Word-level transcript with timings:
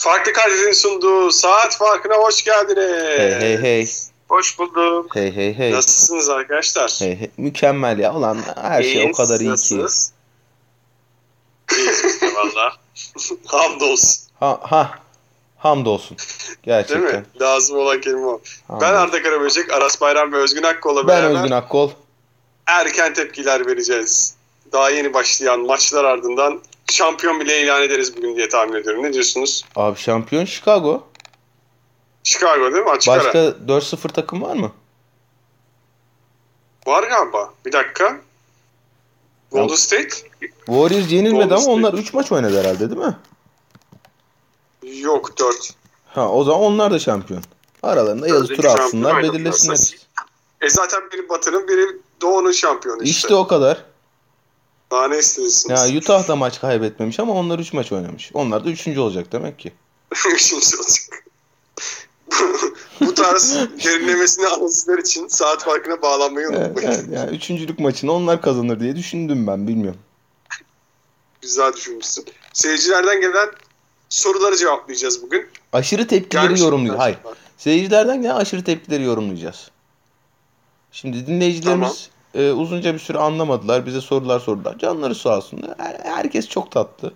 Farklı 0.00 0.32
Kalite'nin 0.32 0.72
sunduğu 0.72 1.30
saat 1.30 1.76
farkına 1.76 2.14
hoş 2.14 2.44
geldiniz. 2.44 3.08
Hey 3.18 3.40
hey 3.40 3.62
hey. 3.62 3.88
Hoş 4.28 4.58
bulduk. 4.58 5.16
Hey 5.16 5.36
hey 5.36 5.58
hey. 5.58 5.72
Nasılsınız 5.72 6.28
arkadaşlar? 6.28 6.96
Hey 6.98 7.20
hey. 7.20 7.30
Mükemmel 7.36 7.98
ya. 7.98 8.14
Ulan 8.14 8.38
her 8.62 8.82
şey 8.82 8.96
o 8.98 9.00
İyiyiz, 9.00 9.16
kadar 9.16 9.40
iyi 9.40 9.54
ki. 9.56 9.74
İyiyiz 9.74 10.12
valla. 12.22 12.72
Hamdolsun. 13.46 14.18
Ha 14.40 14.60
ha. 14.62 14.90
Hamdolsun. 15.58 16.16
Değil 16.18 16.56
Gerçekten. 16.62 17.02
mi? 17.20 17.24
Lazım 17.40 17.78
olan 17.78 18.00
kelime 18.00 18.26
o. 18.26 18.40
Ben 18.70 18.74
Hamdolsun. 18.74 18.96
Arda 18.96 19.22
Karaböcek, 19.22 19.72
Aras 19.72 20.00
Bayram 20.00 20.32
ve 20.32 20.36
Özgün 20.36 20.62
Akkol'la 20.62 21.08
Ben 21.08 21.22
beraber 21.22 21.34
Özgün 21.34 21.50
Akkol. 21.50 21.90
erken 22.66 23.14
tepkiler 23.14 23.66
vereceğiz. 23.66 24.34
Daha 24.72 24.90
yeni 24.90 25.14
başlayan 25.14 25.60
maçlar 25.60 26.04
ardından 26.04 26.60
şampiyon 26.90 27.40
bile 27.40 27.62
ilan 27.62 27.82
ederiz 27.82 28.16
bugün 28.16 28.36
diye 28.36 28.48
tahmin 28.48 28.74
ediyorum. 28.74 29.02
Ne 29.02 29.12
diyorsunuz? 29.12 29.64
Abi 29.76 29.98
şampiyon 29.98 30.44
Chicago. 30.44 31.02
Chicago 32.24 32.72
değil 32.72 32.84
mi? 32.84 32.90
Açık 32.90 33.12
ara. 33.12 33.24
Başka 33.24 33.38
4-0 33.38 34.08
takım 34.12 34.42
var 34.42 34.56
mı? 34.56 34.72
Var 36.86 37.02
galiba. 37.02 37.54
Bir 37.66 37.72
dakika. 37.72 38.20
Golden 39.52 39.74
State? 39.74 40.08
Warriors 40.66 41.12
yenilmedi 41.12 41.32
Golden 41.44 41.50
ama 41.50 41.58
State. 41.60 41.72
onlar 41.72 41.94
3 41.94 42.12
maç 42.14 42.32
oynadı 42.32 42.60
herhalde 42.60 42.90
değil 42.90 43.00
mi? 43.00 43.16
Yok 45.00 45.38
4. 45.38 45.74
Ha 46.06 46.28
o 46.28 46.44
zaman 46.44 46.60
onlar 46.60 46.90
da 46.92 46.98
şampiyon. 46.98 47.42
Aralarında 47.82 48.28
yazı 48.28 48.54
tur 48.56 48.64
atsınlar 48.64 49.22
belirlesinler. 49.22 49.96
E 50.60 50.68
zaten 50.70 51.00
biri 51.12 51.28
Batı'nın 51.28 51.68
biri 51.68 51.86
Doğu'nun 52.20 52.52
şampiyonu 52.52 53.02
işte. 53.02 53.10
İşte 53.10 53.34
o 53.34 53.46
kadar. 53.46 53.84
Daha 54.90 55.08
ne 55.08 55.18
istiyorsunuz? 55.18 55.92
Ya 55.92 55.98
Utah 55.98 56.28
da 56.28 56.36
maç 56.36 56.60
kaybetmemiş 56.60 57.20
ama 57.20 57.32
onlar 57.32 57.58
3 57.58 57.72
maç 57.72 57.92
oynamış. 57.92 58.30
Onlar 58.34 58.64
da 58.64 58.70
3. 58.70 58.88
olacak 58.88 59.32
demek 59.32 59.58
ki. 59.58 59.72
Üçüncü 60.34 60.76
olacak. 60.76 61.24
Bu 63.00 63.14
tarz 63.14 63.54
derinlemesine 63.84 64.46
analizler 64.46 64.98
için 64.98 65.28
saat 65.28 65.64
farkına 65.64 66.02
bağlanmayı 66.02 66.48
unutmayın. 66.48 66.88
evet, 66.88 67.04
yani 67.12 67.36
üçüncülük 67.36 67.78
maçını 67.78 68.12
onlar 68.12 68.42
kazanır 68.42 68.80
diye 68.80 68.96
düşündüm 68.96 69.46
ben 69.46 69.68
bilmiyorum. 69.68 70.00
Güzel 71.40 71.72
düşünmüşsün. 71.72 72.24
Seyircilerden 72.52 73.20
gelen 73.20 73.48
soruları 74.08 74.56
cevaplayacağız 74.56 75.22
bugün. 75.22 75.46
Aşırı 75.72 76.06
tepkileri 76.06 76.54
Gelmiş. 76.54 76.92
Hayır. 76.98 77.18
Seyircilerden 77.58 78.22
gelen 78.22 78.34
aşırı 78.34 78.64
tepkileri 78.64 79.02
yorumlayacağız. 79.02 79.70
Şimdi 80.92 81.26
dinleyicilerimiz 81.26 82.10
e, 82.34 82.50
uzunca 82.50 82.94
bir 82.94 82.98
süre 82.98 83.18
anlamadılar. 83.18 83.86
Bize 83.86 84.00
sorular 84.00 84.40
sordular. 84.40 84.78
Canları 84.78 85.14
sağ 85.14 85.36
olsun. 85.36 85.62
Her- 85.78 86.00
herkes 86.04 86.48
çok 86.48 86.70
tatlı. 86.70 87.14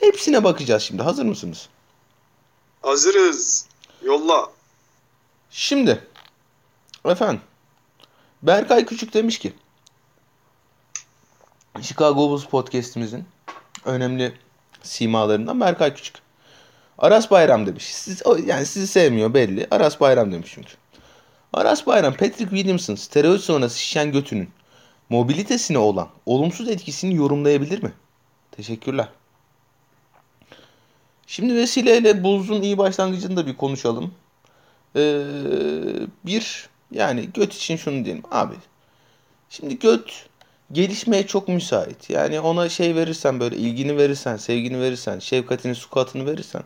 Hepsine 0.00 0.44
bakacağız 0.44 0.82
şimdi. 0.82 1.02
Hazır 1.02 1.24
mısınız? 1.24 1.68
Hazırız. 2.82 3.66
Yolla. 4.02 4.46
Şimdi 5.50 6.04
efendim 7.04 7.40
Berkay 8.42 8.86
Küçük 8.86 9.14
demiş 9.14 9.38
ki 9.38 9.52
Chicago 11.82 12.16
Bulls 12.16 12.44
podcast'imizin 12.44 13.24
önemli 13.84 14.38
simalarından 14.82 15.60
Berkay 15.60 15.94
Küçük. 15.94 16.16
Aras 16.98 17.30
Bayram 17.30 17.66
demiş. 17.66 17.94
Siz, 17.94 18.22
yani 18.44 18.66
sizi 18.66 18.86
sevmiyor 18.86 19.34
belli. 19.34 19.66
Aras 19.70 20.00
Bayram 20.00 20.32
demiş 20.32 20.50
çünkü. 20.54 20.72
Aras 21.52 21.86
Bayram, 21.86 22.12
Patrick 22.12 22.50
Williamson 22.50 22.94
steroid 22.94 23.40
sonrası 23.40 23.78
şişen 23.78 24.12
götünün 24.12 24.50
mobilitesine 25.08 25.78
olan 25.78 26.08
olumsuz 26.26 26.68
etkisini 26.68 27.14
yorumlayabilir 27.14 27.82
mi? 27.82 27.92
Teşekkürler. 28.52 29.08
Şimdi 31.26 31.54
vesileyle 31.54 32.24
Bulls'un 32.24 32.62
iyi 32.62 32.78
başlangıcını 32.78 33.36
da 33.36 33.46
bir 33.46 33.56
konuşalım. 33.56 34.14
Ee, 34.96 35.22
bir 36.26 36.68
yani 36.90 37.32
göt 37.34 37.54
için 37.54 37.76
şunu 37.76 38.04
diyelim 38.04 38.22
abi. 38.30 38.54
Şimdi 39.50 39.78
göt 39.78 40.26
gelişmeye 40.72 41.26
çok 41.26 41.48
müsait. 41.48 42.10
Yani 42.10 42.40
ona 42.40 42.68
şey 42.68 42.94
verirsen 42.94 43.40
böyle 43.40 43.56
ilgini 43.56 43.96
verirsen, 43.96 44.36
sevgini 44.36 44.80
verirsen, 44.80 45.18
şefkatini, 45.18 45.74
sukatını 45.74 46.26
verirsen 46.26 46.62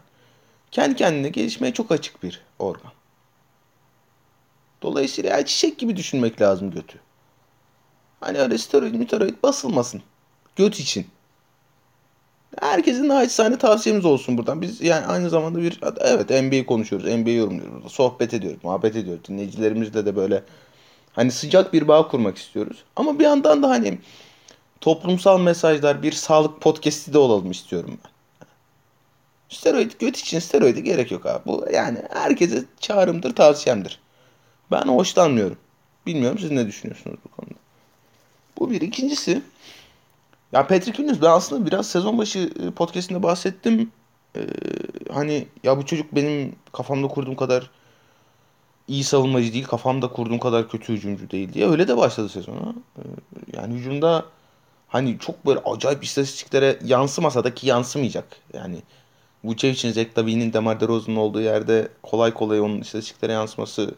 kendi 0.70 0.96
kendine 0.96 1.28
gelişmeye 1.28 1.72
çok 1.72 1.92
açık 1.92 2.22
bir 2.22 2.40
organ. 2.58 2.92
Dolayısıyla 4.82 5.30
yani 5.30 5.46
çiçek 5.46 5.78
gibi 5.78 5.96
düşünmek 5.96 6.40
lazım 6.40 6.70
götü. 6.70 6.98
Hani 8.20 8.38
öyle 8.38 8.58
steroid 8.58 8.94
miteroid 8.94 9.34
basılmasın. 9.42 10.02
Göt 10.56 10.80
için. 10.80 11.06
Herkesin 12.60 13.08
naçizane 13.08 13.58
tavsiyemiz 13.58 14.04
olsun 14.04 14.38
buradan. 14.38 14.62
Biz 14.62 14.80
yani 14.80 15.06
aynı 15.06 15.30
zamanda 15.30 15.62
bir 15.62 15.80
evet 16.00 16.30
NBA 16.30 16.66
konuşuyoruz. 16.66 17.08
NBA 17.08 17.30
yorumluyoruz. 17.30 17.92
Sohbet 17.92 18.34
ediyoruz, 18.34 18.64
muhabbet 18.64 18.96
ediyoruz. 18.96 19.24
Dinleyicilerimizle 19.28 20.06
de 20.06 20.16
böyle 20.16 20.42
hani 21.12 21.32
sıcak 21.32 21.72
bir 21.72 21.88
bağ 21.88 22.08
kurmak 22.08 22.38
istiyoruz. 22.38 22.84
Ama 22.96 23.18
bir 23.18 23.24
yandan 23.24 23.62
da 23.62 23.68
hani 23.68 23.98
toplumsal 24.80 25.40
mesajlar 25.40 26.02
bir 26.02 26.12
sağlık 26.12 26.60
podcast'i 26.60 27.12
de 27.12 27.18
olalım 27.18 27.50
istiyorum 27.50 27.98
ben. 28.04 28.10
Steroid 29.48 29.92
göt 29.98 30.18
için 30.18 30.38
steroide 30.38 30.80
gerek 30.80 31.10
yok 31.10 31.26
abi. 31.26 31.46
Bu 31.46 31.66
yani 31.72 31.98
herkese 32.10 32.64
çağrımdır, 32.80 33.34
tavsiyemdir. 33.34 34.00
Ben 34.70 34.82
hoşlanmıyorum. 34.82 35.58
Bilmiyorum 36.06 36.38
siz 36.38 36.50
ne 36.50 36.66
düşünüyorsunuz 36.66 37.18
bu 37.24 37.28
konuda. 37.28 37.59
Bu 38.60 38.70
bir. 38.70 38.80
İkincisi 38.80 39.42
ya 40.52 40.66
Patrick 40.66 40.92
Williams 40.92 41.22
ben 41.22 41.30
aslında 41.30 41.66
biraz 41.66 41.90
sezon 41.90 42.18
başı 42.18 42.38
e, 42.38 42.70
podcastinde 42.70 43.22
bahsettim. 43.22 43.92
Ee, 44.36 44.46
hani 45.12 45.46
ya 45.64 45.78
bu 45.78 45.86
çocuk 45.86 46.14
benim 46.14 46.56
kafamda 46.72 47.08
kurduğum 47.08 47.36
kadar 47.36 47.70
iyi 48.88 49.04
savunmacı 49.04 49.52
değil. 49.52 49.64
Kafamda 49.64 50.08
kurduğum 50.08 50.38
kadar 50.38 50.68
kötü 50.68 50.92
hücumcu 50.92 51.30
değil 51.30 51.52
diye. 51.52 51.68
Öyle 51.68 51.88
de 51.88 51.96
başladı 51.96 52.28
sezona. 52.28 52.74
Ee, 52.98 53.02
yani 53.56 53.74
hücumda 53.74 54.24
hani 54.88 55.18
çok 55.18 55.46
böyle 55.46 55.60
acayip 55.60 56.04
istatistiklere 56.04 56.78
yansımasa 56.84 57.44
da 57.44 57.54
ki 57.54 57.66
yansımayacak. 57.66 58.36
Yani 58.54 58.82
Vucevic'in, 59.44 59.92
Zach 59.92 60.18
Lavine'in, 60.18 60.52
DeMar 60.52 60.80
DeRozan'ın 60.80 61.16
olduğu 61.16 61.40
yerde 61.40 61.88
kolay 62.02 62.34
kolay 62.34 62.60
onun 62.60 62.80
istatistiklere 62.80 63.32
yansıması 63.32 63.94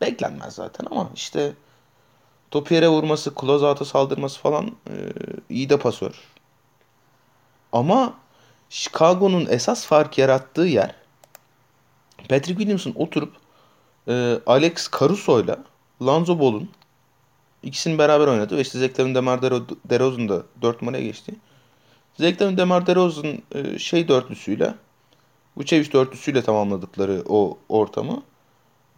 beklenmez 0.00 0.54
zaten 0.54 0.86
ama 0.90 1.10
işte 1.14 1.52
topu 2.50 2.74
yere 2.74 2.88
vurması, 2.88 3.32
closeout'a 3.40 3.84
saldırması 3.84 4.40
falan 4.40 4.66
e, 4.66 4.94
iyi 5.48 5.68
de 5.68 5.78
pasör. 5.78 6.14
Ama 7.72 8.14
Chicago'nun 8.70 9.46
esas 9.50 9.86
fark 9.86 10.18
yarattığı 10.18 10.66
yer 10.66 10.94
Patrick 12.18 12.56
Williams'ın 12.56 12.94
oturup 12.96 13.32
e, 14.08 14.38
Alex 14.46 14.90
Caruso'yla 15.00 15.58
Lonzo 16.02 16.38
Ball'un 16.38 16.68
ikisini 17.62 17.98
beraber 17.98 18.26
oynadı 18.26 18.56
ve 18.56 18.60
işte 18.60 18.80
Lavine, 18.80 19.14
DeMar 19.14 19.38
Dero- 19.38 19.76
DeRozan 19.84 20.28
da 20.28 20.42
4 20.62 20.82
numaraya 20.82 21.04
geçti. 21.04 21.34
Lavine, 22.20 22.56
DeMar 22.56 22.86
DeRozan 22.86 23.42
e, 23.54 23.78
şey 23.78 24.08
dörtlüsüyle 24.08 24.74
Vucevic 25.56 25.92
dörtlüsüyle 25.92 26.42
tamamladıkları 26.42 27.22
o 27.28 27.58
ortamı 27.68 28.22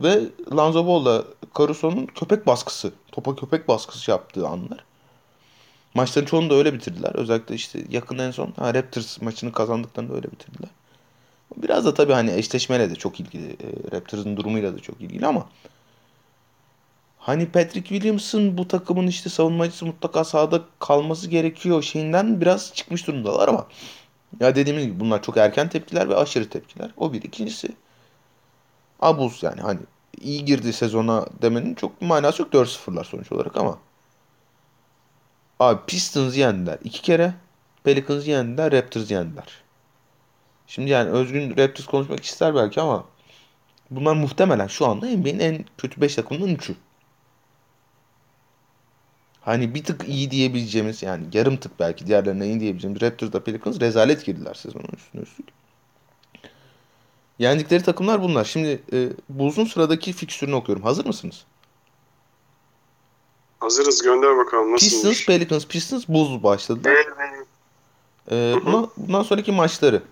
ve 0.02 0.20
Lonzo 0.52 0.86
Ball'la 0.86 1.24
Caruso'nun 1.58 2.06
köpek 2.06 2.46
baskısı, 2.46 2.92
topa 3.12 3.36
köpek 3.36 3.68
baskısı 3.68 4.10
yaptığı 4.10 4.48
anlar. 4.48 4.84
Maçların 5.94 6.26
çoğunu 6.26 6.50
da 6.50 6.54
öyle 6.54 6.74
bitirdiler. 6.74 7.14
Özellikle 7.14 7.54
işte 7.54 7.84
yakın 7.90 8.18
en 8.18 8.30
son 8.30 8.52
ha, 8.56 8.74
Raptors 8.74 9.20
maçını 9.20 9.52
kazandıklarında 9.52 10.14
öyle 10.14 10.30
bitirdiler. 10.32 10.70
Biraz 11.56 11.84
da 11.84 11.94
tabii 11.94 12.12
hani 12.12 12.32
eşleşmeyle 12.32 12.90
de 12.90 12.94
çok 12.94 13.20
ilgili. 13.20 13.50
E, 13.50 13.92
Raptors'ın 13.92 14.36
durumuyla 14.36 14.74
da 14.74 14.78
çok 14.78 15.00
ilgili 15.00 15.26
ama 15.26 15.46
hani 17.18 17.46
Patrick 17.46 17.88
Williams'ın 17.88 18.58
bu 18.58 18.68
takımın 18.68 19.06
işte 19.06 19.30
savunmacısı 19.30 19.86
mutlaka 19.86 20.24
sahada 20.24 20.60
kalması 20.78 21.28
gerekiyor 21.28 21.82
şeyinden 21.82 22.40
biraz 22.40 22.74
çıkmış 22.74 23.06
durumdalar 23.06 23.48
ama 23.48 23.66
ya 24.40 24.54
dediğimiz 24.54 24.86
gibi 24.86 25.00
bunlar 25.00 25.22
çok 25.22 25.36
erken 25.36 25.68
tepkiler 25.68 26.08
ve 26.08 26.16
aşırı 26.16 26.48
tepkiler. 26.48 26.90
O 26.96 27.12
bir. 27.12 27.22
İkincisi 27.22 27.68
Abuz 29.00 29.42
yani 29.42 29.60
hani 29.60 29.80
iyi 30.20 30.44
girdi 30.44 30.72
sezona 30.72 31.26
demenin 31.42 31.74
çok 31.74 32.02
manası 32.02 32.42
yok 32.42 32.54
4-0'lar 32.54 33.04
sonuç 33.04 33.32
olarak 33.32 33.56
ama 33.56 33.78
abi 35.60 35.80
Pistons 35.86 36.36
yendiler 36.36 36.78
iki 36.84 37.02
kere 37.02 37.34
Pelicans 37.84 38.26
yendiler 38.26 38.72
Raptors 38.72 39.10
yendiler. 39.10 39.62
Şimdi 40.66 40.90
yani 40.90 41.10
Özgün 41.10 41.56
Raptors 41.56 41.86
konuşmak 41.86 42.24
ister 42.24 42.54
belki 42.54 42.80
ama 42.80 43.04
bunlar 43.90 44.14
muhtemelen 44.14 44.66
şu 44.66 44.86
anda 44.86 45.06
NBA'nin 45.06 45.38
en 45.38 45.64
kötü 45.78 46.00
5 46.00 46.14
takımının 46.14 46.54
3'ü. 46.54 46.74
Hani 49.40 49.74
bir 49.74 49.84
tık 49.84 50.08
iyi 50.08 50.30
diyebileceğimiz 50.30 51.02
yani 51.02 51.26
yarım 51.32 51.56
tık 51.56 51.80
belki 51.80 52.06
diğerlerine 52.06 52.46
iyi 52.46 52.60
diyebileceğimiz 52.60 53.02
Raptors'da 53.02 53.44
Pelicans 53.44 53.80
rezalet 53.80 54.26
girdiler 54.26 54.54
sezonun 54.54 54.88
üstüne 54.96 55.22
üstlük. 55.22 55.61
Yendikleri 57.42 57.82
takımlar 57.82 58.22
bunlar. 58.22 58.44
Şimdi 58.44 58.82
e, 58.92 59.08
Bulls'un 59.28 59.64
sıradaki 59.64 60.12
fikstürünü 60.12 60.54
okuyorum. 60.54 60.82
Hazır 60.82 61.06
mısınız? 61.06 61.44
Hazırız 63.58 64.02
gönder 64.02 64.36
bakalım 64.36 64.76
Pistons, 64.76 64.92
nasılmış. 64.92 65.26
Pelicans, 65.26 65.66
Pistons, 65.66 66.08
Bulls 66.08 66.42
başladılar. 66.42 66.92
Evet. 66.92 67.46
E, 68.30 68.66
buna, 68.66 68.88
bundan 68.96 69.22
sonraki 69.22 69.52
maçları. 69.52 70.02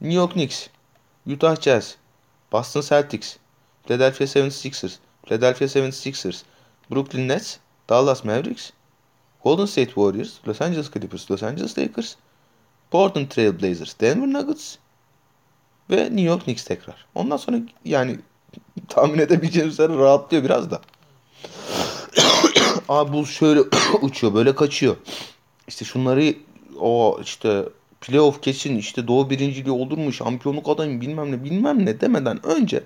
New 0.00 0.16
York 0.16 0.32
Knicks, 0.32 0.68
Utah 1.26 1.60
Jazz, 1.60 1.96
Boston 2.52 2.80
Celtics, 2.80 3.36
Philadelphia 3.86 4.24
76ers, 4.24 4.96
Philadelphia 5.26 5.64
76ers, 5.64 6.42
Brooklyn 6.90 7.28
Nets, 7.28 7.56
Dallas 7.88 8.24
Mavericks, 8.24 8.70
Golden 9.44 9.66
State 9.66 9.94
Warriors, 9.94 10.38
Los 10.48 10.60
Angeles 10.60 10.90
Clippers, 10.90 11.30
Los 11.30 11.42
Angeles 11.42 11.78
Lakers, 11.78 12.16
Portland 12.90 13.30
Trail 13.30 13.52
Blazers, 13.52 14.00
Denver 14.00 14.32
Nuggets 14.32 14.78
ve 15.90 16.02
New 16.04 16.20
York 16.20 16.44
Knicks 16.44 16.64
tekrar. 16.64 17.06
Ondan 17.14 17.36
sonra 17.36 17.56
yani 17.84 18.18
tahmin 18.88 19.18
edebileceğiniz 19.18 19.72
üzere 19.72 19.96
rahatlıyor 19.96 20.44
biraz 20.44 20.70
da. 20.70 20.82
Abi 22.88 23.12
bu 23.12 23.26
şöyle 23.26 23.60
uçuyor 24.02 24.34
böyle 24.34 24.54
kaçıyor. 24.54 24.96
İşte 25.68 25.84
şunları 25.84 26.34
o 26.80 27.20
işte 27.22 27.64
playoff 28.00 28.42
kesin 28.42 28.76
işte 28.76 29.08
doğu 29.08 29.30
birinciliği 29.30 29.74
olur 29.74 29.98
mu 29.98 30.12
şampiyonluk 30.12 30.68
adayım 30.68 31.00
bilmem 31.00 31.32
ne 31.32 31.44
bilmem 31.44 31.86
ne 31.86 32.00
demeden 32.00 32.46
önce 32.46 32.84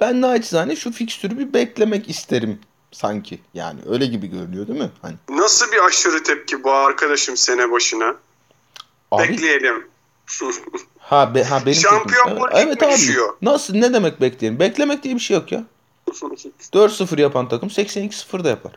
ben 0.00 0.20
naçizane 0.20 0.76
şu 0.76 0.92
fikstürü 0.92 1.38
bir 1.38 1.52
beklemek 1.54 2.10
isterim 2.10 2.58
sanki. 2.92 3.38
Yani 3.54 3.80
öyle 3.88 4.06
gibi 4.06 4.26
görünüyor 4.26 4.68
değil 4.68 4.80
mi? 4.80 4.90
Hani 5.02 5.14
Nasıl 5.28 5.72
bir 5.72 5.84
aşırı 5.84 6.22
tepki 6.22 6.64
bu 6.64 6.72
arkadaşım 6.72 7.36
sene 7.36 7.70
başına? 7.70 8.16
abi 9.10 9.28
Bekleyelim. 9.28 9.88
ha, 10.98 11.34
be, 11.34 11.44
ha 11.44 11.62
benim 11.66 11.74
Şampiyonluk. 11.74 12.48
Evet, 12.52 12.82
abi. 12.82 12.92
düşüyor. 12.92 13.36
Nasıl 13.42 13.74
ne 13.74 13.92
demek 13.92 14.20
bekleyelim? 14.20 14.60
Beklemek 14.60 15.02
diye 15.02 15.14
bir 15.14 15.20
şey 15.20 15.36
yok 15.36 15.52
ya. 15.52 15.64
4-0 16.08 17.20
yapan 17.20 17.48
takım 17.48 17.68
82-0 17.68 18.44
da 18.44 18.48
yapar. 18.48 18.72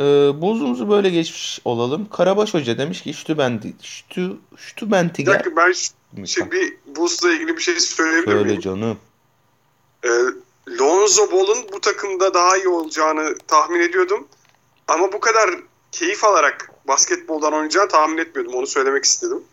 Ee, 0.00 0.02
buzumuzu 0.42 0.90
böyle 0.90 1.10
geçmiş 1.10 1.60
olalım. 1.64 2.08
Karabaş 2.08 2.54
Hoca 2.54 2.78
demiş 2.78 3.02
ki 3.02 3.12
Stübendi, 3.14 3.74
Stü, 3.82 4.30
bir 4.30 4.58
Stübentiger. 4.58 5.34
dakika 5.34 5.56
ben 5.56 5.72
şey, 6.24 6.50
bir 6.50 6.76
Boost'la 6.96 7.30
ilgili 7.30 7.56
bir 7.56 7.62
şey 7.62 7.80
söyleyebilir 7.80 8.32
Söyle 8.32 8.44
miyim? 8.44 8.60
canım. 8.60 8.98
Ee, 10.04 10.08
Lonzo 10.80 11.32
Ball'un 11.32 11.58
bu 11.72 11.80
takımda 11.80 12.34
daha 12.34 12.56
iyi 12.56 12.68
olacağını 12.68 13.38
tahmin 13.46 13.80
ediyordum. 13.80 14.28
Ama 14.88 15.12
bu 15.12 15.20
kadar 15.20 15.50
keyif 15.92 16.24
alarak 16.24 16.70
basketboldan 16.88 17.52
oynayacağını 17.52 17.88
tahmin 17.88 18.18
etmiyordum. 18.18 18.54
Onu 18.54 18.66
söylemek 18.66 19.04
istedim. 19.04 19.44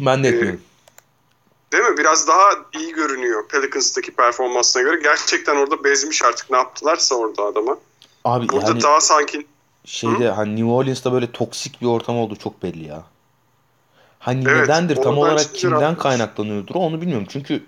Ben 0.00 0.24
de 0.24 0.28
Ee, 0.28 0.30
etmiyorum. 0.30 0.60
Değil 1.72 1.84
mi? 1.84 1.96
Biraz 1.98 2.28
daha 2.28 2.50
iyi 2.78 2.92
görünüyor 2.92 3.48
Pelicans'taki 3.48 4.10
performansına 4.12 4.82
göre. 4.82 5.00
Gerçekten 5.02 5.56
orada 5.56 5.84
bezmiş 5.84 6.22
artık 6.22 6.50
ne 6.50 6.56
yaptılarsa 6.56 7.14
orada 7.14 7.42
adama. 7.42 7.78
Abi 8.24 8.48
Burada 8.48 8.68
yani 8.68 8.82
daha 8.82 9.00
sanki 9.00 9.46
şeyde 9.84 10.30
hani 10.30 10.56
New 10.56 10.70
Orleans'ta 10.70 11.12
böyle 11.12 11.32
toksik 11.32 11.80
bir 11.82 11.86
ortam 11.86 12.16
oldu 12.16 12.36
çok 12.36 12.62
belli 12.62 12.88
ya. 12.88 13.04
Hani 14.18 14.44
Evet, 14.48 14.62
nedendir 14.62 14.96
tam 14.96 15.18
olarak 15.18 15.40
çıkıyor 15.40 15.72
kimden 15.72 15.96
kaynaklanıyordur 15.96 16.74
onu 16.74 17.00
bilmiyorum. 17.00 17.26
Çünkü 17.30 17.64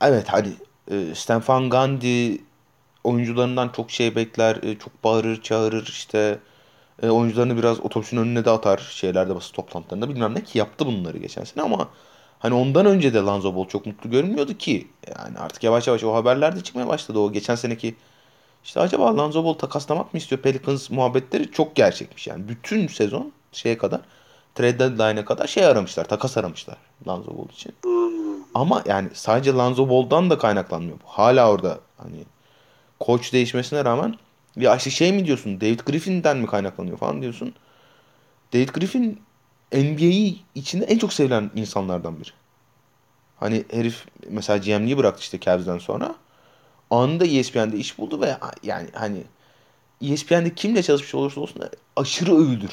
evet 0.00 0.28
hani 0.28 0.52
e, 0.90 1.14
Stefan 1.14 1.70
Gandhi 1.70 2.42
oyuncularından 3.04 3.68
çok 3.68 3.90
şey 3.90 4.16
bekler, 4.16 4.56
e, 4.62 4.78
çok 4.78 5.04
bağırır, 5.04 5.42
çağırır 5.42 5.86
işte 5.86 6.38
e, 7.02 7.10
oyuncularını 7.10 7.56
biraz 7.56 7.80
otobüsün 7.80 8.16
önüne 8.16 8.44
de 8.44 8.50
atar 8.50 8.78
şeylerde 8.78 9.34
basın 9.34 9.52
toplantılarında 9.52 10.08
bilmem 10.08 10.34
ne 10.34 10.42
ki 10.44 10.58
yaptı 10.58 10.86
bunları 10.86 11.18
geçen 11.18 11.44
sene 11.44 11.64
ama 11.64 11.88
hani 12.38 12.54
ondan 12.54 12.86
önce 12.86 13.14
de 13.14 13.18
Lonzo 13.18 13.56
Ball 13.56 13.68
çok 13.68 13.86
mutlu 13.86 14.10
görünmüyordu 14.10 14.58
ki 14.58 14.88
yani 15.16 15.38
artık 15.38 15.62
yavaş 15.62 15.86
yavaş 15.86 16.04
o 16.04 16.14
haberler 16.14 16.56
de 16.56 16.60
çıkmaya 16.60 16.88
başladı 16.88 17.18
o 17.18 17.32
geçen 17.32 17.54
seneki 17.54 17.94
işte 18.64 18.80
acaba 18.80 19.16
Lonzo 19.16 19.44
Ball 19.44 19.54
takaslamak 19.54 20.14
mı 20.14 20.18
istiyor 20.18 20.42
Pelicans 20.42 20.90
muhabbetleri 20.90 21.50
çok 21.50 21.76
gerçekmiş 21.76 22.26
yani 22.26 22.48
bütün 22.48 22.86
sezon 22.86 23.32
şeye 23.52 23.78
kadar 23.78 24.00
trade 24.54 24.78
deadline'e 24.78 25.24
kadar 25.24 25.46
şey 25.46 25.64
aramışlar 25.64 26.04
takas 26.04 26.36
aramışlar 26.36 26.76
Lonzo 27.08 27.38
Ball 27.38 27.48
için. 27.52 27.74
Ama 28.54 28.82
yani 28.86 29.08
sadece 29.14 29.52
Lonzo 29.52 29.88
Ball'dan 29.88 30.30
da 30.30 30.38
kaynaklanmıyor 30.38 30.96
bu. 30.96 31.04
Hala 31.06 31.50
orada 31.50 31.78
hani 31.96 32.24
koç 33.00 33.32
değişmesine 33.32 33.84
rağmen 33.84 34.16
ya 34.60 34.76
işte 34.76 34.90
şey 34.90 35.12
mi 35.12 35.26
diyorsun 35.26 35.60
David 35.60 35.80
Griffin'den 35.80 36.36
mi 36.36 36.46
kaynaklanıyor 36.46 36.98
falan 36.98 37.22
diyorsun. 37.22 37.54
David 38.52 38.68
Griffin 38.68 39.20
NBA'yi 39.72 40.40
içinde 40.54 40.84
en 40.84 40.98
çok 40.98 41.12
sevilen 41.12 41.50
insanlardan 41.54 42.20
biri. 42.20 42.30
Hani 43.40 43.64
herif 43.70 44.06
mesela 44.28 44.56
GM'liği 44.56 44.96
bıraktı 44.96 45.20
işte 45.20 45.40
Cavs'den 45.40 45.78
sonra. 45.78 46.14
Anında 46.90 47.26
ESPN'de 47.26 47.76
iş 47.76 47.98
buldu 47.98 48.20
ve 48.20 48.36
yani 48.62 48.88
hani 48.92 49.22
ESPN'de 50.02 50.54
kimle 50.54 50.82
çalışmış 50.82 51.14
olursa 51.14 51.40
olsun 51.40 51.62
aşırı 51.96 52.34
övülür. 52.34 52.72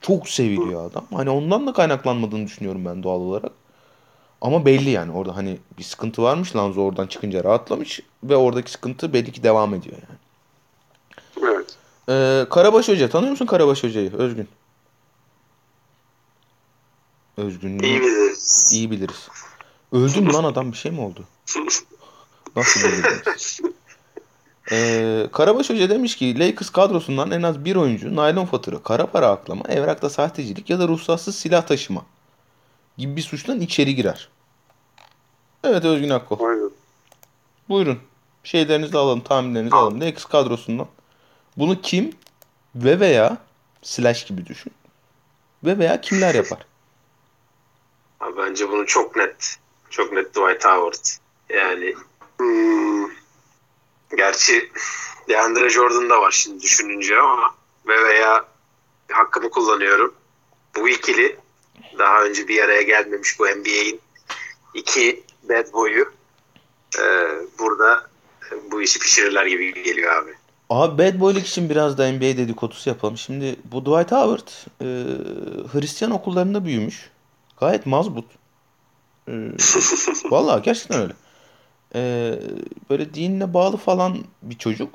Çok 0.00 0.28
seviliyor 0.28 0.90
adam. 0.90 1.06
Hani 1.14 1.30
ondan 1.30 1.66
da 1.66 1.72
kaynaklanmadığını 1.72 2.46
düşünüyorum 2.46 2.84
ben 2.84 3.02
doğal 3.02 3.20
olarak. 3.20 3.52
Ama 4.40 4.66
belli 4.66 4.90
yani 4.90 5.12
orada 5.12 5.36
hani 5.36 5.58
bir 5.78 5.82
sıkıntı 5.82 6.22
varmış. 6.22 6.56
Lanzo 6.56 6.80
oradan 6.80 7.06
çıkınca 7.06 7.44
rahatlamış 7.44 8.00
ve 8.24 8.36
oradaki 8.36 8.70
sıkıntı 8.70 9.12
belli 9.12 9.32
ki 9.32 9.42
devam 9.42 9.74
ediyor 9.74 9.96
yani. 9.96 10.18
Evet. 11.50 11.76
Ee, 12.08 12.46
Karabaş 12.50 12.88
Hoca 12.88 13.08
tanıyor 13.08 13.30
musun 13.30 13.46
Karabaş 13.46 13.84
Hoca'yı 13.84 14.12
Özgün? 14.12 14.48
Özgün 17.36 17.78
İyi 17.78 18.00
biliriz. 18.00 18.70
İyi 18.72 18.90
biliriz. 18.90 19.28
Öldü 19.92 20.20
mü 20.20 20.32
lan 20.32 20.44
adam 20.44 20.72
bir 20.72 20.76
şey 20.76 20.92
mi 20.92 21.00
oldu? 21.00 21.24
Nasıl 22.56 22.80
biliriz? 22.80 23.60
Ee, 24.72 25.26
Karabaş 25.32 25.70
Hoca 25.70 25.90
demiş 25.90 26.16
ki 26.16 26.38
Lakers 26.38 26.70
kadrosundan 26.70 27.30
en 27.30 27.42
az 27.42 27.64
bir 27.64 27.76
oyuncu 27.76 28.16
naylon 28.16 28.44
fatura, 28.44 28.82
kara 28.82 29.06
para 29.06 29.28
aklama, 29.28 29.62
evrakta 29.68 30.10
sahtecilik 30.10 30.70
ya 30.70 30.78
da 30.78 30.88
ruhsatsız 30.88 31.36
silah 31.36 31.66
taşıma 31.66 32.02
gibi 32.98 33.16
bir 33.16 33.22
suçtan 33.22 33.60
içeri 33.60 33.94
girer. 33.94 34.28
Evet 35.64 35.84
Özgün 35.84 36.10
Akkol. 36.10 36.40
Aynen. 36.48 36.70
Buyurun. 37.68 37.98
Şeylerinizi 38.44 38.98
alalım, 38.98 39.20
tahminlerinizi 39.20 39.76
alalım. 39.76 40.00
Lakers 40.00 40.24
kadrosundan. 40.24 40.86
Bunu 41.56 41.80
kim 41.80 42.12
ve 42.74 43.00
veya 43.00 43.38
slash 43.82 44.24
gibi 44.26 44.46
düşün. 44.46 44.72
Ve 45.64 45.78
veya 45.78 46.00
kimler 46.00 46.34
yapar? 46.34 46.58
Abi 48.20 48.36
bence 48.36 48.70
bunu 48.70 48.86
çok 48.86 49.16
net. 49.16 49.56
Çok 49.90 50.12
net 50.12 50.30
Dwight 50.30 50.64
Howard. 50.64 51.04
Yani 51.48 51.94
Hmm. 52.38 53.08
gerçi 54.16 54.70
DeAndre 55.28 55.68
Jordan 55.70 56.10
da 56.10 56.20
var 56.22 56.30
şimdi 56.30 56.62
düşününce 56.62 57.18
ama 57.18 57.54
ve 57.86 58.04
veya 58.04 58.44
hakkımı 59.12 59.50
kullanıyorum. 59.50 60.14
Bu 60.76 60.88
ikili 60.88 61.36
daha 61.98 62.24
önce 62.24 62.48
bir 62.48 62.62
araya 62.62 62.82
gelmemiş 62.82 63.38
bu 63.38 63.44
NBA'in 63.44 64.00
iki 64.74 65.22
bad 65.48 65.72
boy'u 65.72 66.04
e, 66.98 67.04
burada 67.58 68.06
bu 68.70 68.82
işi 68.82 68.98
pişirirler 68.98 69.46
gibi 69.46 69.82
geliyor 69.84 70.22
abi. 70.22 70.30
Abi 70.70 70.98
bad 70.98 71.20
boy'luk 71.20 71.46
için 71.46 71.70
biraz 71.70 71.98
da 71.98 72.12
NBA 72.12 72.20
dedikodusu 72.20 72.88
yapalım. 72.88 73.18
Şimdi 73.18 73.56
bu 73.64 73.80
Dwight 73.80 74.12
Howard 74.12 74.48
e, 74.80 74.86
Hristiyan 75.72 76.12
okullarında 76.12 76.64
büyümüş. 76.64 77.10
Gayet 77.60 77.86
mazbut. 77.86 78.24
E, 79.28 79.32
Vallahi 80.30 80.62
gerçekten 80.62 81.00
öyle. 81.00 81.12
E, 81.94 82.32
böyle 82.90 83.14
dinine 83.14 83.54
bağlı 83.54 83.76
falan 83.76 84.18
bir 84.42 84.58
çocuk. 84.58 84.94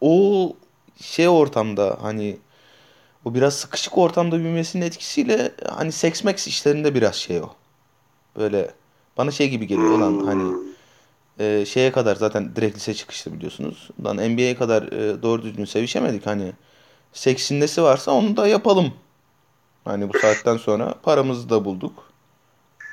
O 0.00 0.52
şey 1.00 1.28
ortamda 1.28 1.98
hani 2.02 2.36
o 3.26 3.34
biraz 3.34 3.54
sıkışık 3.54 3.98
ortamda 3.98 4.38
büyümesinin 4.38 4.86
etkisiyle 4.86 5.52
hani 5.68 5.92
seks 5.92 6.24
meks 6.24 6.46
işlerinde 6.46 6.94
biraz 6.94 7.14
şey 7.14 7.40
o. 7.40 7.48
Böyle 8.36 8.70
bana 9.16 9.30
şey 9.30 9.48
gibi 9.48 9.66
geliyor 9.66 9.90
olan 9.90 10.26
hani 10.26 10.54
e, 11.38 11.66
şeye 11.66 11.92
kadar 11.92 12.16
zaten 12.16 12.56
direkt 12.56 12.76
lise 12.76 12.94
çıkışlı 12.94 13.32
biliyorsunuz. 13.32 13.88
Lan 14.04 14.16
NBA'ye 14.16 14.56
kadar 14.56 14.82
e, 14.82 15.22
doğru 15.22 15.42
düzgün 15.42 15.64
sevişemedik. 15.64 16.26
Hani 16.26 16.52
seksin 17.12 17.60
nesi 17.60 17.82
varsa 17.82 18.12
onu 18.12 18.36
da 18.36 18.48
yapalım. 18.48 18.92
Hani 19.84 20.08
bu 20.08 20.18
saatten 20.18 20.56
sonra 20.56 20.94
paramızı 21.02 21.50
da 21.50 21.64
bulduk. 21.64 22.12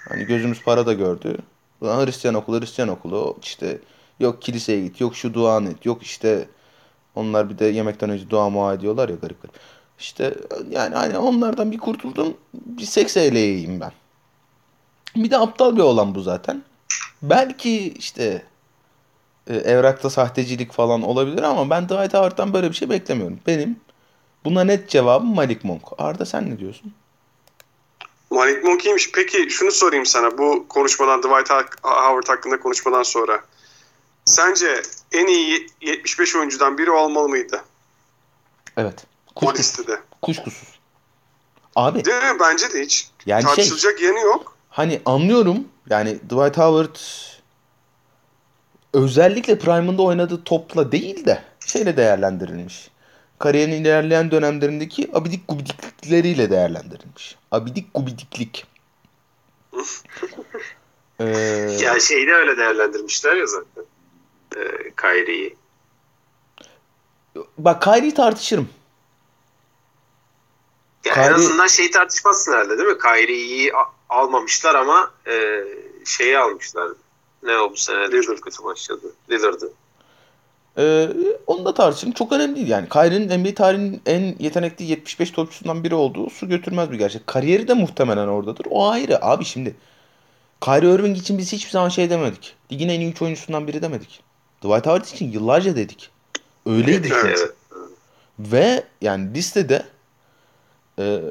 Hani 0.10 0.26
gözümüz 0.26 0.64
para 0.64 0.86
da 0.86 0.94
gördü. 0.94 1.38
Ulan 1.82 2.06
Hristiyan 2.06 2.36
okulu, 2.36 2.62
Hristiyan 2.62 2.90
okulu. 2.90 3.38
işte 3.42 3.80
yok 4.20 4.42
kiliseye 4.42 4.82
git, 4.82 5.02
yok 5.02 5.16
şu 5.16 5.34
duanı 5.34 5.70
et, 5.70 5.86
yok 5.86 6.04
işte 6.04 6.48
onlar 7.16 7.50
bir 7.50 7.60
de 7.60 7.66
yemekten 7.66 8.10
önce 8.10 8.30
dua 8.30 8.50
mua 8.50 8.74
ediyorlar 8.74 9.10
ya 9.10 9.16
garip 9.16 9.42
garip. 9.42 9.56
İşte 10.04 10.36
yani 10.70 10.96
hani 10.96 11.18
onlardan 11.18 11.72
bir 11.72 11.78
kurtuldum. 11.78 12.38
Bir 12.54 12.86
seks 12.86 13.18
eğleyeyim 13.18 13.80
ben. 13.82 13.92
Bir 15.16 15.32
de 15.32 15.38
aptal 15.38 15.76
bir 15.76 15.82
olan 15.82 16.16
bu 16.16 16.22
zaten. 16.22 16.64
Belki 17.22 17.94
işte 17.94 18.46
e, 19.48 19.56
evrakta 19.56 20.10
sahtecilik 20.10 20.72
falan 20.72 21.02
olabilir 21.02 21.44
ama 21.44 21.70
ben 21.70 21.86
Dwight 21.86 22.14
Howard'dan 22.14 22.54
böyle 22.54 22.70
bir 22.70 22.76
şey 22.76 22.90
beklemiyorum. 22.90 23.40
Benim 23.48 23.80
buna 24.46 24.64
net 24.64 24.90
cevabım 24.90 25.36
Malik 25.36 25.64
Monk. 25.64 25.82
Arda 25.98 26.26
sen 26.26 26.50
ne 26.50 26.60
diyorsun? 26.60 26.94
Malik 28.30 28.64
Monk 28.64 28.86
iyiymiş. 28.86 29.12
Peki 29.12 29.50
şunu 29.50 29.72
sorayım 29.72 30.06
sana 30.06 30.38
bu 30.38 30.66
konuşmadan 30.70 31.20
Dwight 31.20 31.50
Howard 31.84 32.28
hakkında 32.28 32.60
konuşmadan 32.60 33.04
sonra. 33.04 33.42
Sence 34.26 34.82
en 35.12 35.28
iyi 35.28 35.68
75 35.82 36.36
oyuncudan 36.36 36.78
biri 36.78 36.92
olmalı 36.92 37.30
mıydı 37.30 37.64
Evet. 38.78 39.13
O 39.36 39.40
Kuşkusuz. 39.40 39.60
listede? 39.60 40.00
Kuşkusuz. 40.22 40.80
Abi 41.76 42.06
Değil 42.06 42.18
mi? 42.24 42.40
Bence 42.40 42.74
de 42.74 42.82
hiç 42.82 43.08
yani 43.26 43.42
şey 43.44 43.50
tartışılacak 43.50 44.02
yanı 44.02 44.20
yok. 44.20 44.58
hani 44.70 45.02
anlıyorum 45.06 45.68
yani 45.90 46.16
Dwight 46.20 46.58
Howard 46.58 46.96
özellikle 48.94 49.60
Prime'ında 49.60 50.02
oynadığı 50.02 50.44
topla 50.44 50.92
değil 50.92 51.26
de 51.26 51.44
şeyle 51.66 51.98
değerlendirilmiş. 51.98 52.90
Kariyerinin 53.40 53.82
ilerleyen 53.82 54.32
dönemlerindeki 54.32 55.10
abidik 55.14 55.48
gubidikleriyle 55.48 56.50
değerlendirilmiş. 56.52 57.36
Abidik 57.52 57.94
gubidiklik. 57.94 58.66
Ee, 61.20 61.26
Ya 61.82 62.00
şeyi 62.00 62.28
de 62.28 62.34
öyle 62.34 62.58
değerlendirmişler 62.58 63.36
ya 63.36 63.46
zaten. 63.46 63.84
Ee, 64.58 64.92
Kyrie'yi. 65.02 65.56
bak 67.58 67.82
Kyrie'yi 67.82 68.14
tartışırım. 68.14 68.70
Ya 71.06 71.14
Kyrie- 71.14 71.28
En 71.28 71.34
azından 71.34 71.68
şeyi 71.68 71.92
tartışmazsın 71.92 72.52
herhalde 72.54 72.78
değil 72.78 72.90
mi? 72.90 72.98
Kyrie'yi 72.98 73.72
almamışlar 74.10 74.76
ama 74.76 75.12
e, 75.28 75.64
şeyi 76.06 76.38
almışlar. 76.38 76.90
Ne 77.44 77.58
o 77.58 77.72
bu 77.72 77.78
sene 77.78 78.22
çok 78.22 78.42
kötü 78.42 78.64
başladı. 78.64 79.14
Lillard'ı. 79.30 79.72
Ee, 80.78 81.10
onu 81.48 81.66
da 81.66 81.74
tartışırım. 81.74 82.14
Çok 82.14 82.32
önemli 82.32 82.56
değil 82.56 82.68
yani. 82.68 82.90
Kyrie'nin 82.90 83.40
NBA 83.44 83.54
tarihinin 83.54 84.02
en 84.06 84.36
yetenekli 84.40 84.86
75 84.86 85.32
topçusundan 85.32 85.84
biri 85.84 85.96
olduğu 85.96 86.30
su 86.30 86.50
götürmez 86.50 86.92
bir 86.92 86.98
gerçek. 86.98 87.28
Kariyeri 87.28 87.68
de 87.68 87.74
muhtemelen 87.74 88.28
oradadır. 88.28 88.66
O 88.70 88.90
ayrı. 88.90 89.26
Abi 89.26 89.46
şimdi 89.46 89.76
Kyrie 90.62 90.94
Irving 90.96 91.18
için 91.18 91.38
biz 91.38 91.52
hiçbir 91.52 91.72
zaman 91.72 91.90
şey 91.90 92.10
demedik. 92.10 92.56
Ligin 92.72 92.90
en 92.90 93.00
iyi 93.00 93.12
3 93.12 93.22
oyuncusundan 93.22 93.68
biri 93.68 93.82
demedik. 93.82 94.24
Dwight 94.64 94.86
Howard 94.86 95.06
için 95.06 95.32
yıllarca 95.32 95.76
dedik. 95.76 96.10
Öyleydi 96.66 97.08
çünkü. 97.10 97.28
Evet. 97.28 97.54
Ve 98.40 98.84
yani 99.02 99.34
listede 99.34 99.86
e, 101.00 101.22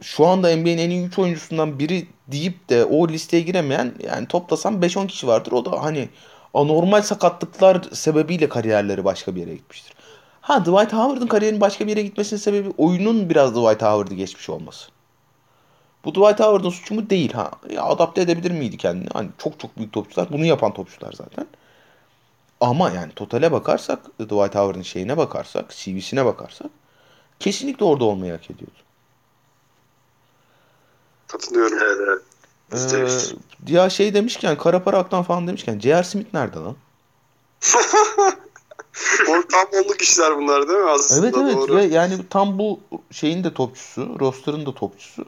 şu 0.00 0.26
anda 0.26 0.56
NBA'nin 0.56 0.78
en 0.78 0.90
iyi 0.90 1.06
3 1.06 1.18
oyuncusundan 1.18 1.78
biri 1.78 2.06
deyip 2.28 2.68
de 2.68 2.84
o 2.84 3.08
listeye 3.08 3.42
giremeyen 3.42 3.94
yani 4.06 4.26
toplasam 4.26 4.82
5-10 4.82 5.06
kişi 5.06 5.26
vardır. 5.26 5.52
O 5.52 5.64
da 5.64 5.82
hani 5.82 6.08
anormal 6.54 7.02
sakatlıklar 7.02 7.82
sebebiyle 7.92 8.48
kariyerleri 8.48 9.04
başka 9.04 9.34
bir 9.34 9.40
yere 9.40 9.54
gitmiştir. 9.54 9.94
Ha 10.40 10.60
Dwight 10.60 10.92
Howard'ın 10.92 11.26
kariyerinin 11.26 11.60
başka 11.60 11.86
bir 11.86 11.90
yere 11.90 12.02
gitmesinin 12.02 12.40
sebebi 12.40 12.68
oyunun 12.78 13.30
biraz 13.30 13.50
Dwight 13.50 13.82
Howard'ı 13.82 14.14
geçmiş 14.14 14.50
olması. 14.50 14.90
Bu 16.04 16.10
Dwight 16.10 16.40
Howard'ın 16.40 16.70
suçu 16.70 16.94
mu? 16.94 17.10
Değil 17.10 17.32
ha. 17.32 17.50
Ya 17.70 17.84
adapte 17.84 18.20
edebilir 18.20 18.50
miydi 18.50 18.76
kendini? 18.76 19.08
Hani 19.12 19.28
çok 19.38 19.60
çok 19.60 19.76
büyük 19.76 19.92
topçular. 19.92 20.28
Bunu 20.32 20.44
yapan 20.44 20.72
topçular 20.74 21.12
zaten. 21.12 21.46
Ama 22.60 22.90
yani 22.90 23.12
totale 23.16 23.52
bakarsak, 23.52 23.98
Dwight 24.20 24.54
Howard'ın 24.54 24.82
şeyine 24.82 25.16
bakarsak, 25.16 25.70
CV'sine 25.70 26.24
bakarsak 26.24 26.70
kesinlikle 27.40 27.84
orada 27.84 28.04
olmayı 28.04 28.32
hak 28.32 28.50
ediyordu. 28.50 28.78
Katılıyorum. 31.26 31.78
Evet, 31.82 31.98
evet. 32.94 33.34
Ee, 33.68 33.72
ya 33.72 33.90
şey 33.90 34.14
demişken, 34.14 34.58
kara 34.58 34.84
para 34.84 34.98
aktan 34.98 35.22
falan 35.22 35.46
demişken 35.46 35.80
J.R. 35.80 36.04
Smith 36.04 36.34
nerede 36.34 36.58
lan? 36.58 36.76
O 39.28 39.42
tam 39.52 39.80
onluk 39.84 40.02
işler 40.02 40.36
bunlar 40.36 40.68
değil 40.68 40.78
mi 40.78 40.90
aslında? 40.90 41.26
Evet 41.26 41.36
evet 41.38 41.54
Doğru. 41.54 41.76
ve 41.76 41.84
yani 41.84 42.14
tam 42.30 42.58
bu 42.58 42.80
şeyin 43.10 43.44
de 43.44 43.54
topçusu, 43.54 44.16
roster'ın 44.20 44.66
da 44.66 44.74
topçusu. 44.74 45.24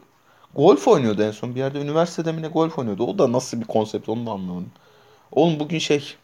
Golf 0.55 0.87
oynuyordu 0.87 1.23
en 1.23 1.31
son 1.31 1.55
bir 1.55 1.59
yerde. 1.59 1.79
Üniversitede 1.79 2.31
mi 2.31 2.41
ne 2.41 2.47
golf 2.47 2.79
oynuyordu. 2.79 3.03
O 3.05 3.17
da 3.17 3.31
nasıl 3.31 3.61
bir 3.61 3.65
konsept 3.65 4.09
onu 4.09 4.25
da 4.25 4.31
anlamadım. 4.31 4.71
Oğlum 5.31 5.59
bugün 5.59 5.79
şey 5.79 6.15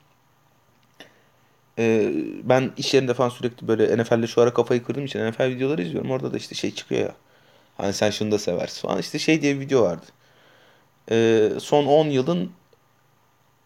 e, 1.80 2.12
ben 2.44 2.72
iş 2.78 2.94
yerinde 2.94 3.14
falan 3.14 3.30
sürekli 3.30 3.68
böyle 3.68 3.98
NFL'de 3.98 4.28
şu 4.28 4.42
ara 4.42 4.54
kafayı 4.54 4.84
kırdığım 4.84 5.06
için 5.06 5.32
NFL 5.32 5.44
videoları 5.44 5.82
izliyorum. 5.82 6.12
Orada 6.12 6.34
da 6.34 6.38
işte 6.38 6.56
şey 6.56 6.76
çıkıyor 6.76 7.02
ya. 7.02 7.16
Hani 7.78 7.94
sen 7.94 8.10
şunu 8.10 8.32
da 8.32 8.40
seversin 8.40 8.82
falan. 8.82 9.00
İşte 9.00 9.20
şey 9.20 9.42
diye 9.42 9.56
bir 9.56 9.60
video 9.62 9.84
vardı. 9.84 10.06
E, 11.12 11.50
son 11.60 11.86
10 11.86 12.06
yılın 12.08 12.52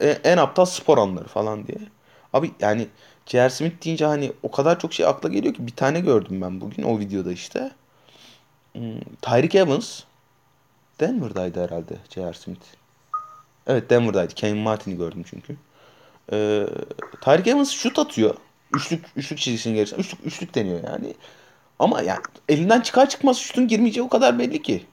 e- 0.01 0.20
en 0.24 0.38
aptal 0.38 0.65
spor 0.65 0.98
anları 0.98 1.27
falan 1.27 1.67
diye. 1.67 1.77
Abi 2.34 2.51
yani 2.60 2.88
J.R. 3.25 3.50
Smith 3.50 3.86
deyince 3.86 4.05
hani 4.05 4.32
o 4.43 4.51
kadar 4.51 4.79
çok 4.79 4.93
şey 4.93 5.05
akla 5.05 5.29
geliyor 5.29 5.53
ki 5.53 5.67
bir 5.67 5.75
tane 5.75 6.00
gördüm 6.00 6.41
ben 6.41 6.62
bugün 6.62 6.84
o 6.84 7.00
videoda 7.00 7.32
işte. 7.32 7.72
Hmm, 8.74 9.00
Tyreek 9.22 9.55
Evans 9.55 10.01
Denver'daydı 11.00 11.63
herhalde 11.63 11.98
J.R. 12.10 12.34
Smith. 12.34 12.65
Evet 13.67 13.89
Denver'daydı. 13.89 14.34
Kevin 14.34 14.58
Martin'i 14.58 14.98
gördüm 14.98 15.24
çünkü. 15.29 15.58
Ee, 16.31 16.65
Tyreek 17.21 17.47
Evans 17.47 17.71
şut 17.71 17.99
atıyor. 17.99 18.35
Üçlük 18.75 19.05
üçlük 19.15 19.39
çizgisini 19.39 19.75
geçen. 19.75 19.97
Üçlük 19.97 20.25
üçlük 20.25 20.55
deniyor 20.55 20.83
yani. 20.83 21.13
Ama 21.79 22.01
yani 22.01 22.19
elinden 22.49 22.81
çıkar 22.81 23.09
çıkmaz 23.09 23.37
şutun 23.37 23.67
girmeyeceği 23.67 24.05
o 24.05 24.09
kadar 24.09 24.39
belli 24.39 24.61
ki. 24.61 24.85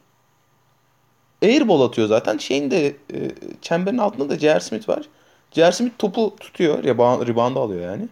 Airball 1.42 1.80
atıyor 1.80 2.08
zaten. 2.08 2.38
Şeyin 2.38 2.70
de 2.70 2.87
e, 2.87 3.30
çemberin 3.62 3.99
altında 3.99 4.28
da 4.28 4.38
J.R. 4.38 4.60
Smith 4.60 4.88
var. 4.88 5.08
J.R. 5.50 5.72
Smith 5.72 5.99
topu 5.99 6.37
tutuyor. 6.40 6.84
Rebound, 6.84 7.28
rebound 7.28 7.56
alıyor 7.56 7.90
yani. 7.90 8.08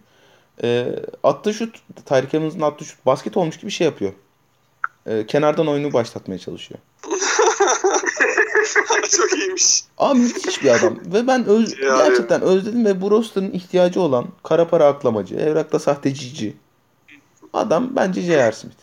E, 0.62 0.96
attığı 1.22 1.54
şut, 1.54 1.82
Tyreek 2.06 2.34
Evans'ın 2.34 2.60
attığı 2.60 2.84
şut 2.84 3.06
basket 3.06 3.36
olmuş 3.36 3.58
gibi 3.58 3.70
şey 3.70 3.84
yapıyor. 3.84 4.12
E, 5.06 5.26
kenardan 5.26 5.68
oyunu 5.68 5.92
başlatmaya 5.92 6.38
çalışıyor. 6.38 6.80
Çok 9.16 9.38
iyiymiş. 9.38 9.84
Abi 9.98 10.18
müthiş 10.18 10.62
bir 10.62 10.70
adam. 10.70 10.98
ve 11.06 11.26
ben 11.26 11.44
öz, 11.44 11.78
Yani. 11.82 12.08
gerçekten 12.08 12.42
özledim 12.42 12.84
ve 12.84 13.00
bu 13.00 13.10
roster'ın 13.10 13.50
ihtiyacı 13.50 14.00
olan 14.00 14.26
kara 14.42 14.68
para 14.68 14.86
aklamacı, 14.86 15.34
evrakta 15.34 15.78
sahtecici 15.78 16.56
adam 17.52 17.88
bence 17.96 18.20
J.R. 18.20 18.52
Smith. 18.52 18.76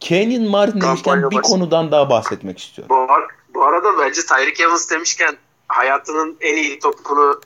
Kenyon 0.00 0.50
Martin 0.50 0.80
demişken 0.80 1.30
bir 1.30 1.36
konudan 1.36 1.92
daha 1.92 2.10
bahsetmek 2.10 2.58
istiyorum. 2.58 2.96
Bu, 2.96 3.08
bu 3.54 3.64
arada 3.64 3.88
bence 4.00 4.20
Tyreek 4.26 4.60
Evans 4.60 4.90
demişken 4.90 5.36
hayatının 5.68 6.36
en 6.40 6.56
iyi 6.56 6.78
topunu 6.78 7.40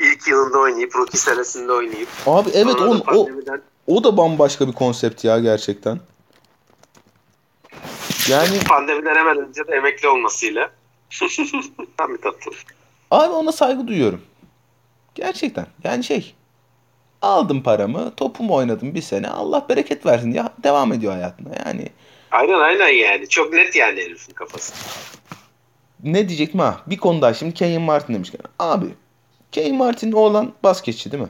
ilk 0.00 0.28
yılında 0.28 0.58
oynayıp, 0.58 0.96
rookie 0.96 1.18
senesinde 1.18 1.72
oynayıp 1.72 2.08
Abi 2.26 2.50
evet 2.54 2.80
on, 2.80 3.02
o, 3.14 3.28
o 3.86 4.04
da 4.04 4.16
bambaşka 4.16 4.68
bir 4.68 4.72
konsept 4.72 5.24
ya 5.24 5.38
gerçekten. 5.38 6.00
Yani 8.28 8.60
pandemiden 8.68 9.14
hemen 9.16 9.36
önce 9.38 9.66
de 9.66 9.72
emekli 9.76 10.08
olmasıyla 10.08 10.70
tam 11.96 12.14
bir 12.14 12.18
tatlı. 12.22 12.50
Abi 13.10 13.32
ona 13.32 13.52
saygı 13.52 13.88
duyuyorum. 13.88 14.22
Gerçekten. 15.14 15.66
Yani 15.84 16.04
şey. 16.04 16.34
Aldım 17.22 17.62
paramı, 17.62 18.14
topumu 18.14 18.54
oynadım 18.54 18.94
bir 18.94 19.02
sene. 19.02 19.28
Allah 19.28 19.66
bereket 19.68 20.06
versin 20.06 20.32
ya 20.32 20.52
devam 20.62 20.92
ediyor 20.92 21.12
hayatına. 21.12 21.48
Yani 21.66 21.88
Aynen 22.30 22.58
aynen 22.58 22.88
yani. 22.88 23.28
Çok 23.28 23.52
net 23.52 23.76
yani 23.76 24.00
herifin 24.00 24.32
kafası. 24.34 24.74
ne 26.04 26.28
diyecektim 26.28 26.60
ha? 26.60 26.80
Bir 26.86 26.96
konu 26.96 27.22
daha 27.22 27.34
şimdi 27.34 27.54
Kenyon 27.54 27.82
Martin 27.82 28.14
demişken. 28.14 28.40
Abi 28.58 28.86
Kenyon 29.52 29.76
Martin 29.76 30.12
oğlan 30.12 30.52
basketçi 30.62 31.12
değil 31.12 31.22
mi? 31.22 31.28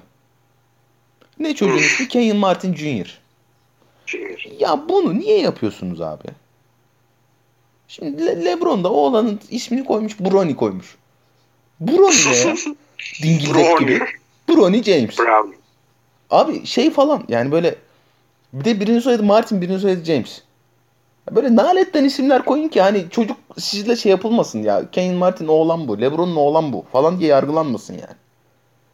Ne 1.39 1.55
çocuğun 1.55 1.77
ismi? 1.77 2.09
Kenyon 2.09 2.37
Martin 2.37 2.75
Jr. 2.75 3.19
Çünkü 4.07 4.37
Ya 4.59 4.89
bunu 4.89 5.19
niye 5.19 5.41
yapıyorsunuz 5.41 6.01
abi? 6.01 6.25
Şimdi 7.89 8.27
Le- 8.27 8.45
LeBron 8.45 8.85
da 8.85 8.93
oğlanın 8.93 9.41
ismini 9.51 9.85
koymuş, 9.85 10.21
Bronny 10.21 10.57
koymuş. 10.57 10.97
Bronny 11.81 12.33
ne 12.33 12.37
ya? 12.37 12.55
Dingildek 13.23 13.79
gibi. 13.79 14.01
Bronny 14.49 14.83
James. 14.83 15.19
Brown. 15.19 15.53
Abi 16.31 16.67
şey 16.67 16.91
falan 16.91 17.25
yani 17.29 17.53
böyle 17.53 17.75
bir 18.53 18.65
de 18.65 18.81
birinin 18.81 19.01
soyadı 19.01 19.23
Martin 19.23 19.61
birinin 19.61 19.79
soyadı 19.79 20.05
James. 20.05 20.43
Böyle 21.31 21.57
naletten 21.57 22.05
isimler 22.05 22.45
koyun 22.45 22.69
ki 22.69 22.81
hani 22.81 23.07
çocuk 23.11 23.37
sizle 23.59 23.97
şey 23.97 24.11
yapılmasın 24.11 24.63
ya. 24.63 24.91
Kane 24.95 25.15
Martin 25.15 25.49
oğlan 25.49 25.89
bu. 25.89 26.01
Lebron'un 26.01 26.37
oğlan 26.37 26.73
bu 26.73 26.85
falan 26.93 27.21
diye 27.21 27.31
yargılanmasın 27.31 27.95
yani. 27.95 28.17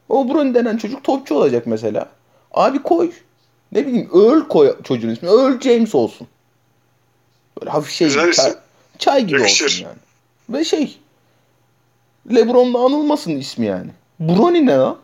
O 0.08 0.28
Bruni 0.28 0.54
denen 0.54 0.76
çocuk 0.76 1.04
topçu 1.04 1.34
olacak 1.34 1.66
mesela. 1.66 2.08
Abi 2.52 2.82
koy. 2.82 3.12
Ne 3.72 3.86
bileyim 3.86 4.10
Earl 4.14 4.48
koy 4.48 4.76
çocuğun 4.82 5.08
ismi. 5.08 5.28
Earl 5.28 5.60
James 5.60 5.94
olsun. 5.94 6.26
Böyle 7.60 7.70
hafif 7.70 7.92
şey 7.92 8.08
Güzel 8.08 8.28
isim. 8.28 8.54
Çay 8.98 9.24
gibi 9.24 9.40
Yakışır. 9.40 9.64
olsun 9.64 9.84
yani. 9.84 9.98
Ve 10.48 10.64
şey 10.64 10.98
Lebron'la 12.34 12.84
anılmasın 12.84 13.36
ismi 13.36 13.66
yani. 13.66 13.90
Brony 14.20 14.66
ne 14.66 14.76
lan? 14.76 14.98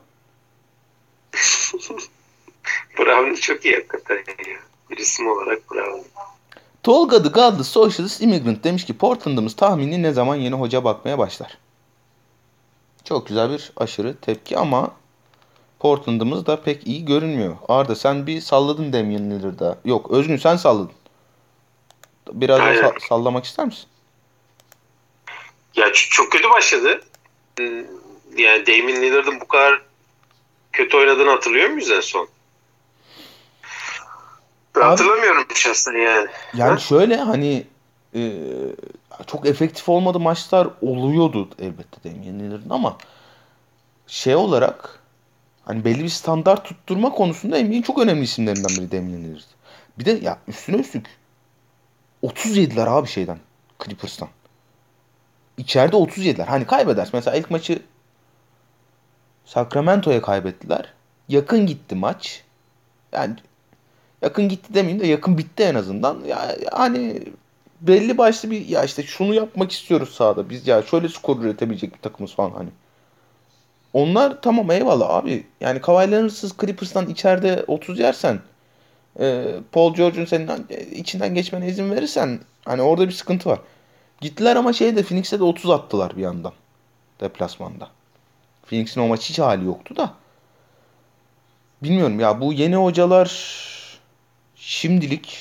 Brown 2.98 3.34
çok 3.34 3.64
iyi 3.64 3.74
hakikaten 3.74 4.16
ya. 4.16 4.58
Bir 4.90 4.96
isim 4.96 5.28
olarak 5.28 5.70
Brown. 5.70 6.00
Tolga 6.82 7.22
the 7.22 7.28
Godless 7.28 7.68
Socialist 7.68 8.22
Immigrant 8.22 8.64
demiş 8.64 8.84
ki 8.84 8.98
Portland'ımız 8.98 9.56
tahmini 9.56 10.02
ne 10.02 10.12
zaman 10.12 10.36
yeni 10.36 10.54
hoca 10.54 10.84
bakmaya 10.84 11.18
başlar? 11.18 11.58
Çok 13.04 13.26
güzel 13.26 13.50
bir 13.50 13.72
aşırı 13.76 14.16
tepki 14.16 14.58
ama 14.58 14.90
Portland'ımız 15.78 16.46
da 16.46 16.62
pek 16.62 16.86
iyi 16.86 17.04
görünmüyor. 17.04 17.56
Arda 17.68 17.94
sen 17.96 18.26
bir 18.26 18.40
salladın 18.40 18.92
Damian 18.92 19.30
Lillard'a. 19.30 19.78
Yok 19.84 20.10
Özgün 20.10 20.36
sen 20.36 20.56
salladın. 20.56 20.90
Biraz 22.32 22.58
da 22.58 22.62
Aynen. 22.64 22.92
sallamak 23.08 23.44
ister 23.44 23.66
misin? 23.66 23.84
Ya 25.76 25.92
çok 25.92 26.32
kötü 26.32 26.50
başladı. 26.50 27.00
Hmm, 27.58 27.66
Yani 28.36 28.66
Damien 28.66 29.02
Lillard'ın 29.02 29.40
bu 29.40 29.48
kadar 29.48 29.82
kötü 30.72 30.96
oynadığını 30.96 31.30
hatırlıyor 31.30 31.70
muyuz 31.70 31.90
en 31.90 32.00
son? 32.00 32.28
Ben 34.76 34.80
hatırlamıyorum 34.82 35.44
şahsen 35.54 35.92
yani. 35.92 36.28
Yani 36.54 36.70
Ha? 36.70 36.78
şöyle 36.78 37.16
hani 37.16 37.66
e, 38.14 38.32
çok 39.26 39.46
efektif 39.46 39.88
olmadı 39.88 40.20
maçlar 40.20 40.68
oluyordu 40.82 41.48
elbette 41.58 42.10
Damian 42.10 42.38
Lillard'ın 42.40 42.70
ama 42.70 42.98
şey 44.06 44.34
olarak 44.34 44.98
hani 45.64 45.84
belli 45.84 46.04
bir 46.04 46.08
standart 46.08 46.64
tutturma 46.64 47.10
konusunda 47.12 47.58
NBA'in 47.58 47.82
çok 47.82 47.98
önemli 47.98 48.22
isimlerinden 48.24 48.70
biri 48.78 48.90
Damian 48.92 49.24
Lillard. 49.24 49.42
Bir 49.98 50.04
de 50.04 50.10
ya 50.10 50.38
üstüne 50.48 50.76
üstlük 50.76 51.06
30 52.22 52.56
yediler 52.56 52.86
abi 52.86 53.08
şeyden 53.08 53.38
Clippers'tan. 53.84 54.28
İçeride 55.58 55.96
30 55.96 56.24
yediler. 56.24 56.46
Hani 56.46 56.66
kaybedersin. 56.66 57.10
Mesela 57.14 57.36
ilk 57.36 57.50
maçı 57.50 57.82
Sacramento'ya 59.44 60.22
kaybettiler. 60.22 60.92
Yakın 61.28 61.66
gitti 61.66 61.94
maç. 61.94 62.44
Yani 63.12 63.34
yakın 64.22 64.48
gitti 64.48 64.74
demeyeyim 64.74 65.02
de 65.02 65.06
yakın 65.06 65.38
bitti 65.38 65.62
en 65.62 65.74
azından. 65.74 66.24
Ya, 66.24 66.56
hani 66.72 67.22
belli 67.80 68.18
başlı 68.18 68.50
bir 68.50 68.68
ya 68.68 68.84
işte 68.84 69.02
şunu 69.02 69.34
yapmak 69.34 69.72
istiyoruz 69.72 70.14
sahada. 70.14 70.50
Biz 70.50 70.66
ya 70.66 70.82
şöyle 70.82 71.08
skor 71.08 71.40
üretebilecek 71.42 71.94
bir 71.94 72.00
takımız 72.00 72.34
falan 72.34 72.50
hani. 72.50 72.68
Onlar 73.92 74.42
tamam 74.42 74.70
eyvallah 74.70 75.10
abi. 75.10 75.46
Yani 75.60 75.80
Kawhi 75.80 76.30
Clippers'tan 76.60 77.08
içeride 77.08 77.64
30 77.66 77.98
yersen 77.98 78.40
e, 79.18 79.54
Paul 79.72 79.94
George'un 79.94 80.24
senin 80.24 80.66
içinden 80.92 81.34
geçmene 81.34 81.68
izin 81.68 81.90
verirsen 81.90 82.40
hani 82.64 82.82
orada 82.82 83.08
bir 83.08 83.12
sıkıntı 83.12 83.48
var. 83.48 83.58
Gittiler 84.20 84.56
ama 84.56 84.72
şeyde 84.72 85.02
Phoenix'e 85.02 85.38
de 85.38 85.44
30 85.44 85.70
attılar 85.70 86.16
bir 86.16 86.22
yandan. 86.22 86.52
Deplasmanda. 87.20 87.88
Phoenix'in 88.66 89.00
o 89.00 89.08
maç 89.08 89.30
hiç 89.30 89.38
hali 89.38 89.64
yoktu 89.64 89.96
da. 89.96 90.14
Bilmiyorum 91.82 92.20
ya 92.20 92.40
bu 92.40 92.52
yeni 92.52 92.76
hocalar 92.76 93.60
şimdilik 94.56 95.38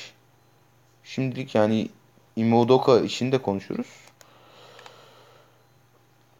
şimdilik 1.04 1.54
yani 1.54 1.88
Imodoka 2.36 3.00
işinde 3.00 3.38
konuşuruz. 3.38 3.86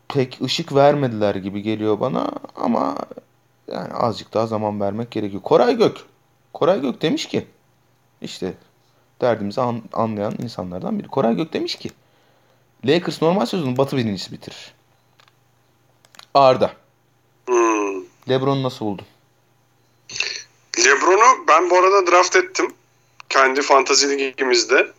Pek 0.08 0.38
ışık 0.42 0.74
vermediler 0.74 1.34
gibi 1.34 1.62
geliyor 1.62 2.00
bana 2.00 2.30
ama 2.56 2.96
yani 3.72 3.92
azıcık 3.92 4.34
daha 4.34 4.46
zaman 4.46 4.80
vermek 4.80 5.10
gerekiyor. 5.10 5.42
Koray 5.42 5.76
Gök. 5.76 5.96
Koray 6.52 6.80
Gök 6.80 7.02
demiş 7.02 7.26
ki 7.28 7.46
işte 8.22 8.54
derdimizi 9.20 9.60
an- 9.60 9.82
anlayan 9.92 10.34
insanlardan 10.42 10.98
biri. 10.98 11.08
Koray 11.08 11.34
Gök 11.36 11.52
demiş 11.52 11.76
ki 11.76 11.90
Lakers 12.84 13.22
normal 13.22 13.46
sezonu 13.46 13.76
batı 13.76 13.96
birincisi 13.96 14.32
bitirir. 14.32 14.74
Arda. 16.34 16.72
Hmm. 17.46 18.02
Lebron'u 18.28 18.62
nasıl 18.62 18.84
buldun? 18.86 19.06
Lebron'u 20.84 21.46
ben 21.48 21.70
bu 21.70 21.78
arada 21.78 22.10
draft 22.10 22.36
ettim. 22.36 22.74
Kendi 23.28 23.62
fantazi 23.62 24.18
ligimizde. 24.18 24.92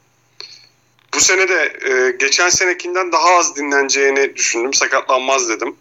Bu 1.13 1.20
sene 1.20 1.48
de 1.50 1.74
e, 1.89 2.12
geçen 2.12 2.50
senekinden 2.50 3.12
daha 3.12 3.38
az 3.38 3.55
dinleneceğini 3.55 4.36
düşündüm. 4.36 4.74
Sakatlanmaz 4.74 5.50
dedim. 5.50 5.75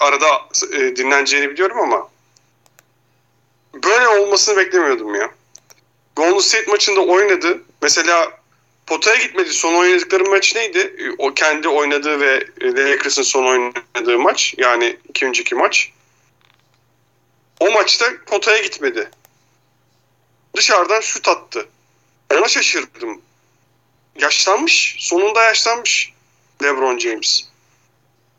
Arada 0.00 0.26
e, 0.72 0.96
dinleneceğini 0.96 1.50
biliyorum 1.50 1.80
ama 1.80 2.08
böyle 3.84 4.08
olmasını 4.08 4.56
beklemiyordum 4.56 5.14
ya. 5.14 5.30
Golden 6.16 6.38
State 6.38 6.70
maçında 6.70 7.00
oynadı. 7.00 7.62
Mesela 7.82 8.40
potaya 8.86 9.16
gitmedi. 9.16 9.52
Son 9.52 9.74
oynadıkları 9.74 10.24
maç 10.24 10.54
neydi? 10.54 11.14
O 11.18 11.34
kendi 11.34 11.68
oynadığı 11.68 12.20
ve 12.20 12.46
Lakers'ın 12.62 13.22
son 13.22 13.46
oynadığı 13.46 14.18
maç. 14.18 14.54
Yani 14.58 14.96
iki 15.08 15.26
önceki 15.26 15.54
maç. 15.54 15.92
O 17.60 17.70
maçta 17.70 18.06
potaya 18.26 18.62
gitmedi. 18.62 19.10
Dışarıdan 20.56 21.00
şut 21.00 21.28
attı. 21.28 21.68
Ona 22.34 22.48
şaşırdım. 22.48 23.22
Yaşlanmış. 24.20 24.96
Sonunda 24.98 25.42
yaşlanmış 25.42 26.12
LeBron 26.62 26.98
James. 26.98 27.44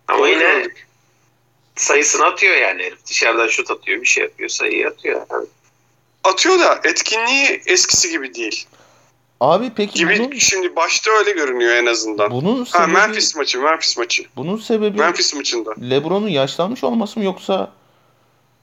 Ama 0.08 0.20
Doğru 0.20 0.28
yine 0.28 0.40
gördük. 0.40 0.87
Sayısını 1.78 2.26
atıyor 2.26 2.56
yani 2.58 2.84
herif. 2.84 3.06
Dışarıdan 3.06 3.48
şut 3.48 3.72
atıyor, 3.72 4.02
bir 4.02 4.08
şey 4.08 4.24
yapıyor, 4.24 4.50
sayıyı 4.50 4.88
atıyor. 4.88 5.22
Yani. 5.32 5.46
Atıyor 6.24 6.60
da 6.60 6.80
etkinliği 6.84 7.62
eskisi 7.66 8.10
gibi 8.10 8.34
değil. 8.34 8.66
Abi 9.40 9.72
peki 9.76 9.94
Gibi 9.94 10.20
bunun 10.20 10.32
şimdi 10.38 10.76
başta 10.76 11.12
öyle 11.12 11.32
görünüyor 11.32 11.74
en 11.76 11.86
azından. 11.86 12.32
bunun 12.32 12.66
Ha 12.66 12.66
sebebi 12.66 12.92
Memphis 12.92 13.36
maçı, 13.36 13.60
Memphis 13.60 13.98
maçı. 13.98 14.24
bunun 14.36 14.58
sebebi 14.58 14.98
Memphis 15.00 15.34
maçında. 15.34 15.74
LeBron'un 15.82 16.28
yaşlanmış 16.28 16.84
olması 16.84 17.20
mı 17.20 17.26
yoksa 17.26 17.72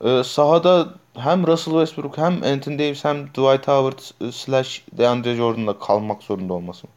e, 0.04 0.24
sahada 0.24 0.94
hem 1.18 1.46
Russell 1.46 1.74
Westbrook 1.74 2.18
hem 2.18 2.42
Anthony 2.42 2.78
Davis 2.78 3.04
hem 3.04 3.26
Dwight 3.26 3.68
Howard 3.68 4.28
e, 4.28 4.32
slash 4.32 4.82
DeAndre 4.92 5.34
Jordan'la 5.36 5.78
kalmak 5.78 6.22
zorunda 6.22 6.52
olması 6.52 6.86
mı? 6.86 6.92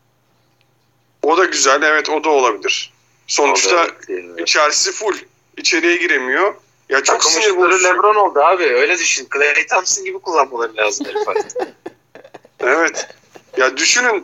O 1.24 1.38
da 1.38 1.46
güzel. 1.46 1.82
Evet 1.82 2.10
o 2.10 2.24
da 2.24 2.30
olabilir. 2.30 2.94
Sonuçta 3.28 3.88
Evet. 4.10 4.40
içerisi 4.40 4.92
full. 4.92 5.16
İçeriye 5.58 5.96
giremiyor. 5.96 6.56
Ya 6.90 7.04
çok 7.04 7.22
Takım 7.22 7.32
sinir 7.32 7.58
bozucu. 7.58 7.84
Lebron 7.84 8.16
oldu 8.16 8.40
abi. 8.40 8.64
Öyle 8.64 8.98
düşün. 8.98 9.28
Clay 9.34 9.68
Thompson 9.68 10.06
gibi 10.06 10.20
kullanmaları 10.20 10.76
lazım 10.78 11.06
herif 11.08 11.28
artık. 11.28 11.52
Evet. 12.60 13.08
Ya 13.58 13.78
düşünün 13.78 14.24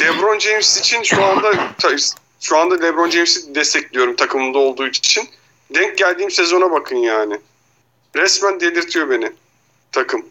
LeBron 0.00 0.38
James 0.38 0.78
için 0.78 1.02
şu 1.02 1.24
anda 1.24 1.52
şu 2.40 2.58
anda 2.58 2.74
LeBron 2.74 3.10
James'i 3.10 3.54
destekliyorum 3.54 4.16
takımımda 4.16 4.58
olduğu 4.58 4.86
için. 4.86 5.28
Denk 5.74 5.98
geldiğim 5.98 6.30
sezona 6.30 6.70
bakın 6.70 6.96
yani. 6.96 7.40
Resmen 8.16 8.60
delirtiyor 8.60 9.10
beni 9.10 9.32
takım. 9.92 10.26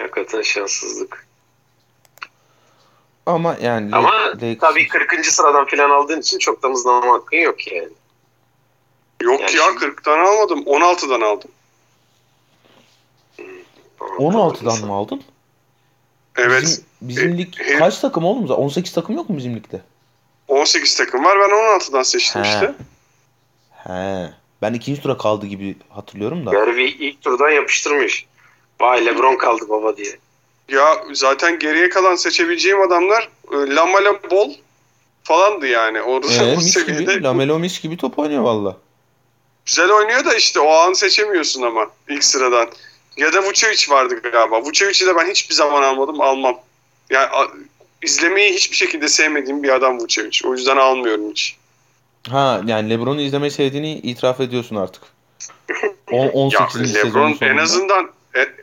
Hakikaten 0.00 0.42
şanssızlık. 0.42 1.26
Ama 3.26 3.56
yani 3.62 3.96
Ama 3.96 4.10
Lakers- 4.10 4.58
tabii 4.58 4.88
40. 4.88 5.26
sıradan 5.26 5.66
falan 5.66 5.90
aldığın 5.90 6.20
için 6.20 6.38
çok 6.38 6.62
da 6.62 6.68
mızlama 6.68 7.14
hakkın 7.14 7.36
yok 7.36 7.72
yani. 7.72 7.88
Yok 9.22 9.40
Yani 9.40 9.56
ya 9.56 9.62
şimdi- 9.64 9.78
40'tan 9.84 10.18
almadım. 10.18 10.62
16'dan 10.66 11.20
aldım. 11.20 11.50
16'dan 14.18 14.86
mı 14.86 14.92
aldın? 14.94 15.22
Evet. 16.36 16.62
Bizim, 16.62 16.84
bizim 17.02 17.34
E, 17.34 17.38
lig 17.38 17.54
he- 17.58 17.78
kaç 17.78 17.98
takım 17.98 18.24
oğlum? 18.24 18.50
18 18.50 18.92
takım 18.92 19.16
yok 19.16 19.30
mu 19.30 19.36
bizim 19.36 19.56
ligde? 19.56 19.80
18 20.48 20.96
takım 20.96 21.24
var. 21.24 21.38
Ben 21.40 21.50
16'dan 21.50 22.02
seçtim 22.02 22.44
He. 22.44 22.48
işte. 22.48 22.74
He. 23.84 24.30
Ben 24.62 24.72
ikinci 24.74 25.02
tura 25.02 25.18
kaldı 25.18 25.46
gibi 25.46 25.76
hatırlıyorum 25.90 26.46
da. 26.46 26.50
Garvey 26.50 26.96
ilk 27.00 27.22
turdan 27.22 27.50
yapıştırmış. 27.50 28.26
Vay 28.80 29.06
Lebron 29.06 29.36
kaldı 29.36 29.68
baba 29.68 29.96
diye. 29.96 30.18
Ya 30.68 31.04
zaten 31.12 31.58
geriye 31.58 31.88
kalan 31.88 32.14
seçebileceğim 32.14 32.80
adamlar 32.80 33.28
e, 33.52 33.56
Lamela 33.56 34.22
Ball 34.30 34.50
falandı 35.24 35.66
yani. 35.66 36.02
Orada 36.02 36.32
Ee, 36.32 36.52
o 36.54 36.56
mis 36.56 36.72
seviyede 36.72 37.14
gibi, 37.14 37.22
Lamelo 37.22 37.58
mis 37.58 37.80
gibi 37.82 37.96
top 37.96 38.18
oynuyor 38.18 38.42
valla. 38.42 38.76
Güzel 39.66 39.90
oynuyor 39.90 40.24
da 40.24 40.34
işte 40.34 40.60
o 40.60 40.70
an 40.72 40.92
seçemiyorsun 40.92 41.62
ama 41.62 41.86
ilk 42.08 42.24
sıradan. 42.24 42.68
Ya 43.16 43.32
da 43.32 43.42
Vucevic 43.42 43.86
vardı 43.90 44.20
galiba. 44.32 44.62
Vucevic'i 44.62 45.06
de 45.06 45.16
ben 45.16 45.30
hiçbir 45.30 45.54
zaman 45.54 45.82
almadım, 45.82 46.20
almam. 46.20 46.58
Yani 47.10 47.28
izlemeyi 48.02 48.54
hiçbir 48.54 48.76
şekilde 48.76 49.08
sevmediğim 49.08 49.62
bir 49.62 49.68
adam 49.68 49.98
Vucevic. 50.00 50.40
O 50.48 50.52
yüzden 50.54 50.76
almıyorum 50.76 51.30
hiç. 51.30 51.56
Ha 52.30 52.60
yani 52.66 52.90
LeBron'u 52.90 53.20
izlemeyi 53.20 53.50
sevdiğini 53.50 53.92
itiraf 53.98 54.40
ediyorsun 54.40 54.76
artık. 54.76 55.02
On, 56.12 56.24
Ya 56.26 56.30
18. 56.32 56.92
sezonun 56.92 57.30
LeBron 57.32 57.46
en 57.46 57.56
azından 57.56 58.10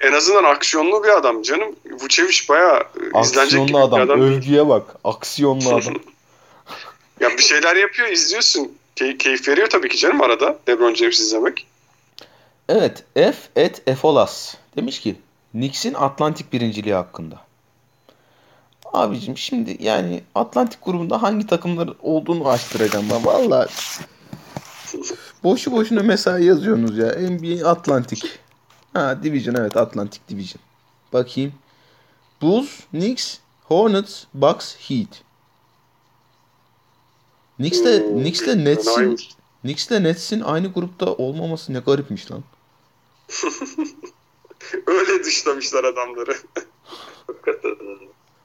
en- 0.02 0.14
azından 0.14 0.44
aksiyonlu 0.44 1.04
bir 1.04 1.10
adam 1.10 1.42
canım. 1.42 1.76
Vucevic 2.02 2.40
bayağı 2.50 2.80
e, 2.80 2.84
izlenecek 2.84 3.12
gibi 3.12 3.18
Aksiyonlu 3.18 3.68
bir 3.70 3.78
adam. 3.88 4.02
adam. 4.02 4.22
Övgüye 4.22 4.68
bak. 4.70 4.84
Aksiyonlu 5.04 5.76
adam. 5.76 5.94
Ya 7.20 7.30
bir 7.38 7.42
şeyler 7.44 7.76
yapıyor, 7.76 8.08
izliyorsun. 8.10 8.72
Key- 9.00 9.18
keyif 9.18 9.48
veriyor 9.48 9.70
tabii 9.70 9.90
ki 9.90 9.98
canım 9.98 10.22
arada 10.22 10.60
LeBron 10.70 10.94
James 10.94 11.20
izlemek. 11.20 11.68
Evet. 12.70 13.04
F 13.16 13.36
et 13.56 13.82
Efolas 13.88 14.56
demiş 14.76 15.00
ki 15.00 15.16
Knicks'in 15.52 15.94
Atlantik 15.94 16.54
birinciliği 16.54 16.96
hakkında. 16.96 17.40
Abicim 18.94 19.38
şimdi 19.38 19.78
yani 19.80 20.24
Atlantik 20.36 20.86
grubunda 20.86 21.22
hangi 21.22 21.48
takımlar 21.48 21.90
olduğunu 22.02 22.50
açtıracağım 22.50 23.06
ben. 23.12 23.26
Valla 23.26 23.68
boşu 25.44 25.72
boşuna 25.72 26.04
mesai 26.04 26.46
yazıyorsunuz 26.46 26.98
ya. 26.98 27.08
NBA 27.08 27.70
Atlantik. 27.70 28.40
Ha 28.94 29.24
Division 29.24 29.56
evet 29.56 29.78
Atlantik 29.78 30.30
Division. 30.30 30.62
Bakayım. 31.14 31.54
Bulls, 32.42 32.70
Knicks, 32.92 33.38
Hornets, 33.64 34.24
Bucks, 34.34 34.76
Heat. 34.76 35.29
Knicks'le, 37.60 38.02
Knicks'le 38.14 38.56
Nets'in 38.56 38.92
fenaymış. 38.96 39.30
Knicks'le 39.62 39.92
Nets'in 39.92 40.42
aynı 40.42 40.68
grupta 40.74 41.14
olmaması 41.14 41.74
ne 41.74 41.80
garipmiş 41.80 42.32
lan. 42.32 42.44
Öyle 44.88 45.24
dışlamışlar 45.24 45.84
adamları. 45.84 46.38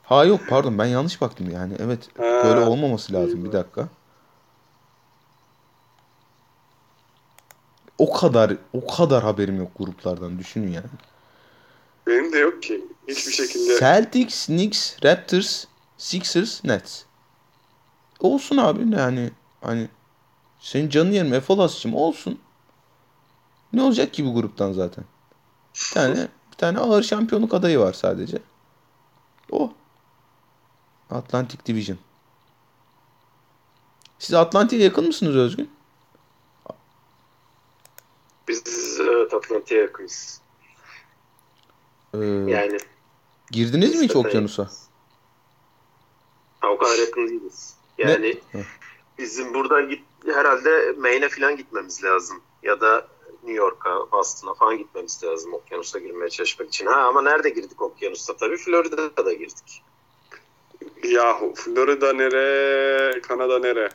Ha 0.05 0.25
yok 0.25 0.41
pardon 0.49 0.79
ben 0.79 0.85
yanlış 0.85 1.21
baktım 1.21 1.51
yani. 1.51 1.75
Evet 1.79 2.09
Ha. 2.19 2.23
böyle 2.45 2.61
olmaması 2.61 3.13
lazım 3.13 3.45
bir 3.45 3.53
dakika. 3.53 3.89
O 7.99 8.13
kadar 8.13 8.57
o 8.73 8.87
kadar 8.97 9.23
haberim 9.23 9.57
yok 9.59 9.71
gruplardan 9.79 10.39
düşünün 10.39 10.73
yani. 10.73 10.87
Benim 12.07 12.33
de 12.33 12.39
yok 12.39 12.63
ki. 12.63 12.85
Hiçbir 13.09 13.33
şekilde. 13.33 13.79
Celtics, 13.79 14.47
Knicks, 14.47 14.97
Raptors, 15.05 15.65
Sixers, 15.99 16.65
Nets. 16.65 17.03
Olsun 18.21 18.57
abi 18.57 18.97
yani 18.97 19.31
hani 19.61 19.89
senin 20.61 20.89
canın 20.89 21.13
yerim 21.13 21.35
Efolas'cığım 21.35 21.95
olsun. 21.95 22.41
Ne 23.73 23.83
olacak 23.83 24.15
ki 24.15 24.27
bu 24.27 24.35
gruptan 24.35 24.73
zaten? 24.73 25.05
Bir 25.75 25.95
tane 25.95 26.29
bir 26.53 26.57
tane 26.57 26.79
ağır 26.79 27.03
şampiyonluk 27.03 27.55
adayı 27.55 27.79
var 27.79 27.93
sadece. 27.93 28.39
O. 29.51 29.73
Atlantic 31.11 31.59
Division. 31.67 31.99
Siz 34.19 34.35
Atlantik'e 34.35 34.83
yakın 34.85 35.07
mısınız 35.07 35.37
Özgün? 35.37 35.71
Biz 38.49 38.63
evet 39.01 39.35
Atlantik'e 39.35 39.75
yakınız. 39.75 40.41
Ee, 42.15 42.19
Yani 42.49 42.79
girdiniz 43.51 43.95
mi 43.95 44.05
hiç 44.05 44.17
okyanusa? 44.17 44.71
Ha, 46.61 46.69
o 46.69 46.79
kadar 46.79 46.99
yakın 46.99 47.29
değiliz. 47.29 47.75
Yani 47.99 48.41
Ne? 48.55 48.63
Bizim 49.19 49.55
buradan 49.55 49.89
git 49.89 50.03
herhalde 50.27 50.95
Maine'e 50.99 51.29
falan 51.29 51.57
gitmemiz 51.57 52.05
lazım. 52.05 52.43
Ya 52.63 52.81
da 52.81 53.09
New 53.43 53.59
York'a, 53.59 54.13
Boston'a 54.13 54.55
falan 54.55 54.79
gitmemiz 54.79 55.25
lazım 55.25 55.55
okyanusa 55.55 55.99
girmeye 55.99 56.31
çalışmak 56.31 56.69
için. 56.69 56.87
Ha 56.87 56.95
ama 57.01 57.23
nerede 57.23 57.51
girdik 57.51 57.83
okyanusta 57.83 58.37
tabii? 58.37 58.57
Florida'da 58.57 59.25
da 59.27 59.33
girdik. 59.33 59.83
Yahu 61.05 61.55
Florida 61.55 62.13
nere, 62.13 63.21
Kanada 63.21 63.59
nere? 63.59 63.89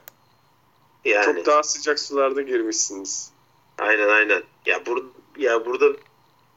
Yani 1.05 1.25
Çok 1.25 1.45
daha 1.45 1.63
sıcak 1.63 1.99
sularda 1.99 2.41
girmişsiniz. 2.41 3.31
aynen 3.77 4.09
aynen. 4.09 4.43
Ya 4.65 4.85
bur 4.85 5.05
ya 5.37 5.65
burada 5.65 5.85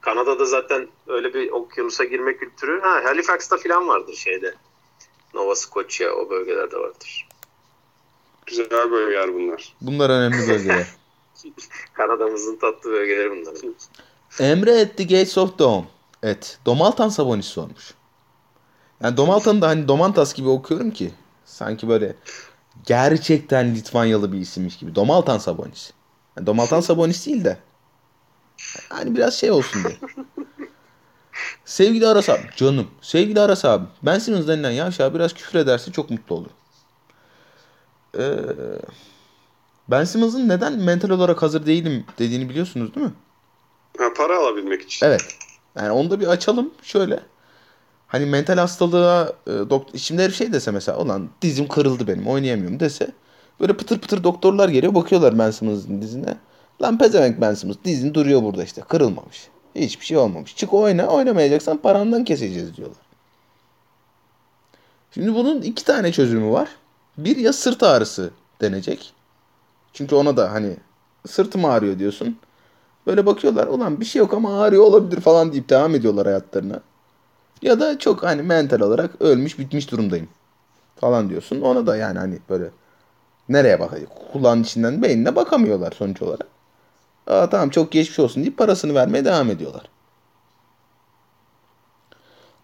Kanada'da 0.01 0.45
zaten 0.45 0.87
öyle 1.07 1.33
bir 1.33 1.51
okyanusa 1.51 2.03
girme 2.03 2.37
kültürü. 2.37 2.81
Ha 2.81 3.03
Halifax'ta 3.03 3.57
falan 3.57 3.87
vardır 3.87 4.13
şeyde. 4.13 4.55
Nova 5.33 5.55
Scotia 5.55 6.11
o 6.11 6.29
bölgelerde 6.29 6.77
vardır. 6.77 7.27
Güzel 8.45 8.91
bölgeler 8.91 9.33
bunlar. 9.33 9.73
Bunlar 9.81 10.09
önemli 10.09 10.47
bölgeler. 10.47 10.87
Kanada'mızın 11.93 12.55
tatlı 12.55 12.91
bölgeleri 12.91 13.31
bunlar. 13.31 13.55
Emre 14.39 14.81
at 14.81 14.97
the 14.97 15.03
gates 15.03 15.37
of 15.37 15.59
dawn. 15.59 15.85
Evet. 16.23 16.57
Domaltan 16.65 17.09
Sabonis 17.09 17.45
sormuş. 17.45 17.93
Yani 19.03 19.17
Domaltan'ı 19.17 19.61
da 19.61 19.67
hani 19.67 19.87
Domantas 19.87 20.33
gibi 20.33 20.49
okuyorum 20.49 20.91
ki. 20.91 21.11
Sanki 21.45 21.89
böyle 21.89 22.15
gerçekten 22.85 23.75
Litvanyalı 23.75 24.33
bir 24.33 24.37
isimmiş 24.37 24.77
gibi. 24.77 24.95
Domaltan 24.95 25.37
Sabonis. 25.37 25.91
Yani 26.37 26.47
Domaltan 26.47 26.81
Sabonis 26.81 27.27
değil 27.27 27.43
de. 27.43 27.57
Hani 28.89 29.15
biraz 29.15 29.33
şey 29.33 29.51
olsun 29.51 29.83
diye. 29.83 29.97
Sevgili 31.65 32.07
Aras 32.07 32.29
abi. 32.29 32.49
Canım. 32.55 32.87
Sevgili 33.01 33.39
Aras 33.39 33.65
abi. 33.65 33.85
Ben 34.03 34.19
Simmons 34.19 34.47
denilen 34.47 34.71
yavşağa 34.71 35.13
biraz 35.13 35.33
küfür 35.33 35.59
ederse 35.59 35.91
çok 35.91 36.09
mutlu 36.09 36.35
olurum. 36.35 36.53
Ee, 38.17 38.39
ben 39.87 40.03
Simmons'ın 40.03 40.49
neden 40.49 40.73
mental 40.73 41.09
olarak 41.09 41.41
hazır 41.41 41.65
değilim 41.65 42.05
dediğini 42.19 42.49
biliyorsunuz 42.49 42.95
değil 42.95 43.05
mi? 43.05 43.13
Ha, 43.97 44.05
para 44.17 44.39
alabilmek 44.39 44.81
için. 44.81 45.05
Evet. 45.05 45.21
Yani 45.75 45.91
onu 45.91 46.11
da 46.11 46.19
bir 46.19 46.27
açalım. 46.27 46.71
Şöyle. 46.81 47.19
Hani 48.07 48.25
mental 48.25 48.57
hastalığa 48.57 49.33
e, 49.47 49.51
doktor 49.51 49.97
şimdi 49.99 50.21
herif 50.21 50.35
şey 50.35 50.53
dese 50.53 50.71
mesela 50.71 50.97
ulan 50.97 51.29
dizim 51.41 51.67
kırıldı 51.67 52.07
benim 52.07 52.27
oynayamıyorum 52.27 52.79
dese 52.79 53.11
böyle 53.59 53.77
pıtır 53.77 53.99
pıtır 53.99 54.23
doktorlar 54.23 54.69
geliyor 54.69 54.95
bakıyorlar 54.95 55.39
Ben 55.39 55.51
Simmons'ın 55.51 56.01
dizine. 56.01 56.37
Lan 56.81 56.97
pezevenk 56.97 57.41
Ben 57.41 57.53
Simmons 57.53 57.77
dizin 57.85 58.13
duruyor 58.13 58.43
burada 58.43 58.63
işte 58.63 58.81
kırılmamış. 58.81 59.47
Hiçbir 59.75 60.05
şey 60.05 60.17
olmamış. 60.17 60.55
Çık 60.55 60.73
oyna 60.73 61.07
oynamayacaksan 61.07 61.77
parandan 61.77 62.23
keseceğiz 62.23 62.77
diyorlar. 62.77 62.97
Şimdi 65.11 65.35
bunun 65.35 65.61
iki 65.61 65.85
tane 65.85 66.11
çözümü 66.11 66.51
var. 66.51 66.69
Bir 67.17 67.37
ya 67.37 67.53
sırt 67.53 67.83
ağrısı 67.83 68.31
denecek. 68.61 69.13
Çünkü 69.93 70.15
ona 70.15 70.37
da 70.37 70.51
hani 70.51 70.77
sırtım 71.27 71.65
ağrıyor 71.65 71.99
diyorsun. 71.99 72.37
Böyle 73.07 73.25
bakıyorlar 73.25 73.67
ulan 73.67 73.99
bir 73.99 74.05
şey 74.05 74.19
yok 74.19 74.33
ama 74.33 74.61
ağrıyor 74.61 74.83
olabilir 74.83 75.21
falan 75.21 75.51
deyip 75.51 75.69
devam 75.69 75.95
ediyorlar 75.95 76.25
hayatlarına. 76.25 76.79
Ya 77.61 77.79
da 77.79 77.99
çok 77.99 78.23
hani 78.23 78.41
mental 78.41 78.79
olarak 78.79 79.21
ölmüş 79.21 79.59
bitmiş 79.59 79.91
durumdayım 79.91 80.27
falan 80.95 81.29
diyorsun. 81.29 81.61
Ona 81.61 81.87
da 81.87 81.97
yani 81.97 82.19
hani 82.19 82.39
böyle 82.49 82.69
nereye 83.49 83.79
bakacak? 83.79 84.09
Kulağın 84.33 84.63
içinden 84.63 85.01
beynine 85.01 85.35
bakamıyorlar 85.35 85.91
sonuç 85.91 86.21
olarak. 86.21 86.47
Aa 87.27 87.49
tamam 87.49 87.69
çok 87.69 87.91
geçmiş 87.91 88.19
olsun 88.19 88.43
deyip 88.43 88.57
parasını 88.57 88.95
vermeye 88.95 89.25
devam 89.25 89.49
ediyorlar. 89.49 89.83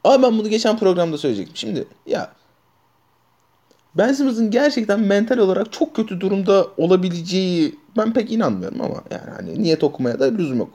Ama 0.04 0.24
ben 0.24 0.38
bunu 0.38 0.50
geçen 0.50 0.78
programda 0.78 1.18
söyleyecektim. 1.18 1.56
Şimdi 1.58 1.88
ya 2.06 2.32
Ben 3.96 4.14
Simmons'ın 4.14 4.52
gerçekten 4.52 5.00
mental 5.00 5.38
olarak 5.38 5.72
çok 5.72 5.96
kötü 5.96 6.22
durumda 6.22 6.68
olabileceği 6.78 7.76
ben 7.98 8.14
pek 8.14 8.32
inanmıyorum 8.32 8.82
ama 8.82 9.04
yani 9.12 9.30
hani 9.36 9.64
niyet 9.64 9.84
okumaya 9.84 10.20
da 10.20 10.26
lüzum 10.26 10.58
yok. 10.58 10.70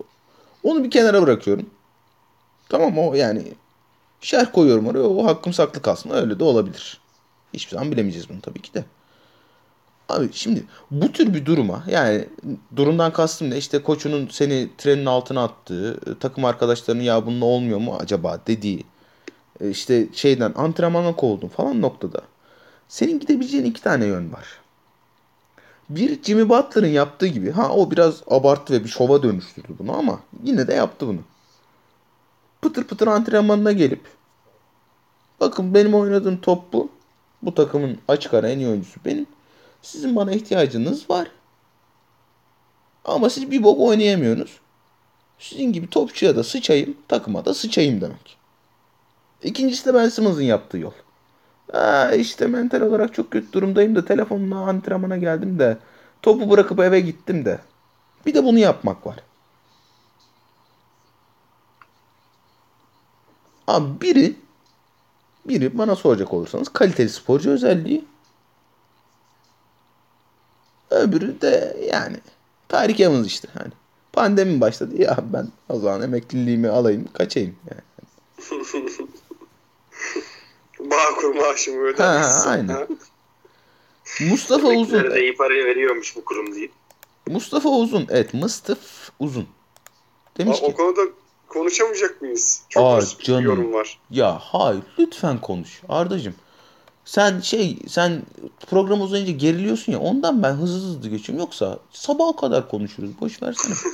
Onu 0.63 0.85
bir 0.85 0.91
kenara 0.91 1.23
bırakıyorum. 1.23 1.67
Tamam 2.69 2.99
o 2.99 3.15
yani 3.15 3.43
şerh 4.21 4.53
koyuyorum 4.53 4.87
oraya 4.87 5.03
o 5.03 5.27
hakkım 5.27 5.53
saklı 5.53 5.83
kalsın 5.83 6.11
öyle 6.11 6.39
de 6.39 6.45
olabilir. 6.45 7.01
Hiçbir 7.55 7.71
zaman 7.71 7.93
bilemeyeceğiz 7.93 8.29
bunu 8.29 8.41
tabii 8.41 8.63
ki 8.63 8.75
de. 8.75 8.85
Abi 10.09 10.29
şimdi 10.33 10.65
bu 10.91 11.13
tür 11.13 11.35
bir 11.35 11.47
duruma 11.47 11.85
yani 11.91 12.29
durumdan 12.77 13.13
kastım 13.13 13.51
ne 13.51 13.57
işte 13.57 13.83
koçunun 13.83 14.29
seni 14.31 14.69
trenin 14.79 15.07
altına 15.07 15.45
attığı 15.45 16.01
takım 16.21 16.45
arkadaşlarının 16.45 17.03
ya 17.03 17.27
bununla 17.27 17.45
olmuyor 17.45 17.79
mu 17.79 17.97
acaba 18.01 18.41
dediği 18.47 18.85
e, 19.61 19.71
işte 19.71 20.09
şeyden 20.13 20.53
antrenmana 20.57 21.17
kovuldun 21.17 21.49
falan 21.49 21.83
noktada. 21.83 22.21
Senin 22.95 23.21
gidebileceğin 23.21 23.65
iki 23.65 23.83
tane 23.83 24.07
yön 24.07 24.33
var. 24.33 24.47
Bir 25.89 26.23
Jimmy 26.23 26.49
Butler'ın 26.49 26.87
yaptığı 26.87 27.27
gibi 27.27 27.51
ha 27.51 27.71
o 27.71 27.91
biraz 27.91 28.23
abarttı 28.31 28.73
ve 28.73 28.85
bir 28.85 28.89
şova 28.89 29.23
dönüştürdü 29.23 29.69
bunu 29.79 29.97
ama 29.97 30.21
yine 30.43 30.67
de 30.69 30.75
yaptı 30.75 31.07
bunu. 31.07 31.21
Pıtır 32.63 32.85
pıtır 32.85 33.07
antrenmanına 33.07 33.73
gelip 33.73 34.01
bakın 35.41 35.75
benim 35.75 35.95
oynadığım 35.95 36.41
top 36.41 36.73
bu. 36.73 36.91
Bu 37.43 37.55
takımın 37.55 37.99
açık 38.09 38.35
ara 38.35 38.49
en 38.49 38.59
iyi 38.59 38.69
oyuncusu 38.69 39.01
benim. 39.05 39.27
Sizin 39.83 40.17
bana 40.17 40.33
ihtiyacınız 40.33 41.11
var. 41.11 41.31
Ama 43.05 43.31
siz 43.31 43.51
bir 43.51 43.63
bok 43.63 43.81
oynayamıyorsunuz. 43.81 44.61
Sizin 45.39 45.73
gibi 45.73 45.91
topçuya 45.91 46.37
da 46.37 46.45
sıçayım, 46.45 46.97
takıma 47.09 47.45
da 47.45 47.55
sıçayım 47.55 48.01
demek. 48.01 48.37
İkincisi 49.43 49.87
de 49.87 49.95
Ben 49.95 50.09
Simmons'ın 50.09 50.43
yaptığı 50.43 50.79
yol. 50.79 50.93
Aa, 51.73 52.11
işte 52.11 52.47
mental 52.47 52.81
olarak 52.81 53.15
çok 53.15 53.31
kötü 53.31 53.53
durumdayım 53.53 53.97
da 53.97 54.05
telefonla 54.05 54.57
antrenmana 54.57 55.17
geldim 55.17 55.59
de 55.59 55.79
topu 56.23 56.51
bırakıp 56.51 56.81
eve 56.81 57.01
gittim 57.01 57.45
de. 57.45 57.59
Bir 58.27 58.35
de 58.35 58.45
bunu 58.45 58.59
yapmak 58.59 59.07
var. 59.07 59.17
Abi 63.67 64.01
biri 64.01 64.37
biri 65.49 65.79
bana 65.79 65.97
soracak 65.97 66.35
olursanız 66.35 66.69
kaliteli 66.69 67.09
sporcu 67.09 67.51
özelliği. 67.51 68.05
Öbürü 70.91 71.41
de 71.41 71.77
yani 71.93 72.17
Tarık 72.69 73.01
Yavuz 73.01 73.27
işte 73.27 73.49
hani. 73.55 73.73
Pandemi 74.13 74.61
başladı 74.61 75.03
ya 75.03 75.19
ben 75.33 75.49
o 75.69 75.79
zaman 75.79 76.03
emekliliğimi 76.03 76.69
alayım 76.69 77.09
kaçayım 77.13 77.57
yani. 77.71 77.83
Bağkur 80.99 81.35
maaşımı 81.35 81.83
Ha, 81.83 81.89
ödermişsin. 81.89 82.49
aynen. 82.51 82.69
ha? 82.75 82.87
Mustafa 84.31 84.69
Uzun. 84.69 85.11
De 85.11 85.21
iyi 85.23 85.37
para 85.37 85.55
veriyormuş 85.55 86.17
bu 86.17 86.25
kurum 86.25 86.55
değil. 86.55 86.71
Mustafa 87.27 87.69
Uzun. 87.69 88.07
Evet 88.11 88.35
Mıstıf 88.35 89.11
Uzun. 89.19 89.49
Demiş 90.39 90.59
O 90.63 90.67
ki 90.67 90.75
konuda 90.75 91.01
konuşamayacak 91.49 92.23
mıyız? 92.23 92.63
Çok 92.69 92.83
Aa, 92.83 92.97
az 92.97 93.17
canım. 93.23 93.45
yorum 93.45 93.73
var. 93.73 94.01
ya 94.11 94.39
hayır 94.43 94.83
lütfen 94.99 95.41
konuş 95.41 95.81
Ardacığım. 95.89 96.35
Sen 97.05 97.41
şey 97.41 97.79
sen 97.89 98.23
program 98.71 99.01
uzayınca 99.03 99.33
geriliyorsun 99.33 99.93
ya 99.93 99.99
ondan 99.99 100.43
ben 100.43 100.53
hızlı 100.53 100.89
hızlı 100.89 101.09
geçiyorum. 101.09 101.41
Yoksa 101.45 101.79
sabaha 101.93 102.37
kadar 102.37 102.69
konuşuruz. 102.71 103.11
Boş 103.21 103.43
versene. 103.43 103.75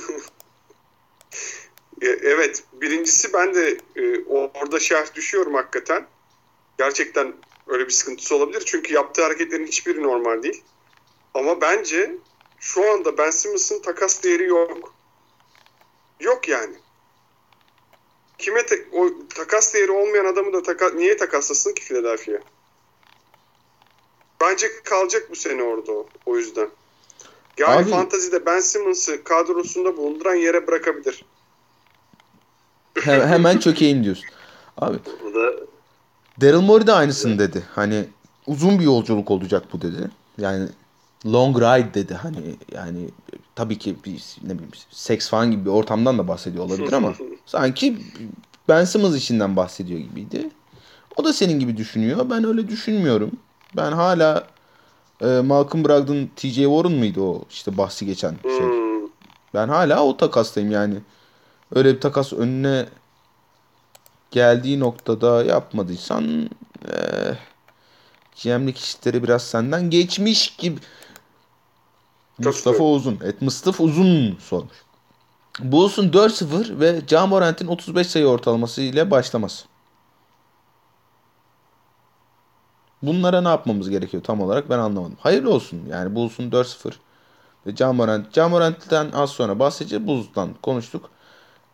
E, 2.01 2.07
Evet, 2.07 2.63
birincisi 2.81 3.33
ben 3.33 3.55
de 3.55 3.77
e, 3.95 4.23
orada 4.29 4.79
şerh 4.79 5.15
düşüyorum 5.15 5.53
hakikaten. 5.53 6.05
Gerçekten 6.85 7.33
öyle 7.67 7.85
bir 7.85 7.91
sıkıntısı 7.91 8.35
olabilir. 8.35 8.63
Çünkü 8.65 8.93
yaptığı 8.93 9.23
hareketlerin 9.23 9.67
hiçbiri 9.67 10.03
normal 10.03 10.43
değil. 10.43 10.63
Ama 11.33 11.61
bence 11.61 12.15
şu 12.59 12.91
anda 12.91 13.17
Ben 13.17 13.29
Simmons'ın 13.29 13.81
takas 13.81 14.23
değeri 14.23 14.43
yok. 14.47 14.93
Yok 16.19 16.47
yani. 16.47 16.75
Kime 18.37 18.65
te- 18.65 18.85
o 18.91 19.09
takas 19.35 19.73
değeri 19.73 19.91
olmayan 19.91 20.25
adamı 20.25 20.53
da 20.53 20.63
taka- 20.63 20.95
niye 20.95 21.17
takaslasın 21.17 21.73
ki 21.73 21.83
Philadelphia? 21.83 22.37
Bence 24.41 24.67
kalacak 24.83 25.27
bu 25.31 25.35
sene 25.35 25.63
orada 25.63 25.91
o, 25.91 26.07
o 26.25 26.37
yüzden. 26.37 26.69
Yani 27.57 27.81
Abi- 27.83 27.89
fantazide 27.89 28.45
Ben 28.45 28.59
Simmons'ı 28.59 29.23
kadrosunda 29.23 29.97
bulunduran 29.97 30.35
yere 30.35 30.67
bırakabilir. 30.67 31.25
He- 33.01 33.25
hemen 33.27 33.57
çökeyim 33.57 34.03
diyorsun. 34.03 34.25
Abi 34.77 34.97
Bu 35.23 35.33
da 35.35 35.70
Daryl 36.41 36.61
Morey 36.61 36.87
de 36.87 36.93
aynısını 36.93 37.39
dedi. 37.39 37.63
Hani 37.75 38.05
uzun 38.47 38.79
bir 38.79 38.83
yolculuk 38.83 39.31
olacak 39.31 39.63
bu 39.73 39.81
dedi. 39.81 40.09
Yani 40.37 40.67
long 41.25 41.57
ride 41.57 41.93
dedi 41.93 42.13
hani 42.13 42.55
yani 42.75 43.09
tabii 43.55 43.77
ki 43.77 43.95
bir 44.05 44.23
ne 44.43 44.53
bileyim 44.53 44.71
seks 44.91 45.29
falan 45.29 45.51
gibi 45.51 45.65
bir 45.65 45.69
ortamdan 45.69 46.17
da 46.17 46.27
bahsediyor 46.27 46.65
olabilir 46.65 46.93
ama 46.93 47.13
sanki 47.45 47.97
Ben 48.69 48.85
Simmons 48.85 49.15
işinden 49.15 49.55
bahsediyor 49.55 49.99
gibiydi. 49.99 50.49
O 51.17 51.23
da 51.23 51.33
senin 51.33 51.59
gibi 51.59 51.77
düşünüyor. 51.77 52.29
Ben 52.29 52.43
öyle 52.43 52.67
düşünmüyorum. 52.67 53.31
Ben 53.75 53.91
hala 53.91 54.47
e, 55.21 55.25
Malcolm 55.25 55.85
Brogdon 55.85 56.29
TJ 56.35 56.55
Warren 56.55 56.91
mıydı 56.91 57.21
o 57.21 57.43
işte 57.49 57.77
bahsi 57.77 58.05
geçen 58.05 58.35
şey. 58.43 58.67
Hmm. 58.67 59.07
Ben 59.53 59.67
hala 59.67 60.03
o 60.03 60.17
takastayım 60.17 60.71
yani. 60.71 60.95
Öyle 61.75 61.95
bir 61.95 62.01
takas 62.01 62.33
önüne 62.33 62.85
geldiği 64.31 64.79
noktada 64.79 65.43
yapmadıysan 65.43 66.49
eee 66.87 67.37
GM'lik 68.43 68.77
işleri 68.77 69.23
biraz 69.23 69.43
senden 69.43 69.89
geçmiş 69.89 70.55
gibi. 70.57 70.79
Mustafa 72.37 72.79
doğru. 72.79 72.87
Uzun. 72.87 73.19
Evet 73.23 73.41
Mustafa 73.41 73.83
Uzun 73.83 74.37
sormuş. 74.39 74.83
Bulls'un 75.59 76.11
4-0 76.11 76.79
ve 76.79 77.01
Camorant'in 77.07 77.67
35 77.67 78.07
sayı 78.07 78.27
ortalaması 78.27 78.81
ile 78.81 79.11
başlaması. 79.11 79.65
Bunlara 83.01 83.41
ne 83.41 83.47
yapmamız 83.47 83.89
gerekiyor 83.89 84.23
tam 84.23 84.41
olarak 84.41 84.69
ben 84.69 84.79
anlamadım. 84.79 85.17
Hayırlı 85.19 85.53
olsun. 85.53 85.81
Yani 85.89 86.15
Bulls'un 86.15 86.51
4-0 86.51 86.93
ve 87.67 87.75
Camorant. 87.75 88.33
Camorant'ten 88.33 89.11
az 89.11 89.29
sonra 89.29 89.59
bahsedeceğiz. 89.59 90.07
Bulls'tan 90.07 90.53
konuştuk. 90.61 91.09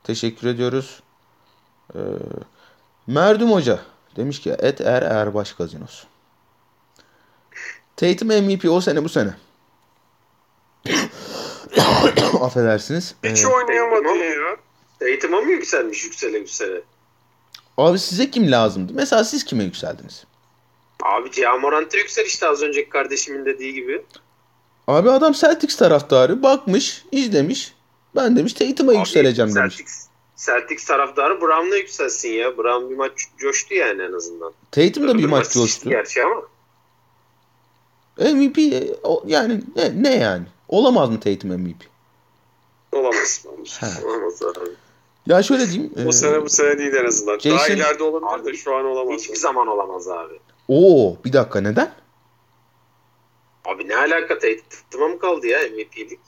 Teşekkür 0.04 0.48
ediyoruz. 0.48 1.00
Ee, 1.96 2.00
Merdum 3.08 3.52
Hoca 3.52 3.80
demiş 4.16 4.42
ki 4.42 4.56
et 4.60 4.82
er 4.82 5.02
erbaş 5.02 5.54
gazinosu. 5.54 6.08
Tatum 7.96 8.28
MVP 8.28 8.66
o 8.70 8.82
sene 8.82 9.04
bu 9.04 9.10
sene. 9.10 9.34
Affedersiniz. 12.42 13.16
Hiç 13.24 13.44
Ee, 13.44 13.48
oynayamadı 13.48 14.08
ya. 14.18 14.58
eğitime 15.02 15.42
mi 15.42 15.52
yükselmiş 15.52 16.04
yüksele 16.06 16.38
yüksele? 16.38 16.82
abi 17.78 18.00
size 18.00 18.32
kim 18.32 18.52
lazımdı? 18.52 18.94
Mesela 18.96 19.24
siz 19.24 19.44
kime 19.46 19.64
yükseldiniz? 19.64 20.24
Abi 21.04 21.32
Ciamorant'ı 21.32 21.98
yüksel 21.98 22.26
işte 22.26 22.48
az 22.48 22.62
önceki 22.62 22.90
kardeşimin 22.90 23.46
dediği 23.46 23.74
gibi. 23.74 24.06
Abi 24.88 25.12
adam 25.12 25.34
Celtics 25.34 25.76
taraftarı 25.76 26.44
bakmış, 26.44 27.04
izlemiş. 27.12 27.74
Ben 28.16 28.36
demiş 28.38 28.54
Tatum'a 28.54 28.94
yükseleceğim 28.94 29.56
demiş. 29.56 29.78
Celtics, 29.78 30.07
Celtics 30.38 30.86
taraftarı 30.86 31.42
Brown'la 31.42 31.78
yükselsin 31.78 32.30
ya. 32.30 32.58
Brown 32.58 32.90
bir 32.90 32.96
maç 32.96 33.12
coştu 33.38 33.74
yani 33.74 34.02
en 34.02 34.14
azından. 34.14 34.54
Tatum 34.72 35.08
da 35.08 35.18
bir 35.18 35.26
maç 35.26 35.54
coştu. 35.54 35.90
Gerçi 35.90 36.24
ama. 36.24 36.42
MVP 38.18 38.58
yani 39.26 39.62
ne, 39.76 40.04
ne 40.04 40.16
yani? 40.16 40.46
Olamaz 40.68 41.10
mı 41.10 41.20
Tatum 41.20 41.50
MVP? 41.50 41.84
Olamaz. 42.92 43.46
He. 43.80 44.06
Olamaz 44.06 44.44
abi. 44.44 44.70
Ya 45.28 45.44
şöyle 45.44 45.72
diyeyim. 45.72 45.94
O 46.06 46.10
e, 46.10 46.12
sene 46.12 46.42
bu 46.42 46.50
sene 46.50 46.78
değil 46.78 46.94
en 46.94 47.06
azından. 47.06 47.40
Daha 47.40 47.58
Jason- 47.68 47.76
ileride 47.76 48.04
olabilir 48.04 48.54
de 48.54 48.58
şu 48.58 48.76
an 48.76 48.86
olamaz. 48.86 49.22
Hiçbir 49.22 49.36
zaman 49.36 49.68
olamaz 49.68 50.08
abi. 50.08 50.40
Oo 50.68 51.18
bir 51.26 51.34
dakika 51.34 51.62
neden? 51.62 51.94
Abi 53.66 53.88
ne 53.88 53.98
alaka 53.98 54.40
Tatum'a 54.40 55.08
mı 55.08 55.20
kaldı 55.20 55.48
ya 55.48 55.60
MVP'lik? 55.60 56.20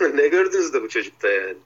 ne 0.14 0.28
gördünüz 0.28 0.72
de 0.72 0.82
bu 0.82 0.88
çocukta 0.88 1.28
yani? 1.28 1.56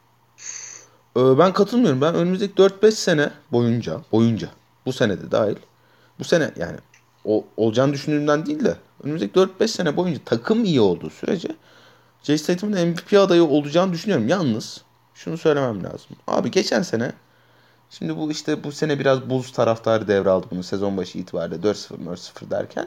Ee, 1.17 1.39
ben 1.39 1.53
katılmıyorum. 1.53 2.01
Ben 2.01 2.15
önümüzdeki 2.15 2.55
4-5 2.55 2.91
sene 2.91 3.31
boyunca, 3.53 4.01
boyunca 4.13 4.49
bu 4.87 4.93
sene 4.93 5.21
de 5.21 5.31
dahil. 5.31 5.57
Bu 6.19 6.25
sene 6.25 6.51
yani 6.57 6.77
o, 7.25 7.45
olacağını 7.57 7.93
düşündüğümden 7.93 8.47
değil 8.47 8.65
de 8.65 8.77
önümüzdeki 9.03 9.33
4-5 9.33 9.69
sene 9.69 9.97
boyunca 9.97 10.21
takım 10.25 10.65
iyi 10.65 10.81
olduğu 10.81 11.11
sürece 11.11 11.49
Jason 12.23 12.55
Tatum'un 12.55 12.89
MVP 12.89 13.13
adayı 13.13 13.45
olacağını 13.45 13.93
düşünüyorum. 13.93 14.29
Yalnız 14.29 14.81
şunu 15.15 15.39
söylemem 15.39 15.85
lazım. 15.85 16.17
Abi 16.27 16.51
geçen 16.51 16.83
sene 16.83 17.13
şimdi 17.91 18.17
bu 18.17 18.31
işte 18.31 18.65
bu 18.65 18.73
sene 18.73 18.99
biraz 18.99 19.31
Bulls 19.31 19.53
taraftarı 19.53 20.09
devraldı 20.09 20.47
bunu 20.51 20.63
sezon 20.63 20.97
başı 20.97 21.19
itibariyle 21.19 21.57
4-0 21.57 22.05
4-0 22.05 22.51
derken. 22.51 22.87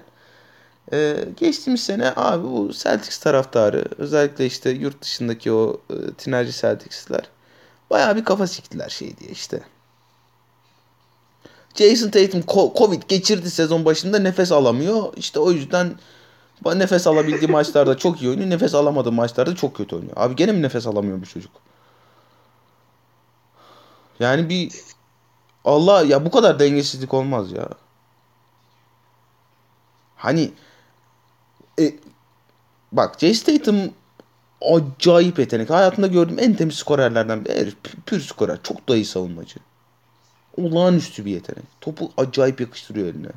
Ee, 0.94 1.26
geçtiğimiz 1.38 1.84
sene 1.84 2.14
abi 2.16 2.44
bu 2.44 2.72
Celtics 2.74 3.18
taraftarı 3.18 3.86
özellikle 3.98 4.46
işte 4.46 4.70
yurt 4.70 5.02
dışındaki 5.02 5.52
o 5.52 5.82
e, 5.90 6.14
tinerci 6.14 6.52
Celtics'ler 6.52 7.30
bayağı 7.94 8.16
bir 8.16 8.26
kafa 8.26 8.48
siktiler 8.48 8.90
şey 8.90 9.18
diye 9.18 9.32
işte. 9.32 9.64
Jason 11.76 12.10
Tatum 12.10 12.44
Covid 12.78 13.04
geçirdi 13.08 13.52
sezon 13.52 13.86
başında 13.86 14.20
nefes 14.20 14.52
alamıyor. 14.52 15.14
İşte 15.18 15.40
o 15.40 15.52
yüzden 15.52 15.96
nefes 16.66 17.08
alabildiği 17.08 17.52
maçlarda 17.52 17.98
çok 17.98 18.22
iyi 18.22 18.30
oynuyor. 18.30 18.50
Nefes 18.50 18.76
alamadığı 18.76 19.12
maçlarda 19.12 19.56
çok 19.56 19.76
kötü 19.76 19.96
oynuyor. 19.96 20.14
Abi 20.16 20.36
gene 20.36 20.52
mi 20.52 20.62
nefes 20.62 20.88
alamıyor 20.88 21.22
bu 21.22 21.26
çocuk? 21.26 21.52
Yani 24.20 24.50
bir 24.50 24.72
Allah 25.66 26.04
ya 26.04 26.26
bu 26.26 26.32
kadar 26.32 26.60
dengesizlik 26.60 27.14
olmaz 27.14 27.52
ya. 27.52 27.70
Hani 30.16 30.52
e, 31.80 31.96
bak 32.92 33.20
Jason 33.20 33.58
Tatum 33.58 33.94
acayip 34.72 35.40
yetenek. 35.40 35.70
Hayatımda 35.70 36.08
gördüğüm 36.08 36.40
en 36.40 36.54
temiz 36.54 36.76
skorerlerden 36.76 37.46
biri. 37.46 37.54
Herif 37.60 37.76
pü- 37.84 38.02
Pür 38.06 38.22
skorer. 38.22 38.58
Çok 38.64 38.90
da 38.90 38.96
iyi 38.96 39.06
savunmacı. 39.06 39.56
Olağanüstü 40.58 41.26
bir 41.26 41.32
yetenek. 41.32 41.64
Topu 41.82 42.12
acayip 42.18 42.62
yakıştırıyor 42.62 43.08
eline. 43.08 43.30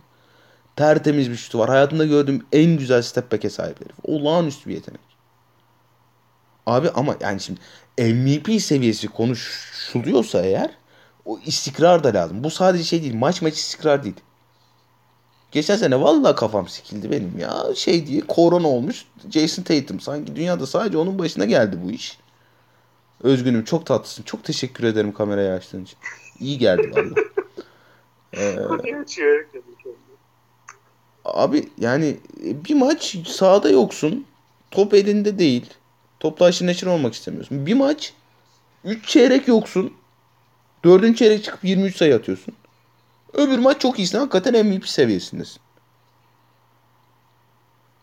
Tertemiz 0.77 1.31
bir 1.31 1.37
şutu 1.37 1.59
var. 1.59 1.69
Hayatımda 1.69 2.05
gördüğüm 2.05 2.47
en 2.53 2.79
güzel 2.79 3.03
step 3.03 3.33
back'e 3.33 3.51
sahip 3.51 3.81
herif. 3.81 3.97
Olağanüstü 4.05 4.71
bir 4.71 4.75
yetenek. 4.75 5.01
Abi 6.67 6.91
ama 6.91 7.17
yani 7.21 7.41
şimdi 7.41 7.61
MVP 7.99 8.63
seviyesi 8.63 9.09
konuşuluyorsa 9.09 10.43
eğer 10.43 10.71
o 11.25 11.39
istikrar 11.47 12.05
da 12.05 12.15
lazım. 12.15 12.45
Bu 12.45 12.51
sadece 12.51 12.85
şey 12.85 13.03
değil. 13.03 13.15
Maç 13.15 13.43
maç 13.43 13.55
istikrar 13.55 14.05
değil. 14.05 14.17
Geçen 15.57 15.77
sene 15.77 16.01
vallahi 16.01 16.35
kafam 16.35 16.69
sikildi 16.69 17.11
benim 17.11 17.39
ya. 17.39 17.65
Şey 17.75 18.07
diye 18.07 18.21
korona 18.21 18.69
olmuş 18.69 19.05
Jason 19.31 19.63
Tatum. 19.63 20.01
Sanki 20.01 20.37
dünyada 20.37 20.67
sadece 20.67 20.99
onun 20.99 21.19
başına 21.19 21.45
geldi 21.45 21.79
bu 21.85 21.91
iş. 21.91 22.19
Özgünüm 23.23 23.65
çok 23.65 23.87
tatlısın. 23.87 24.23
Çok 24.23 24.45
teşekkür 24.45 24.85
ederim 24.85 25.13
kamerayı 25.13 25.53
açtığın 25.53 25.85
için. 25.85 25.99
İyi 26.41 26.59
geldi 26.59 26.91
valla. 26.97 27.15
Ee, 28.37 28.57
abi 31.25 31.69
yani 31.79 32.17
bir 32.41 32.75
maç 32.75 33.17
sahada 33.27 33.71
yoksun. 33.71 34.27
Top 34.71 34.95
elinde 34.95 35.39
değil. 35.39 35.71
Topla 36.21 36.47
aşırı 36.47 36.69
neşir 36.69 36.87
olmak 36.87 37.15
istemiyorsun. 37.15 37.67
Bir 37.67 37.75
maç 37.75 38.13
3 38.85 39.09
çeyrek 39.09 39.49
yoksun. 39.49 39.93
Dördüncü 40.85 41.19
çeyrek 41.19 41.45
çıkıp 41.45 41.65
23 41.65 41.97
sayı 41.97 42.17
atıyorsun. 42.17 42.55
Öbür 43.37 43.59
maç 43.59 43.81
çok 43.81 43.99
iyisin. 43.99 44.19
Hakikaten 44.19 44.67
MVP 44.67 44.89
seviyesindesin. 44.89 45.61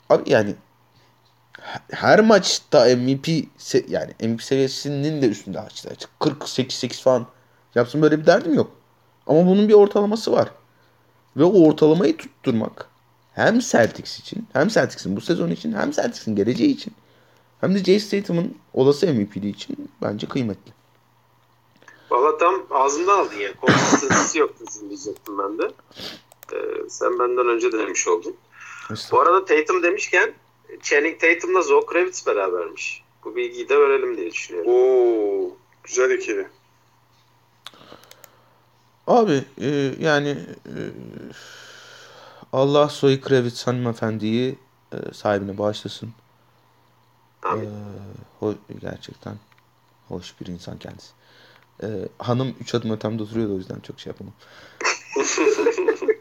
Abi 0.10 0.30
yani 0.30 0.56
her 1.92 2.20
maçta 2.20 2.86
MVP 2.86 3.28
yani 3.88 4.14
MVP 4.22 4.44
seviyesinin 4.44 5.22
de 5.22 5.30
üstünde 5.30 5.60
açtı. 5.60 5.96
48 6.20 6.78
8 6.78 7.02
falan 7.02 7.28
yapsın 7.76 8.02
böyle 8.02 8.20
bir 8.20 8.26
derdim 8.26 8.54
yok. 8.54 8.72
Ama 9.28 9.46
bunun 9.48 9.70
bir 9.70 9.74
ortalaması 9.74 10.32
var. 10.32 10.52
Ve 11.38 11.44
o 11.44 11.68
ortalamayı 11.68 12.18
tutturmak 12.18 12.88
hem 13.34 13.60
Celtics 13.60 14.20
için 14.20 14.48
hem 14.54 14.68
Celtics'in 14.68 15.16
bu 15.16 15.22
sezon 15.22 15.50
için 15.50 15.74
hem 15.74 15.92
Celtics'in 15.92 16.36
geleceği 16.36 16.70
için 16.70 16.94
hem 17.62 17.76
de 17.76 17.84
Jason 17.84 18.18
Tatum'un 18.18 18.58
olası 18.74 19.14
MVP'liği 19.14 19.54
için 19.54 19.92
bence 20.02 20.28
kıymetli. 20.28 20.72
Valla 22.14 22.38
tam 22.38 22.66
ağzımdan 22.72 23.20
aldın 23.20 23.36
yani. 23.36 23.56
Konsistensi 23.56 24.40
yok 24.40 24.54
bizim 24.68 24.90
diyecektim 24.90 25.38
ben 25.38 25.58
de. 25.58 25.72
Ee, 26.54 26.90
sen 26.90 27.20
benden 27.20 27.48
önce 27.48 27.72
de 27.72 27.80
demiş 27.80 28.08
oldun. 28.08 28.36
Bu 29.12 29.22
arada 29.22 29.46
Tatum 29.46 29.84
demişken 29.84 30.34
Channing 30.82 31.20
Tatum'la 31.22 31.62
Zoe 31.62 31.86
Kravitz 31.86 32.28
berabermiş. 32.28 33.04
Bu 33.24 33.36
bilgiyi 33.36 33.70
de 33.70 33.80
verelim 33.80 34.18
diye 34.18 34.32
düşünüyorum. 34.32 34.72
Oo, 34.72 35.58
güzel 35.84 36.12
ikili. 36.12 36.48
Abi 39.08 39.44
e, 39.62 39.94
yani 40.00 40.30
e, 40.66 40.80
Allah 42.54 42.88
Zoe 42.88 43.22
Kravitz 43.22 43.68
hanımefendiyi 43.68 44.56
e, 44.94 45.14
sahibine 45.14 45.58
bağışlasın. 45.58 46.14
E, 47.46 47.48
Amin. 47.48 47.70
ho- 48.42 48.56
gerçekten 48.82 49.36
hoş 50.08 50.42
bir 50.42 50.46
insan 50.48 50.78
kendisi. 50.78 51.12
E, 51.84 51.88
hanım 52.18 52.56
3 52.62 52.76
adım 52.76 52.92
ötemde 52.92 53.24
oturuyordu 53.24 53.54
o 53.54 53.58
yüzden 53.58 53.80
çok 53.80 54.00
şey 54.00 54.12
yapamam. 54.12 54.34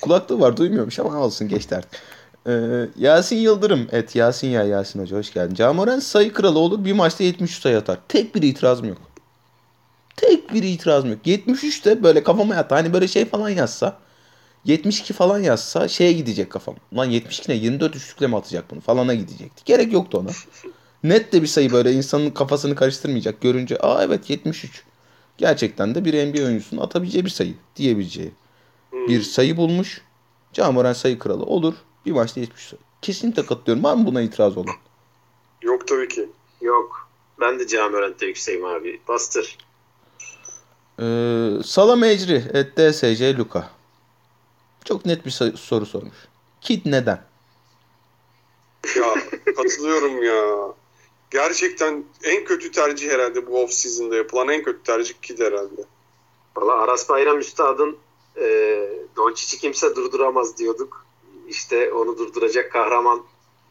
Kulaklığı 0.00 0.40
var 0.40 0.56
duymuyormuş 0.56 0.98
ama 0.98 1.18
olsun 1.18 1.48
geçti 1.48 1.76
artık. 1.76 2.00
E, 2.46 2.52
Yasin 2.96 3.36
Yıldırım. 3.36 3.88
Evet 3.92 4.16
Yasin 4.16 4.48
ya 4.48 4.64
Yasin 4.64 5.00
Hoca 5.00 5.16
hoş 5.16 5.32
geldin. 5.32 5.54
Camoren 5.54 5.98
sayı 5.98 6.32
kralı 6.32 6.58
olur 6.58 6.84
bir 6.84 6.92
maçta 6.92 7.24
73 7.24 7.60
sayı 7.60 7.78
atar. 7.78 7.98
Tek 8.08 8.34
bir 8.34 8.42
itirazım 8.42 8.88
yok. 8.88 8.98
Tek 10.16 10.54
bir 10.54 10.62
itirazım 10.62 11.10
yok. 11.10 11.26
73'te 11.26 12.02
böyle 12.02 12.22
kafama 12.22 12.54
yattı. 12.54 12.74
Hani 12.74 12.92
böyle 12.92 13.08
şey 13.08 13.24
falan 13.24 13.48
yazsa 13.48 13.98
72 14.64 15.12
falan 15.12 15.38
yazsa 15.38 15.88
şeye 15.88 16.12
gidecek 16.12 16.50
kafam. 16.50 16.74
Lan 16.96 17.04
72 17.04 17.50
ne 17.50 17.54
24 17.54 17.96
üçlükle 17.96 18.26
mi 18.26 18.36
atacak 18.36 18.70
bunu 18.70 18.80
falana 18.80 19.14
gidecekti. 19.14 19.62
Gerek 19.64 19.92
yoktu 19.92 20.18
ona. 20.18 20.30
Net 21.04 21.32
de 21.32 21.42
bir 21.42 21.46
sayı 21.46 21.72
böyle 21.72 21.92
insanın 21.92 22.30
kafasını 22.30 22.74
karıştırmayacak. 22.74 23.40
Görünce 23.40 23.78
aa 23.78 24.04
evet 24.04 24.30
73. 24.30 24.84
Gerçekten 25.38 25.94
de 25.94 26.04
bir 26.04 26.26
NBA 26.26 26.46
oyuncusunun 26.46 26.80
atabileceği 26.80 27.24
bir 27.24 27.30
sayı 27.30 27.54
diyebileceği 27.76 28.32
bir 28.92 29.22
sayı 29.22 29.56
bulmuş. 29.56 30.02
Camoran 30.52 30.92
sayı 30.92 31.18
kralı 31.18 31.44
olur. 31.44 31.74
Bir 32.06 32.12
maçta 32.12 32.40
70 32.40 32.62
sayı. 32.62 32.80
Kesinlikle 33.02 33.46
katılıyorum. 33.46 33.84
Var 33.84 33.94
mı 33.94 34.06
buna 34.06 34.20
itiraz 34.20 34.56
olan? 34.56 34.74
Yok 35.62 35.88
tabii 35.88 36.08
ki. 36.08 36.28
Yok. 36.60 37.08
Ben 37.40 37.58
de 37.58 37.66
Camörent'te 37.66 38.26
yükseğim 38.26 38.64
abi. 38.64 39.00
Bastır. 39.08 39.58
Ee, 41.00 41.50
Salam 41.64 42.04
Ecri 42.04 42.44
et 42.52 42.76
DSC 42.76 43.36
Luka. 43.36 43.70
Çok 44.84 45.06
net 45.06 45.26
bir 45.26 45.30
soru 45.56 45.86
sormuş. 45.86 46.16
Kid 46.60 46.80
neden? 46.84 47.22
Ya 48.96 49.14
katılıyorum 49.56 50.22
ya. 50.22 50.72
Gerçekten 51.30 52.04
en 52.22 52.44
kötü 52.44 52.72
tercih 52.72 53.10
herhalde 53.10 53.46
bu 53.46 53.62
off 53.62 53.72
season'da 53.72 54.16
yapılan 54.16 54.48
en 54.48 54.62
kötü 54.62 54.82
tercih 54.82 55.14
Kid 55.22 55.38
herhalde. 55.38 55.84
Valla 56.56 56.72
Aras 56.72 57.08
Bayram 57.08 57.38
Üstad'ın 57.38 57.96
e, 58.36 58.46
Doncic'i 59.16 59.60
kimse 59.60 59.96
durduramaz 59.96 60.58
diyorduk. 60.58 61.06
İşte 61.48 61.92
onu 61.92 62.18
durduracak 62.18 62.72
kahraman 62.72 63.22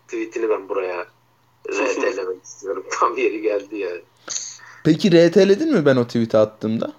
tweetini 0.08 0.50
ben 0.50 0.70
buraya 0.70 1.08
RT'lemek 1.70 2.44
istiyorum. 2.44 2.86
Tam 2.92 3.18
yeri 3.18 3.42
geldi 3.42 3.78
yani. 3.78 4.02
Peki 4.84 5.10
RT'ledin 5.12 5.74
mi 5.74 5.86
ben 5.86 5.96
o 5.96 6.08
tweet'i 6.08 6.38
attığımda? 6.38 6.94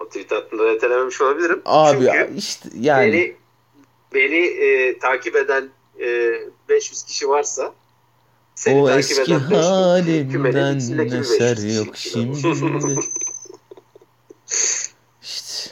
O 0.00 0.06
tweet 0.06 0.32
hattında 0.32 0.74
RT'lememiş 0.74 1.20
olabilirim. 1.20 1.62
Abi 1.64 2.10
Çünkü 2.12 2.34
işte 2.36 2.68
yani. 2.78 3.12
beni, 3.12 3.36
beni 4.14 4.46
e, 4.46 4.98
takip 4.98 5.36
eden 5.36 5.68
e, 6.00 6.40
500 6.68 7.02
kişi 7.02 7.28
varsa 7.28 7.74
seni 8.56 8.80
o 8.80 8.90
eski 8.90 9.22
eden 9.22 9.50
500 9.50 9.52
halimden 9.52 10.76
eser 11.20 11.56
500 11.56 11.76
yok 11.76 11.96
şimdi. 11.96 12.38
işte 15.22 15.70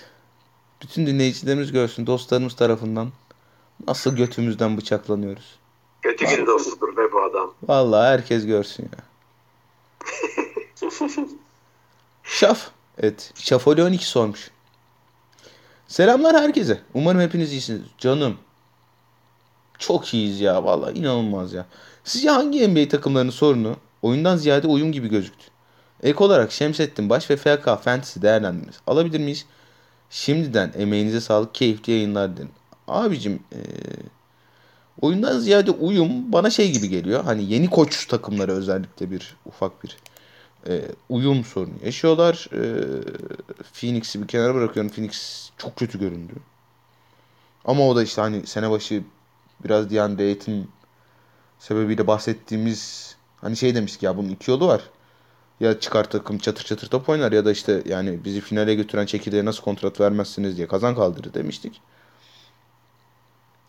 bütün 0.83 1.07
dinleyicilerimiz 1.07 1.73
görsün 1.73 2.07
dostlarımız 2.07 2.57
tarafından 2.57 3.12
nasıl 3.87 4.16
götümüzden 4.16 4.77
bıçaklanıyoruz. 4.77 5.59
Kötü 6.03 6.27
gün 6.27 6.47
dostudur 6.47 6.97
be 6.97 7.12
bu 7.12 7.23
adam. 7.23 7.55
Vallahi 7.62 8.09
herkes 8.09 8.47
görsün 8.47 8.83
ya. 8.83 9.05
Şaf. 12.23 12.70
Evet. 12.99 13.33
Şafoli 13.35 13.83
12 13.83 14.07
sormuş. 14.07 14.51
Selamlar 15.88 16.37
herkese. 16.37 16.81
Umarım 16.94 17.20
hepiniz 17.20 17.53
iyisiniz. 17.53 17.83
Canım. 17.99 18.38
Çok 19.79 20.14
iyiyiz 20.14 20.40
ya 20.40 20.64
vallahi 20.64 20.99
inanılmaz 20.99 21.53
ya. 21.53 21.66
Sizce 22.05 22.31
hangi 22.31 22.69
NBA 22.69 22.88
takımlarının 22.88 23.31
sorunu 23.31 23.77
oyundan 24.03 24.37
ziyade 24.37 24.67
uyum 24.67 24.93
gibi 24.93 25.09
gözüktü? 25.09 25.45
Ek 26.03 26.25
olarak 26.25 26.53
Şemsettin 26.53 27.11
Baş 27.11 27.31
ve 27.31 27.37
FK 27.37 27.64
Fantasy 27.64 28.23
değerlendirmesi 28.23 28.79
alabilir 28.87 29.21
miyiz? 29.21 29.47
Şimdiden 30.11 30.73
emeğinize 30.79 31.21
sağlık, 31.21 31.55
keyifli 31.55 31.93
yayınlar 31.93 32.33
dilerim. 32.37 32.51
Abicim 32.88 33.40
eee, 33.53 33.59
oyundan 35.01 35.38
ziyade 35.38 35.71
uyum 35.71 36.33
bana 36.33 36.51
şey 36.51 36.73
gibi 36.73 36.88
geliyor. 36.88 37.25
Hani 37.25 37.53
yeni 37.53 37.71
koç 37.71 38.07
takımları 38.07 38.53
özellikle 38.53 39.11
bir 39.11 39.37
ufak 39.47 39.85
bir 39.85 39.97
eee, 40.69 40.83
uyum 41.09 41.45
sorunu 41.45 41.75
yaşıyorlar. 41.85 42.49
Eee 42.53 43.03
Phoenix'i 43.73 44.23
bir 44.23 44.29
kenara 44.29 44.55
bırakıyorum. 44.55 44.93
Phoenix 44.93 45.49
çok 45.59 45.77
kötü 45.77 46.01
göründü. 46.01 46.33
Ama 47.64 47.88
o 47.88 47.97
da 47.97 48.03
işte 48.03 48.21
hani 48.21 48.47
sene 48.47 48.71
başı 48.71 49.03
biraz 49.64 49.90
DeAndre 49.90 50.23
Ayton 50.29 50.67
sebebiyle 51.59 52.07
bahsettiğimiz 52.07 53.14
hani 53.40 53.57
şey 53.57 53.75
demiştik 53.75 54.03
ya 54.03 54.17
bunun 54.17 54.29
iki 54.29 54.51
yolu 54.51 54.67
var. 54.67 54.83
Ya 55.61 55.81
çıkar 55.81 56.11
takım 56.11 56.38
çatır 56.38 56.64
çatır 56.64 56.87
top 56.88 57.09
oynar 57.09 57.33
ya 57.33 57.45
da 57.45 57.53
işte 57.53 57.83
yani 57.87 58.25
bizi 58.25 58.40
finale 58.40 58.75
götüren 58.75 59.07
çekirdeğe 59.07 59.45
nasıl 59.45 59.62
kontrat 59.62 60.01
vermezsiniz 60.01 60.57
diye 60.57 60.67
kazan 60.69 60.95
kaldırır 60.95 61.35
demiştik. 61.35 61.81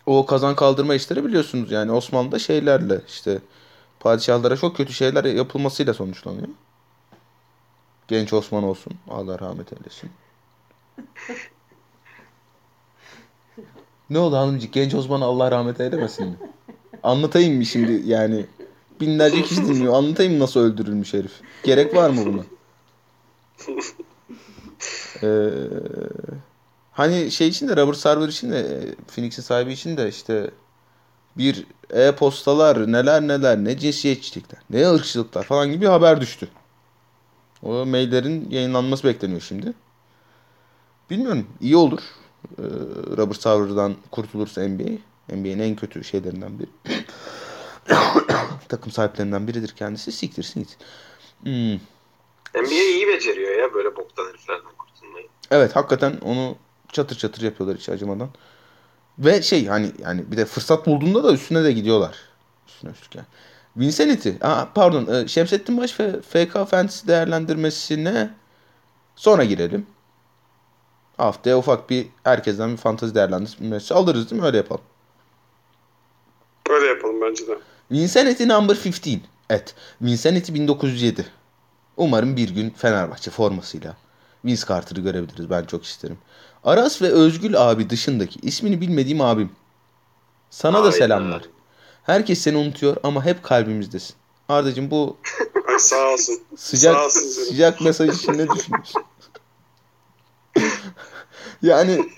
O 0.06 0.26
kazan 0.26 0.56
kaldırma 0.56 0.95
işleri 0.95 1.26
biliyorsunuz 1.26 1.71
yani 1.71 1.91
Osmanlı'da 1.91 2.39
şeylerle 2.39 3.02
işte 3.08 3.39
padişahlara 4.00 4.58
çok 4.58 4.78
kötü 4.78 4.93
şeyler 4.93 5.26
yapılmasıyla 5.26 5.93
sonuçlanıyor. 5.93 6.48
Genç 8.08 8.34
Osman 8.34 8.63
olsun. 8.63 8.93
Allah 9.10 9.39
rahmet 9.39 9.74
eylesin. 9.74 10.12
Ne 14.10 14.19
oldu 14.19 14.36
hanımcık? 14.36 14.74
Genç 14.74 14.93
Osman 14.93 15.21
Allah 15.21 15.52
rahmet 15.52 15.82
eylemesin 15.82 16.28
mi? 16.28 16.38
Anlatayım 17.03 17.55
mı 17.55 17.65
şimdi 17.65 18.01
yani? 18.05 18.45
Binlerce 19.01 19.41
kişi 19.41 19.67
dinliyor. 19.67 19.93
Anlatayım 19.93 20.34
mı 20.34 20.39
nasıl 20.39 20.60
öldürülmüş 20.60 21.13
herif? 21.13 21.31
Gerek 21.63 21.95
var 21.95 22.10
mı 22.10 22.25
buna? 22.25 22.43
Ee, 25.23 25.49
hani 26.91 27.31
şey 27.31 27.47
için 27.47 27.67
de 27.67 27.77
Robert 27.77 27.97
Sarver 27.97 28.27
için 28.27 28.51
de 28.51 28.86
Phoenix'in 29.15 29.41
sahibi 29.41 29.73
için 29.73 29.97
de 29.97 30.10
işte 30.10 30.51
bir 31.38 31.67
e-postalar 31.89 32.91
neler 32.91 33.21
neler 33.21 33.58
ne 33.58 33.77
cinsiyetçilikler 33.77 34.60
ne 34.69 34.89
ırkçılıklar 34.91 35.43
falan 35.43 35.71
gibi 35.71 35.86
haber 35.86 36.21
düştü. 36.21 36.47
O 37.63 37.86
maillerin 37.86 38.49
yayınlanması 38.49 39.03
bekleniyor 39.03 39.41
şimdi. 39.41 39.73
Bilmiyorum. 41.10 41.47
iyi 41.62 41.75
olur. 41.75 41.99
Ee, 42.60 42.63
Robert 43.17 43.41
Sarver'dan 43.41 43.95
kurtulursa 44.12 44.67
NBA. 44.67 44.91
NBA'nin 45.29 45.59
en 45.59 45.75
kötü 45.75 46.03
şeylerinden 46.03 46.59
biri. 46.59 46.69
Takım 48.69 48.91
sahiplerinden 48.91 49.47
biridir 49.47 49.69
kendisi. 49.69 50.11
Siktirsin 50.11 50.59
git. 50.59 50.77
Hmm. 51.43 51.79
NBA 52.63 52.73
iyi 52.73 53.07
beceriyor 53.07 53.59
ya 53.59 53.73
böyle 53.73 53.95
boktan 53.95 54.27
heriflerden 54.27 54.71
kurtulmayı. 54.77 55.27
Evet 55.51 55.75
hakikaten 55.75 56.17
onu 56.21 56.55
çatır 56.91 57.15
çatır 57.15 57.41
yapıyorlar 57.41 57.77
hiç 57.77 57.89
acımadan. 57.89 58.29
Ve 59.19 59.41
şey 59.41 59.65
hani 59.67 59.91
yani 59.99 60.31
bir 60.31 60.38
de 60.38 60.45
fırsat 60.45 60.88
bulduğunda 60.88 61.23
da 61.23 61.33
üstüne 61.33 61.63
de 61.63 61.71
gidiyorlar. 61.71 62.15
Üstüne 62.67 62.91
üstlük 62.91 63.15
yani. 63.15 63.27
Vincenity. 63.77 64.29
Aa, 64.41 64.67
pardon. 64.75 65.13
e, 65.13 65.27
Şemsettin 65.27 65.77
Baş 65.77 65.99
ve 65.99 66.21
FK 66.21 66.53
Fantasy 66.53 67.07
değerlendirmesine 67.07 68.33
sonra 69.15 69.43
girelim. 69.43 69.88
Haftaya 71.17 71.57
ufak 71.57 71.89
bir 71.89 72.07
herkesten 72.23 72.71
bir 72.71 72.77
fantazi 72.77 73.15
değerlendirmesi 73.15 73.93
alırız 73.93 74.31
değil 74.31 74.41
mi? 74.41 74.45
Öyle 74.45 74.57
yapalım. 74.57 74.81
Öyle 76.69 76.88
yapalım 76.88 77.21
bence 77.21 77.47
de. 77.47 77.58
Vincenity 77.91 78.47
number 78.47 78.75
15. 78.86 79.01
Evet. 79.49 79.75
Vincenity 80.01 80.54
1907. 80.54 81.25
Umarım 81.97 82.36
bir 82.38 82.49
gün 82.49 82.69
Fenerbahçe 82.69 83.32
formasıyla 83.32 83.97
Vince 84.45 84.62
Carter'ı 84.67 85.01
görebiliriz. 85.01 85.49
Ben 85.49 85.63
çok 85.65 85.86
isterim. 85.86 86.17
Aras 86.63 87.01
ve 87.01 87.08
Özgül 87.10 87.62
abi 87.71 87.89
dışındaki 87.89 88.39
ismini 88.41 88.82
bilmediğim 88.82 89.21
abim. 89.21 89.51
Sana 90.49 90.78
da 90.78 90.82
Hayda. 90.82 90.91
selamlar. 90.91 91.41
Herkes 92.04 92.39
seni 92.41 92.58
unutuyor 92.58 92.97
ama 93.04 93.25
hep 93.25 93.43
kalbimizdesin. 93.43 94.15
Ardacığım 94.49 94.91
bu 94.91 95.17
Ay 95.67 95.80
sağ 95.80 96.13
olsun. 96.13 96.39
sıcak 96.58 96.95
Sağ 96.95 97.06
olsun 97.06 97.19
canım. 97.21 97.47
sıcak 97.49 97.82
mesaj 97.82 98.10
için 98.17 98.34
ne 98.34 98.47
düşünüyorsun? 98.49 99.04
yani 101.62 102.10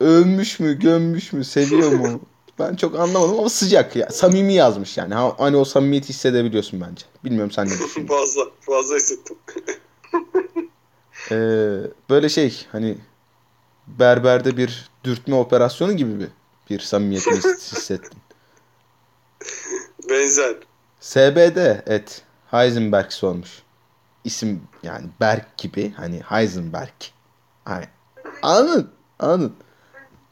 övmüş 0.00 0.60
mü, 0.60 0.78
gömmüş 0.78 1.32
mü, 1.32 1.44
seviyor 1.44 1.92
mu? 1.92 2.20
Ben 2.60 2.74
çok 2.76 2.94
anlamadım 3.00 3.38
ama 3.38 3.48
sıcak 3.48 3.96
ya. 3.96 4.08
Samimi 4.10 4.52
yazmış 4.54 4.96
yani. 4.98 5.14
Ha- 5.14 5.34
Hani 5.38 5.56
o 5.56 5.64
samimiyeti 5.64 6.08
hissedebiliyorsun 6.08 6.80
bence. 6.80 7.04
Bilmiyorum 7.24 7.50
sen 7.50 7.66
ne 7.66 7.70
düşünüyorsun. 7.72 8.06
fazla. 8.06 8.42
Fazla 8.60 8.96
hissettim. 8.96 9.36
Ee, 11.30 11.80
böyle 12.10 12.28
şey 12.28 12.66
hani 12.72 12.98
berberde 13.86 14.56
bir 14.56 14.90
dürtme 15.04 15.34
operasyonu 15.34 15.92
gibi 15.92 16.20
bir, 16.20 16.28
bir 16.70 16.80
samimiyet 16.80 17.26
mi 17.26 17.32
his- 17.36 17.72
hissettim. 17.72 18.18
Benzer. 20.10 20.56
SBD 21.00 21.82
et 21.86 22.22
Heisenberg 22.50 23.10
sormuş. 23.10 23.62
İsim 24.24 24.62
yani 24.82 25.06
Berk 25.20 25.58
gibi 25.58 25.92
hani 25.96 26.20
Heisenberg. 26.28 26.92
Hani, 27.64 27.84
anladın? 28.42 28.90
Anladın? 29.18 29.54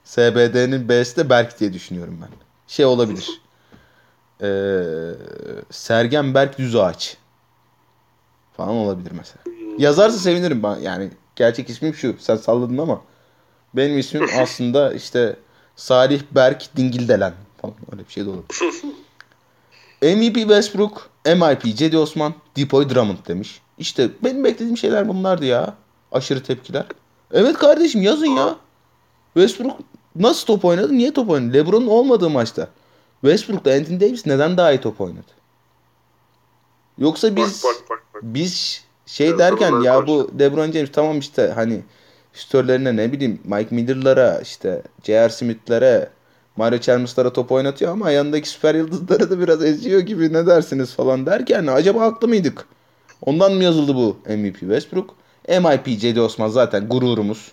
SBD'nin 0.09 0.89
B'si 0.89 1.17
de 1.17 1.31
Berk 1.31 1.61
diye 1.61 1.73
düşünüyorum 1.73 2.19
ben. 2.23 2.29
Şey 2.67 2.87
olabilir. 2.87 3.41
Ee, 4.43 5.13
Sergen 5.71 6.35
Berk 6.35 6.59
Düz 6.59 6.77
Ağaç. 6.77 7.17
Falan 8.57 8.75
olabilir 8.75 9.13
mesela. 9.13 9.59
Yazarsa 9.79 10.19
sevinirim 10.19 10.63
ben. 10.63 10.77
Yani 10.77 11.11
gerçek 11.37 11.71
ismim 11.71 11.95
şu. 11.95 12.17
Sen 12.19 12.37
salladın 12.37 12.79
ama 12.79 13.01
benim 13.75 13.99
ismim 13.99 14.29
aslında 14.41 14.95
işte 14.95 15.37
Salih 15.77 16.23
Berk 16.31 16.77
Dingildelen 16.77 17.35
falan 17.63 17.75
öyle 17.93 18.07
bir 18.07 18.13
şey 18.13 18.25
de 18.25 18.31
olabilir. 18.31 18.83
MVP 20.03 20.35
Westbrook, 20.35 21.11
MIP 21.27 21.77
Cedi 21.77 21.99
Osman, 21.99 22.35
Depoy 22.57 22.91
Drummond 22.91 23.27
demiş. 23.29 23.61
İşte 23.79 24.09
benim 24.25 24.45
beklediğim 24.45 24.77
şeyler 24.77 25.09
bunlardı 25.09 25.45
ya. 25.45 25.75
Aşırı 26.13 26.43
tepkiler. 26.43 26.85
Evet 27.33 27.59
kardeşim 27.59 28.03
yazın 28.03 28.27
ya. 28.27 28.57
Westbrook 29.35 29.81
nasıl 30.19 30.47
top 30.47 30.65
oynadı? 30.65 30.93
Niye 30.93 31.13
top 31.13 31.31
oynadı? 31.31 31.55
LeBron'un 31.55 31.87
olmadığı 31.87 32.31
maçta. 32.31 32.69
Westbrook'ta 33.21 33.71
Anthony 33.73 34.01
Davis 34.01 34.27
neden 34.27 34.57
daha 34.57 34.73
iyi 34.73 34.81
top 34.81 35.01
oynadı? 35.01 35.27
Yoksa 36.99 37.37
biz 37.37 37.65
Bak 37.65 37.91
bak 37.91 38.03
bak. 38.15 38.23
biz 38.23 38.85
şey 39.07 39.29
Evet, 39.29 39.39
derken 39.39 39.81
ya 39.81 40.07
bu 40.07 40.31
LeBron 40.39 40.73
James 40.73 40.93
tamam 40.93 41.19
işte 41.19 41.53
hani 41.55 41.83
şütörlerine 42.33 42.97
ne 42.97 43.13
bileyim 43.13 43.41
Mike 43.45 43.75
Miller'lara 43.75 44.41
işte 44.41 44.83
J.R. 45.05 45.29
Smith'lere 45.29 46.11
Mario 46.57 46.79
Chalmers'lara 46.79 47.33
top 47.33 47.53
oynatıyor 47.53 47.93
ama 47.93 48.11
yanındaki 48.11 48.49
süper 48.49 48.75
yıldızları 48.75 49.31
da 49.31 49.41
biraz 49.41 49.65
eziyor 49.65 50.01
gibi 50.01 50.33
ne 50.33 50.47
dersiniz 50.47 50.95
falan 50.95 51.27
derken 51.27 51.67
acaba 51.67 52.01
haklı 52.01 52.29
mıydık? 52.29 52.67
Ondan 53.27 53.53
mı 53.53 53.65
yazıldı 53.65 53.95
bu 53.95 54.17
MVP 54.29 54.59
Westbrook? 54.59 55.15
MIP 55.49 56.01
Cedi 56.01 56.21
Osman 56.21 56.49
zaten 56.49 56.89
gururumuz. 56.89 57.53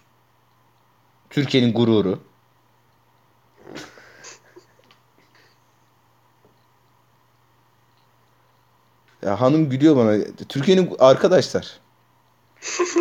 Türkiye'nin 1.29 1.73
gururu. 1.73 2.19
Ya 9.25 9.41
hanım 9.41 9.69
gülüyor 9.69 9.95
bana. 9.95 10.23
Türkiye'nin 10.49 10.91
arkadaşlar. 10.99 11.79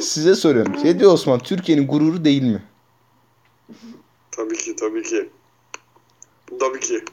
Size 0.00 0.34
soruyorum. 0.34 0.82
Cedi 0.82 1.06
Osman 1.06 1.38
Türkiye'nin 1.38 1.86
gururu 1.86 2.24
değil 2.24 2.42
mi? 2.42 2.62
Tabii 4.30 4.56
ki 4.56 4.76
tabii 4.76 5.02
ki. 5.02 5.30
Tabii 6.60 6.80
ki. 6.80 7.04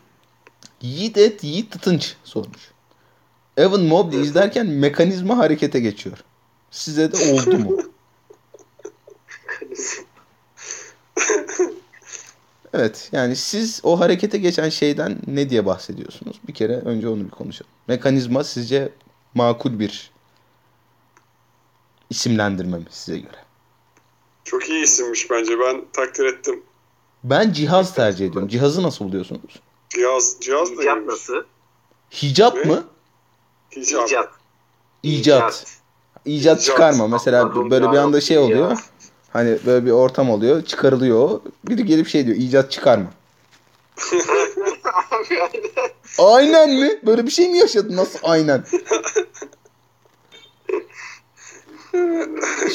Yiğit 0.82 1.18
et 1.18 1.44
Yiğit 1.44 1.72
Tıtınç 1.72 2.16
sormuş. 2.24 2.72
Evan 3.58 3.82
Mobley 3.82 4.22
izlerken 4.22 4.68
mekanizma 4.68 5.38
harekete 5.38 5.80
geçiyor. 5.80 6.18
Size 6.72 7.12
de 7.12 7.32
oldu 7.34 7.58
mu? 7.58 7.78
Evet 12.82 13.10
yani 13.12 13.36
siz 13.36 13.80
o 13.84 14.00
harekete 14.00 14.38
geçen 14.38 14.70
şeyden 14.70 15.18
ne 15.28 15.50
diye 15.50 15.66
bahsediyorsunuz? 15.66 16.40
Bir 16.48 16.54
kere 16.54 16.74
önce 16.78 17.08
onu 17.10 17.26
bir 17.26 17.30
konuşalım. 17.30 17.72
Mekanizma 17.88 18.44
sizce 18.44 18.90
makul 19.34 19.80
bir 19.80 20.12
isimlendirme 22.10 22.78
mi 22.78 22.86
size 22.90 23.18
göre? 23.18 23.38
Çok 24.44 24.70
iyi 24.70 24.84
isimmiş 24.84 25.30
bence. 25.32 25.60
Ben 25.60 25.82
takdir 25.94 26.26
ettim. 26.26 26.64
Ben 27.24 27.54
cihaz 27.54 27.94
tercih 27.96 28.26
ediyorum. 28.26 28.48
Cihazı 28.50 28.84
nasıl 28.84 29.06
buluyorsunuz? 29.06 29.60
Cihaz, 29.90 30.36
cihaz 30.42 30.78
da 30.78 30.82
İcat 30.82 31.06
nasıl? 31.08 31.44
Hicap 32.22 32.56
Ne? 32.56 32.64
mı? 32.64 32.84
Hicap. 33.76 34.08
İcat. 34.10 34.30
İcat. 35.04 35.44
İcat 35.44 35.66
İcat. 36.26 36.62
çıkarma. 36.62 37.08
Mesela 37.08 37.42
Anladım 37.42 37.70
böyle 37.72 37.92
bir 37.92 37.98
anda 37.98 38.22
şey 38.22 38.38
ya. 38.38 38.44
oluyor. 38.44 38.90
Hani 39.34 39.58
böyle 39.66 39.86
bir 39.86 39.92
ortam 39.92 40.30
oluyor. 40.30 40.62
Çıkarılıyor. 40.62 41.42
Biri 41.70 41.86
gelip 41.86 42.08
şey 42.08 42.26
diyor. 42.26 42.38
icat 42.38 42.72
çıkarma. 42.72 43.06
Abi 45.12 45.42
aynen. 45.42 45.92
Aynen 46.20 46.70
mi? 46.70 47.00
Böyle 47.06 47.26
bir 47.26 47.32
şey 47.32 47.50
mi 47.50 47.58
yaşadın? 47.58 47.98
Nasıl 47.98 48.20
aynen? 48.24 48.64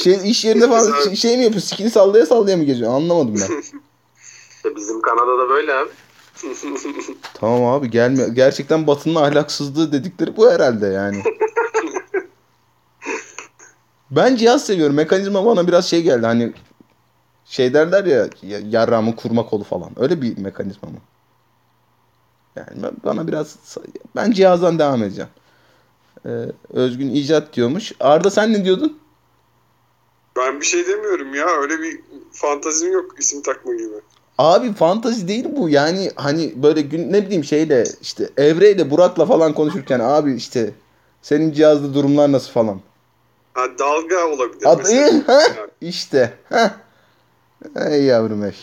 Şey 0.03 0.19
iş 0.31 0.45
yerinde 0.45 0.67
falan 0.67 1.03
şey, 1.03 1.15
şey 1.15 1.37
mi 1.37 1.43
yapıyorsun? 1.43 1.67
Sikini 1.69 1.89
sallaya 1.89 2.25
sallaya 2.25 2.57
mı 2.57 2.63
geziyorsun? 2.63 2.95
Anlamadım 2.95 3.35
ben. 3.35 3.61
İşte 4.55 4.75
bizim 4.75 5.01
Kanada'da 5.01 5.49
böyle 5.49 5.73
abi. 5.73 5.89
tamam 7.33 7.65
abi 7.65 7.89
gelme. 7.89 8.23
Gerçekten 8.33 8.87
Batı'nın 8.87 9.15
ahlaksızlığı 9.15 9.91
dedikleri 9.91 10.37
bu 10.37 10.51
herhalde 10.51 10.87
yani. 10.87 11.23
ben 14.11 14.35
cihaz 14.35 14.65
seviyorum. 14.65 14.95
Mekanizma 14.95 15.45
bana 15.45 15.67
biraz 15.67 15.85
şey 15.85 16.01
geldi. 16.03 16.25
Hani 16.25 16.53
şey 17.45 17.73
derler 17.73 18.05
ya 18.05 18.27
ya- 18.43 18.61
yarrağımın 18.69 19.11
kurma 19.11 19.45
kolu 19.45 19.63
falan. 19.63 19.91
Öyle 19.97 20.21
bir 20.21 20.37
mekanizma 20.37 20.89
mı? 20.89 20.97
Yani 22.55 22.93
bana 23.03 23.27
biraz 23.27 23.55
ben 24.15 24.31
cihazdan 24.31 24.79
devam 24.79 25.03
edeceğim. 25.03 25.29
Ee, 26.25 26.29
Özgün 26.73 27.09
icat 27.09 27.53
diyormuş. 27.53 27.91
Arda 27.99 28.29
sen 28.29 28.53
ne 28.53 28.65
diyordun? 28.65 28.99
Ben 30.37 30.59
bir 30.61 30.65
şey 30.65 30.87
demiyorum 30.87 31.35
ya. 31.35 31.47
Öyle 31.61 31.79
bir 31.81 31.99
fantazim 32.31 32.91
yok 32.91 33.19
isim 33.19 33.41
takma 33.41 33.73
gibi. 33.75 33.93
Abi 34.37 34.73
fantazi 34.73 35.27
değil 35.27 35.45
bu. 35.57 35.69
Yani 35.69 36.11
hani 36.15 36.63
böyle 36.63 36.81
gün 36.81 37.13
ne 37.13 37.25
bileyim 37.25 37.43
şeyle 37.43 37.83
işte 38.01 38.29
Evre'yle 38.37 38.91
Burak'la 38.91 39.25
falan 39.25 39.53
konuşurken 39.53 39.99
abi 39.99 40.33
işte 40.35 40.71
senin 41.21 41.51
cihazda 41.51 41.93
durumlar 41.93 42.31
nasıl 42.31 42.51
falan. 42.51 42.81
Ha, 43.57 43.65
dalga 43.79 44.25
olabilir 44.27 44.65
Ad, 44.65 44.77
mesela. 44.77 45.09
iyi, 45.09 45.21
ha? 45.21 45.39
İşte. 45.81 46.33
Heh. 46.49 46.69
Ey 47.75 48.03
yavrum 48.03 48.43
ey. 48.45 48.55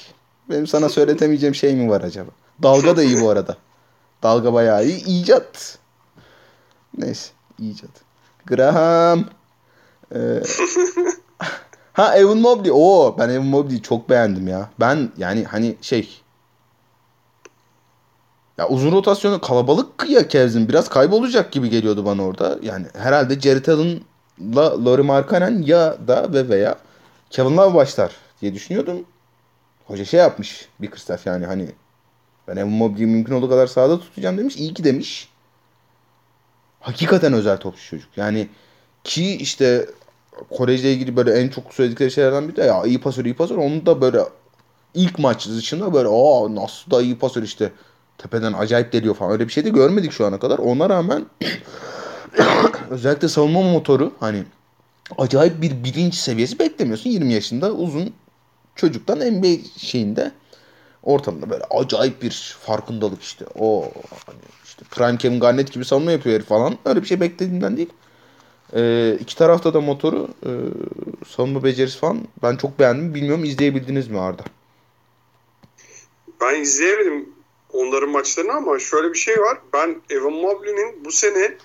Benim 0.51 0.67
sana 0.67 0.89
söyletemeyeceğim 0.89 1.55
şey 1.55 1.75
mi 1.77 1.91
var 1.91 2.01
acaba? 2.01 2.31
Dalga 2.63 2.97
da 2.97 3.03
iyi 3.03 3.21
bu 3.21 3.31
arada. 3.31 3.57
Dalga 4.23 4.53
bayağı 4.53 4.85
iyi. 4.87 5.05
İcat. 5.05 5.79
Neyse. 6.99 7.31
icat. 7.59 7.91
Graham. 8.47 9.25
Ee, 10.15 10.19
ha 11.93 12.17
Evan 12.17 12.39
Mobley. 12.39 12.73
Oo 12.75 13.17
ben 13.19 13.29
Evan 13.29 13.47
Mobley'i 13.47 13.83
çok 13.83 14.11
beğendim 14.11 14.49
ya. 14.49 14.71
Ben 14.81 15.13
yani 15.17 15.45
hani 15.45 15.77
şey 15.81 16.23
ya 18.59 18.69
uzun 18.69 18.93
rotasyonu 18.93 19.41
kalabalık 19.41 20.11
ya 20.11 20.29
Kevzin. 20.29 20.69
Biraz 20.69 20.89
kaybolacak 20.89 21.53
gibi 21.53 21.71
geliyordu 21.71 22.05
bana 22.05 22.23
orada. 22.25 22.59
Yani 22.63 22.87
herhalde 22.99 23.41
Jared 23.41 23.67
Allen'la 23.67 24.01
Laurie 24.85 25.05
Markkanen 25.05 25.63
ya 25.63 25.99
da 26.09 26.33
ve 26.33 26.49
veya 26.49 26.79
Kevin 27.31 27.57
Love 27.57 27.75
başlar 27.75 28.13
diye 28.41 28.55
düşünüyordum. 28.55 29.05
Hoca 29.87 30.05
şey 30.05 30.21
yapmış 30.21 30.69
bir 30.81 30.91
kırsaf 30.91 31.27
yani 31.27 31.47
hani 31.47 31.69
ben 32.49 32.57
Evan 32.57 32.69
Mobley'i 32.69 33.07
mümkün 33.07 33.35
olduğu 33.35 33.49
kadar 33.49 33.67
sahada 33.67 34.01
tutacağım 34.01 34.39
demiş. 34.39 34.57
İyi 34.57 34.75
ki 34.75 34.85
demiş. 34.85 35.29
Hakikaten 36.81 37.33
özel 37.33 37.57
topçu 37.57 37.89
çocuk. 37.91 38.09
Yani 38.17 38.49
ki 39.05 39.37
işte 39.37 39.87
kolejle 40.51 40.93
ilgili 40.93 41.17
böyle 41.17 41.33
en 41.33 41.49
çok 41.49 41.75
söyledikleri 41.75 42.11
şeylerden 42.11 42.49
biri 42.49 42.57
de 42.57 42.63
ya 42.63 42.85
iyi 42.85 43.01
pasör 43.01 43.25
iyi 43.25 43.35
pasör. 43.35 43.57
Onu 43.57 43.87
da 43.87 44.01
böyle 44.01 44.21
ilk 44.95 45.19
maç 45.19 45.49
dışında 45.49 45.95
böyle 45.95 46.09
aa 46.09 46.55
nasıl 46.55 46.91
da 46.91 47.03
iyi 47.03 47.19
pasör 47.19 47.43
işte 47.43 47.73
tepeden 48.19 48.53
acayip 48.53 48.93
deliyor 48.93 49.15
falan. 49.15 49.33
Öyle 49.33 49.49
bir 49.49 49.53
şey 49.53 49.65
de 49.65 49.69
görmedik 49.69 50.13
şu 50.13 50.27
ana 50.27 50.39
kadar. 50.39 50.59
Ona 50.59 50.91
rağmen 50.91 51.27
özellikle 52.91 53.29
savunma 53.29 53.63
motoru 53.63 54.13
hani 54.21 54.45
acayip 55.19 55.63
bir 55.63 55.85
bilinç 55.85 56.15
seviyesi 56.15 56.59
beklemiyorsun. 56.59 57.11
20 57.11 57.33
yaşında 57.33 57.73
uzun 57.73 58.13
çocuktan 58.77 59.19
NBA 59.19 59.79
şeyinde 59.79 60.33
ortamında 61.03 61.51
böyle 61.51 61.65
acayip 61.65 62.23
bir 62.23 62.57
farkındalık 62.61 63.23
işte. 63.23 63.45
O 63.59 63.93
hani 64.27 64.39
işte 64.65 64.85
Prime 64.91 65.19
Kevin 65.19 65.41
Garnett 65.41 65.73
gibi 65.73 65.85
savunma 65.85 66.13
yapıyor 66.13 66.37
herif 66.37 66.49
falan. 66.49 66.79
Öyle 66.85 67.03
bir 67.03 67.07
şey 67.07 67.21
beklediğimden 67.21 67.77
değil. 67.77 67.91
Ee, 68.75 69.17
iki 69.21 69.37
tarafta 69.37 69.75
da 69.75 69.81
motoru 69.81 70.29
e, 70.47 70.51
savunma 71.29 71.65
becerisi 71.65 71.99
falan 71.99 72.21
ben 72.43 72.57
çok 72.57 72.79
beğendim. 72.79 73.15
Bilmiyorum 73.15 73.45
izleyebildiniz 73.45 74.09
mi 74.09 74.21
Arda? 74.21 74.43
Ben 76.41 76.61
izleyemedim 76.61 77.29
onların 77.73 78.09
maçlarını 78.09 78.53
ama 78.53 78.79
şöyle 78.79 79.13
bir 79.13 79.19
şey 79.19 79.41
var. 79.41 79.59
Ben 79.73 79.97
Evan 80.11 80.33
Mobley'nin 80.33 81.05
bu 81.05 81.13
sene 81.13 81.57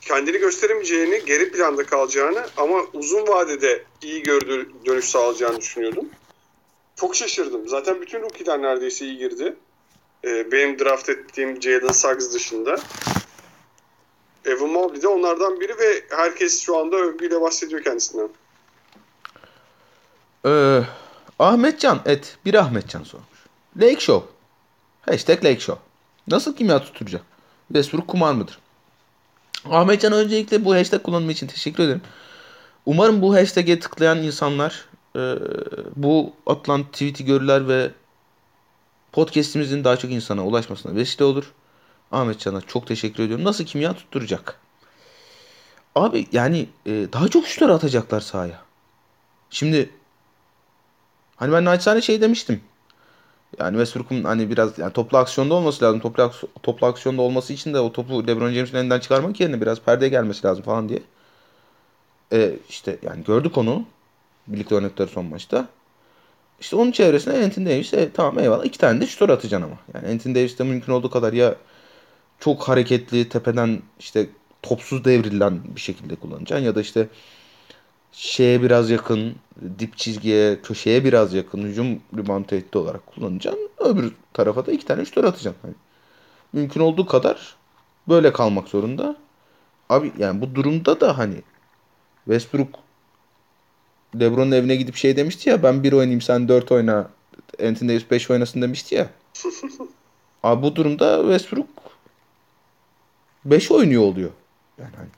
kendini 0.00 0.38
gösteremeyeceğini, 0.38 1.24
geri 1.24 1.52
planda 1.52 1.86
kalacağını 1.86 2.46
ama 2.56 2.80
uzun 2.92 3.28
vadede 3.28 3.84
iyi 4.02 4.22
gördü 4.22 4.70
dönüş 4.86 5.04
sağlayacağını 5.04 5.60
düşünüyordum. 5.60 6.08
Çok 6.96 7.16
şaşırdım. 7.16 7.68
Zaten 7.68 8.00
bütün 8.00 8.22
rookie'ler 8.22 8.62
neredeyse 8.62 9.06
iyi 9.06 9.18
girdi. 9.18 9.56
Ee, 10.24 10.52
benim 10.52 10.78
draft 10.78 11.08
ettiğim 11.08 11.62
Jalen 11.62 11.92
Suggs 11.92 12.34
dışında. 12.34 12.76
Evan 14.44 14.68
Mobley 14.68 15.02
de 15.02 15.08
onlardan 15.08 15.60
biri 15.60 15.78
ve 15.78 16.04
herkes 16.10 16.62
şu 16.62 16.78
anda 16.78 16.96
övgüyle 16.96 17.40
bahsediyor 17.40 17.84
kendisinden. 17.84 18.28
Ee, 20.46 20.80
Ahmetcan 21.38 22.00
et 22.06 22.38
bir 22.44 22.54
Ahmetcan 22.54 23.02
sormuş. 23.02 23.38
Lake 23.76 24.00
Show. 24.00 24.28
Hashtag 25.02 25.44
Lake 25.44 25.60
Show. 25.60 25.82
Nasıl 26.28 26.56
kimya 26.56 26.82
tutturacak? 26.82 27.22
Westbrook 27.68 28.08
kumar 28.08 28.32
mıdır? 28.32 28.58
Ahmetcan 29.64 30.12
öncelikle 30.12 30.64
bu 30.64 30.74
hashtag 30.74 31.02
kullanımı 31.02 31.32
için 31.32 31.46
teşekkür 31.46 31.82
ederim. 31.82 32.02
Umarım 32.86 33.22
bu 33.22 33.34
hashtag'e 33.34 33.80
tıklayan 33.80 34.18
insanlar 34.18 34.84
e, 35.16 35.34
bu 35.96 36.32
atılan 36.46 36.84
tweet'i 36.84 37.24
görürler 37.24 37.68
ve 37.68 37.90
podcast'imizin 39.12 39.84
daha 39.84 39.96
çok 39.96 40.10
insana 40.10 40.46
ulaşmasına 40.46 40.94
vesile 40.94 41.24
olur. 41.24 41.52
Ahmetcan'a 42.12 42.60
çok 42.60 42.86
teşekkür 42.86 43.22
ediyorum. 43.22 43.44
Nasıl 43.44 43.64
kimya 43.64 43.92
tutturacak? 43.92 44.60
Abi 45.94 46.26
yani 46.32 46.68
e, 46.86 46.90
daha 47.12 47.28
çok 47.28 47.46
şutlar 47.46 47.68
atacaklar 47.68 48.20
sahaya. 48.20 48.60
Şimdi 49.50 49.90
hani 51.36 51.52
ben 51.52 51.64
naçizane 51.64 52.00
şey 52.00 52.20
demiştim. 52.20 52.60
Yani 53.58 53.72
Westbrook'un 53.72 54.24
hani 54.24 54.50
biraz 54.50 54.78
yani 54.78 54.92
toplu 54.92 55.18
aksiyonda 55.18 55.54
olması 55.54 55.84
lazım. 55.84 56.00
Toplu, 56.00 56.32
toplu 56.62 56.86
aksiyonda 56.86 57.22
olması 57.22 57.52
için 57.52 57.74
de 57.74 57.80
o 57.80 57.92
topu 57.92 58.26
LeBron 58.26 58.52
James'in 58.52 58.76
elinden 58.76 59.00
çıkarmak 59.00 59.40
yerine 59.40 59.60
biraz 59.60 59.80
perdeye 59.80 60.08
gelmesi 60.08 60.46
lazım 60.46 60.64
falan 60.64 60.88
diye. 60.88 61.02
E, 62.32 62.54
işte 62.68 62.98
yani 63.02 63.24
gördük 63.24 63.58
onu. 63.58 63.84
Birlikte 64.46 64.74
oynadıkları 64.74 65.08
son 65.08 65.24
maçta. 65.24 65.68
İşte 66.60 66.76
onun 66.76 66.90
çevresine 66.92 67.44
Anthony 67.44 67.66
Davis 67.66 67.94
e, 67.94 68.12
tamam 68.12 68.38
eyvallah 68.38 68.64
iki 68.64 68.78
tane 68.78 69.00
de 69.00 69.06
şutör 69.06 69.28
atacaksın 69.28 69.66
ama. 69.66 69.78
Yani 69.94 70.12
Anthony 70.12 70.34
Davis 70.34 70.58
de 70.58 70.64
mümkün 70.64 70.92
olduğu 70.92 71.10
kadar 71.10 71.32
ya 71.32 71.54
çok 72.40 72.68
hareketli 72.68 73.28
tepeden 73.28 73.82
işte 74.00 74.26
topsuz 74.62 75.04
devrilen 75.04 75.60
bir 75.76 75.80
şekilde 75.80 76.14
kullanacaksın 76.16 76.66
ya 76.66 76.74
da 76.74 76.80
işte 76.80 77.08
şeye 78.12 78.62
biraz 78.62 78.90
yakın, 78.90 79.34
dip 79.78 79.98
çizgiye, 79.98 80.62
köşeye 80.62 81.04
biraz 81.04 81.34
yakın 81.34 81.62
hücum 81.62 82.00
rebound 82.16 82.44
tehdidi 82.44 82.78
olarak 82.78 83.06
kullanacaksın. 83.06 83.70
Öbür 83.78 84.14
tarafa 84.32 84.66
da 84.66 84.72
iki 84.72 84.86
tane 84.86 85.04
şutör 85.04 85.24
atacaksın. 85.24 85.62
Hani 85.62 85.74
mümkün 86.52 86.80
olduğu 86.80 87.06
kadar 87.06 87.56
böyle 88.08 88.32
kalmak 88.32 88.68
zorunda. 88.68 89.16
Abi 89.88 90.12
yani 90.18 90.40
bu 90.40 90.54
durumda 90.54 91.00
da 91.00 91.18
hani 91.18 91.42
Westbrook 92.24 92.68
LeBron'un 94.20 94.52
evine 94.52 94.76
gidip 94.76 94.96
şey 94.96 95.16
demişti 95.16 95.48
ya 95.48 95.62
ben 95.62 95.82
bir 95.82 95.92
oynayayım 95.92 96.20
sen 96.20 96.48
dört 96.48 96.72
oyna 96.72 97.10
Anthony 97.62 97.88
Davis 97.88 98.10
beş 98.10 98.30
oynasın 98.30 98.62
demişti 98.62 98.94
ya. 98.94 99.10
Abi 100.42 100.62
bu 100.62 100.76
durumda 100.76 101.20
Westbrook 101.20 101.68
5 103.44 103.70
oynuyor 103.70 104.02
oluyor. 104.02 104.30
Yani 104.78 104.96
hani 104.96 105.08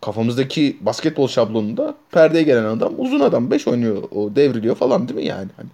kafamızdaki 0.00 0.76
basketbol 0.80 1.28
şablonunda 1.28 1.94
perdeye 2.10 2.42
gelen 2.42 2.64
adam 2.64 2.94
uzun 2.98 3.20
adam 3.20 3.50
5 3.50 3.68
oynuyor 3.68 4.02
o 4.10 4.36
devriliyor 4.36 4.76
falan 4.76 5.08
değil 5.08 5.20
mi 5.20 5.26
yani 5.26 5.48
hani. 5.56 5.68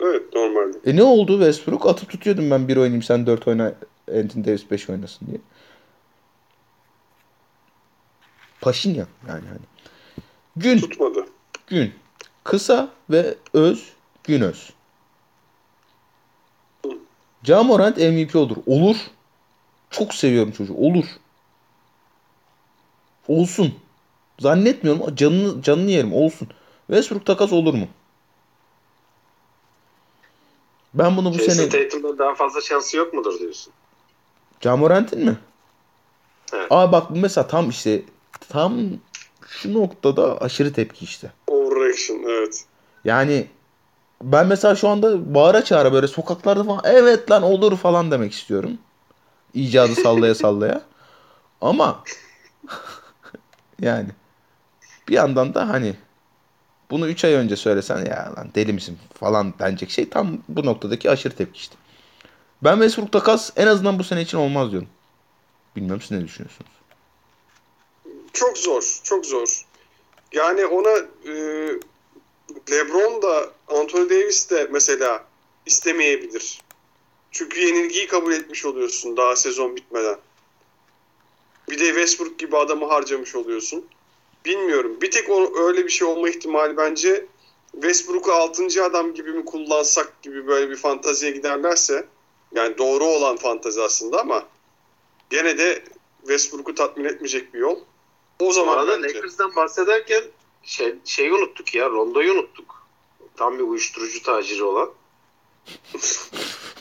Evet 0.00 0.22
normalde. 0.34 0.78
E 0.84 0.96
ne 0.96 1.02
oldu 1.02 1.32
Westbrook 1.32 1.86
atıp 1.86 2.10
tutuyordum 2.10 2.50
ben 2.50 2.68
bir 2.68 2.76
oynayayım 2.76 3.02
sen 3.02 3.26
4 3.26 3.48
oyna 3.48 3.72
Anthony 4.14 4.44
Davis 4.44 4.70
5 4.70 4.90
oynasın 4.90 5.26
diye. 5.26 5.38
Paşinyan 8.60 9.08
yani 9.28 9.44
hani. 9.48 9.58
Gün 10.56 10.78
Tutmadı. 10.78 11.26
gün 11.66 11.92
kısa 12.44 12.88
ve 13.10 13.34
öz 13.54 13.92
gün 14.24 14.40
öz. 14.40 14.70
Camorant 17.44 17.96
MVP 17.96 18.36
olur. 18.36 18.56
Olur. 18.66 18.96
Çok 19.90 20.14
seviyorum 20.14 20.52
çocuğu. 20.52 20.74
Olur. 20.74 21.04
Olsun. 23.28 23.74
Zannetmiyorum 24.38 25.14
canını, 25.16 25.62
canını 25.62 25.90
yerim. 25.90 26.12
Olsun. 26.12 26.48
Westbrook 26.86 27.26
takas 27.26 27.52
olur 27.52 27.74
mu? 27.74 27.88
Ben 30.94 31.16
bunu 31.16 31.34
bu 31.34 31.38
Jason 31.38 31.52
sene... 31.52 31.68
Tatum'dan 31.68 32.18
daha 32.18 32.34
fazla 32.34 32.60
şansı 32.60 32.96
yok 32.96 33.14
mudur 33.14 33.38
diyorsun? 33.38 33.72
Camorant'in 34.60 35.24
mi? 35.24 35.36
Evet. 36.52 36.66
Aa 36.70 36.92
bak 36.92 37.06
mesela 37.10 37.46
tam 37.46 37.70
işte 37.70 38.02
tam 38.48 38.78
şu 39.48 39.74
noktada 39.74 40.40
aşırı 40.40 40.72
tepki 40.72 41.04
işte. 41.04 41.32
Overreaction 41.46 42.22
evet. 42.28 42.64
Yani 43.04 43.46
ben 44.22 44.46
mesela 44.46 44.76
şu 44.76 44.88
anda 44.88 45.34
bağıra 45.34 45.64
çağıra 45.64 45.92
böyle 45.92 46.08
sokaklarda 46.08 46.64
falan 46.64 46.80
evet 46.84 47.30
lan 47.30 47.42
olur 47.42 47.76
falan 47.76 48.10
demek 48.10 48.32
istiyorum. 48.32 48.78
İcadı 49.54 49.94
sallaya 49.94 50.34
sallaya. 50.34 50.82
Ama 51.60 52.02
yani 53.80 54.08
bir 55.08 55.14
yandan 55.14 55.54
da 55.54 55.68
hani 55.68 55.94
bunu 56.90 57.08
3 57.08 57.24
ay 57.24 57.32
önce 57.32 57.56
söylesen 57.56 58.04
ya 58.04 58.32
lan 58.36 58.50
deli 58.54 58.72
misin 58.72 58.98
falan 59.20 59.54
denecek 59.58 59.90
şey 59.90 60.08
tam 60.08 60.38
bu 60.48 60.66
noktadaki 60.66 61.10
aşırı 61.10 61.36
tepki 61.36 61.58
işte. 61.58 61.76
Ben 62.62 62.74
Westbrook 62.74 63.12
takas 63.12 63.50
en 63.56 63.66
azından 63.66 63.98
bu 63.98 64.04
sene 64.04 64.22
için 64.22 64.38
olmaz 64.38 64.70
diyorum. 64.70 64.88
Bilmem 65.76 66.00
siz 66.00 66.10
ne 66.10 66.24
düşünüyorsunuz? 66.24 66.70
Çok 68.32 68.58
zor. 68.58 69.00
Çok 69.02 69.26
zor. 69.26 69.66
Yani 70.32 70.66
ona 70.66 70.98
e, 71.24 71.32
LeBron 72.70 73.22
da 73.22 73.50
Anthony 73.68 74.10
Davis 74.10 74.50
de 74.50 74.68
mesela 74.72 75.24
istemeyebilir. 75.66 76.60
Çünkü 77.30 77.60
yenilgiyi 77.60 78.06
kabul 78.06 78.32
etmiş 78.32 78.64
oluyorsun 78.64 79.16
daha 79.16 79.36
sezon 79.36 79.76
bitmeden. 79.76 80.16
Bir 81.68 81.78
de 81.78 81.86
Westbrook 81.86 82.38
gibi 82.38 82.56
adamı 82.56 82.86
harcamış 82.86 83.34
oluyorsun. 83.34 83.86
Bilmiyorum. 84.44 84.98
Bir 85.00 85.10
tek 85.10 85.30
o, 85.30 85.58
öyle 85.58 85.84
bir 85.84 85.90
şey 85.90 86.08
olma 86.08 86.28
ihtimali 86.28 86.76
bence 86.76 87.26
Westbrook'u 87.72 88.32
6. 88.32 88.84
adam 88.84 89.14
gibi 89.14 89.32
mi 89.32 89.44
kullansak 89.44 90.22
gibi 90.22 90.46
böyle 90.46 90.70
bir 90.70 90.76
fantaziye 90.76 91.32
giderlerse 91.32 92.08
yani 92.54 92.78
doğru 92.78 93.04
olan 93.04 93.36
fantazi 93.36 93.82
aslında 93.82 94.20
ama 94.20 94.44
gene 95.30 95.58
de 95.58 95.84
Westbrook'u 96.20 96.74
tatmin 96.74 97.04
etmeyecek 97.04 97.54
bir 97.54 97.58
yol. 97.58 97.76
O 98.40 98.46
Bu 98.46 98.52
zaman 98.52 98.78
arada 98.78 99.02
bence. 99.02 99.14
Lakers'dan 99.14 99.56
bahsederken 99.56 100.22
şey, 100.62 100.94
şeyi 101.04 101.32
unuttuk 101.32 101.74
ya. 101.74 101.90
Rondo'yu 101.90 102.32
unuttuk. 102.32 102.86
Tam 103.36 103.58
bir 103.58 103.64
uyuşturucu 103.64 104.22
taciri 104.22 104.64
olan. 104.64 104.90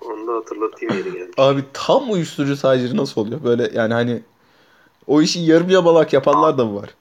Onu 0.00 0.26
da 0.26 0.32
hatırlatayım 0.32 0.94
yeri 0.94 1.12
geldi. 1.12 1.30
Abi 1.38 1.64
tam 1.72 2.10
uyuşturucu 2.12 2.60
taciri 2.60 2.96
nasıl 2.96 3.20
oluyor? 3.20 3.44
Böyle 3.44 3.70
yani 3.74 3.94
hani 3.94 4.22
o 5.06 5.22
işi 5.22 5.40
yarım 5.40 5.70
yamalak 5.70 6.12
yapanlar 6.12 6.58
da 6.58 6.64
mı 6.64 6.82
var? 6.82 6.94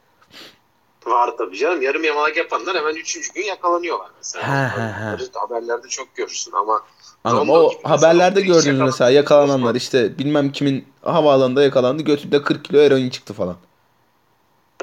Var 1.05 1.37
tabii 1.37 1.57
canım. 1.57 1.81
Yarım 1.81 2.03
yamalak 2.03 2.37
yapanlar 2.37 2.75
hemen 2.77 2.95
üçüncü 2.95 3.33
gün 3.33 3.43
yakalanıyorlar 3.43 4.07
mesela. 4.17 4.47
He, 4.47 4.81
he, 4.81 4.87
he. 5.21 5.27
Haberlerde 5.33 5.87
çok 5.87 6.15
görürsün 6.15 6.51
ama 6.51 6.81
Anladım. 7.23 7.49
O 7.49 7.71
haberlerde 7.83 8.41
gördüğünüz 8.41 8.65
yakalan- 8.65 8.85
mesela 8.85 9.09
yakalananlar 9.09 9.75
işte 9.75 10.17
bilmem 10.17 10.51
kimin 10.51 10.85
havaalanında 11.01 11.63
yakalandı 11.63 12.03
götünde 12.03 12.41
40 12.41 12.65
kilo 12.65 12.79
eroin 12.79 13.09
çıktı 13.09 13.33
falan. 13.33 13.55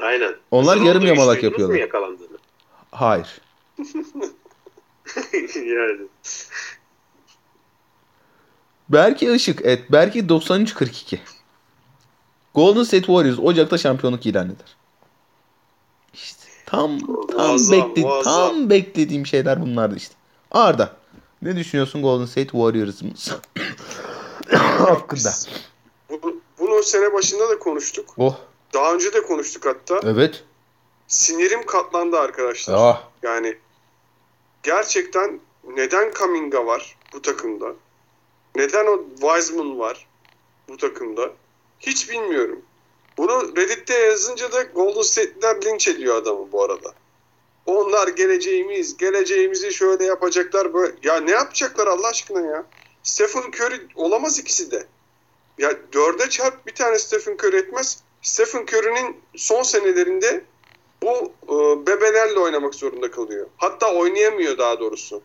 aynen. 0.01 0.35
Onlar 0.51 0.77
Siz 0.77 0.85
yarım 0.85 1.05
yamalak 1.05 1.43
yapıyorlar. 1.43 1.75
mu 1.75 1.81
yakalandığını? 1.81 2.37
Hayır. 2.91 3.41
yani. 5.55 6.01
Berke 8.89 9.35
Işık 9.35 9.65
et. 9.65 9.91
Berke 9.91 10.19
93-42. 10.19 11.17
Golden 12.55 12.83
State 12.83 13.05
Warriors 13.05 13.39
Ocak'ta 13.39 13.77
şampiyonluk 13.77 14.25
ilan 14.25 14.45
eder. 14.45 14.75
İşte 16.13 16.43
tam 16.65 16.99
tam 16.99 17.47
Muazzam, 17.47 17.89
bekle 17.89 18.01
muazzam. 18.01 18.33
tam 18.49 18.69
beklediğim 18.69 19.25
şeyler 19.25 19.61
bunlardı 19.61 19.95
işte. 19.95 20.15
Arda 20.51 20.95
ne 21.41 21.55
düşünüyorsun 21.55 22.01
Golden 22.01 22.25
State 22.25 22.49
Warriors'ımız 22.49 23.29
hakkında? 24.77 25.29
Bu- 26.09 26.41
bunu 26.59 26.83
sene 26.83 27.13
başında 27.13 27.49
da 27.49 27.59
konuştuk. 27.59 28.09
Oh 28.17 28.35
Daha 28.73 28.93
önce 28.93 29.13
de 29.13 29.21
konuştuk 29.23 29.65
hatta. 29.65 29.99
evet. 30.09 30.43
Sinirim 31.07 31.65
katlandı 31.65 32.17
arkadaşlar. 32.19 32.75
Ah 32.77 33.03
Yani 33.23 33.57
gerçekten 34.63 35.39
neden 35.75 36.13
Kaminga 36.13 36.65
var 36.65 36.95
bu 37.13 37.21
takımda? 37.21 37.65
Neden 38.59 38.87
o 38.87 39.05
Wiseman 39.21 39.79
var 39.79 40.07
bu 40.69 40.77
takımda? 40.77 41.31
Hiç 41.79 42.09
bilmiyorum. 42.09 42.61
Bunu 43.17 43.55
Reddit'te 43.55 43.93
yazınca 43.93 44.51
da 44.51 44.63
Golden 44.63 45.01
State'ler 45.01 45.65
linç 45.65 45.87
ediyor 45.87 46.15
adamı 46.15 46.51
bu 46.51 46.63
arada. 46.63 46.93
Onlar 47.65 48.07
geleceğimiz, 48.07 48.97
geleceğimizi 48.97 49.73
şöyle 49.73 50.05
yapacaklar 50.05 50.73
böyle. 50.73 50.95
Ya 51.03 51.19
ne 51.19 51.31
yapacaklar 51.31 51.87
Allah 51.87 52.07
aşkına 52.07 52.45
ya? 52.45 52.65
Stephen 53.03 53.51
Curry 53.51 53.87
olamaz 53.95 54.39
ikisi 54.39 54.71
de. 54.71 54.87
Ya 55.57 55.71
dörde 55.93 56.29
çarp 56.29 56.67
bir 56.67 56.75
tane 56.75 56.99
Stephen 56.99 57.33
Curry 57.33 57.57
etmez. 57.57 58.03
Stephen 58.21 58.61
Curry'nin 58.61 59.17
son 59.35 59.63
senelerinde 59.63 60.43
bu 61.03 61.31
e, 61.43 61.87
bebelerle 61.87 62.39
oynamak 62.39 62.75
zorunda 62.75 63.11
kalıyor. 63.11 63.47
Hatta 63.57 63.95
oynayamıyor 63.95 64.57
daha 64.57 64.79
doğrusu. 64.79 65.21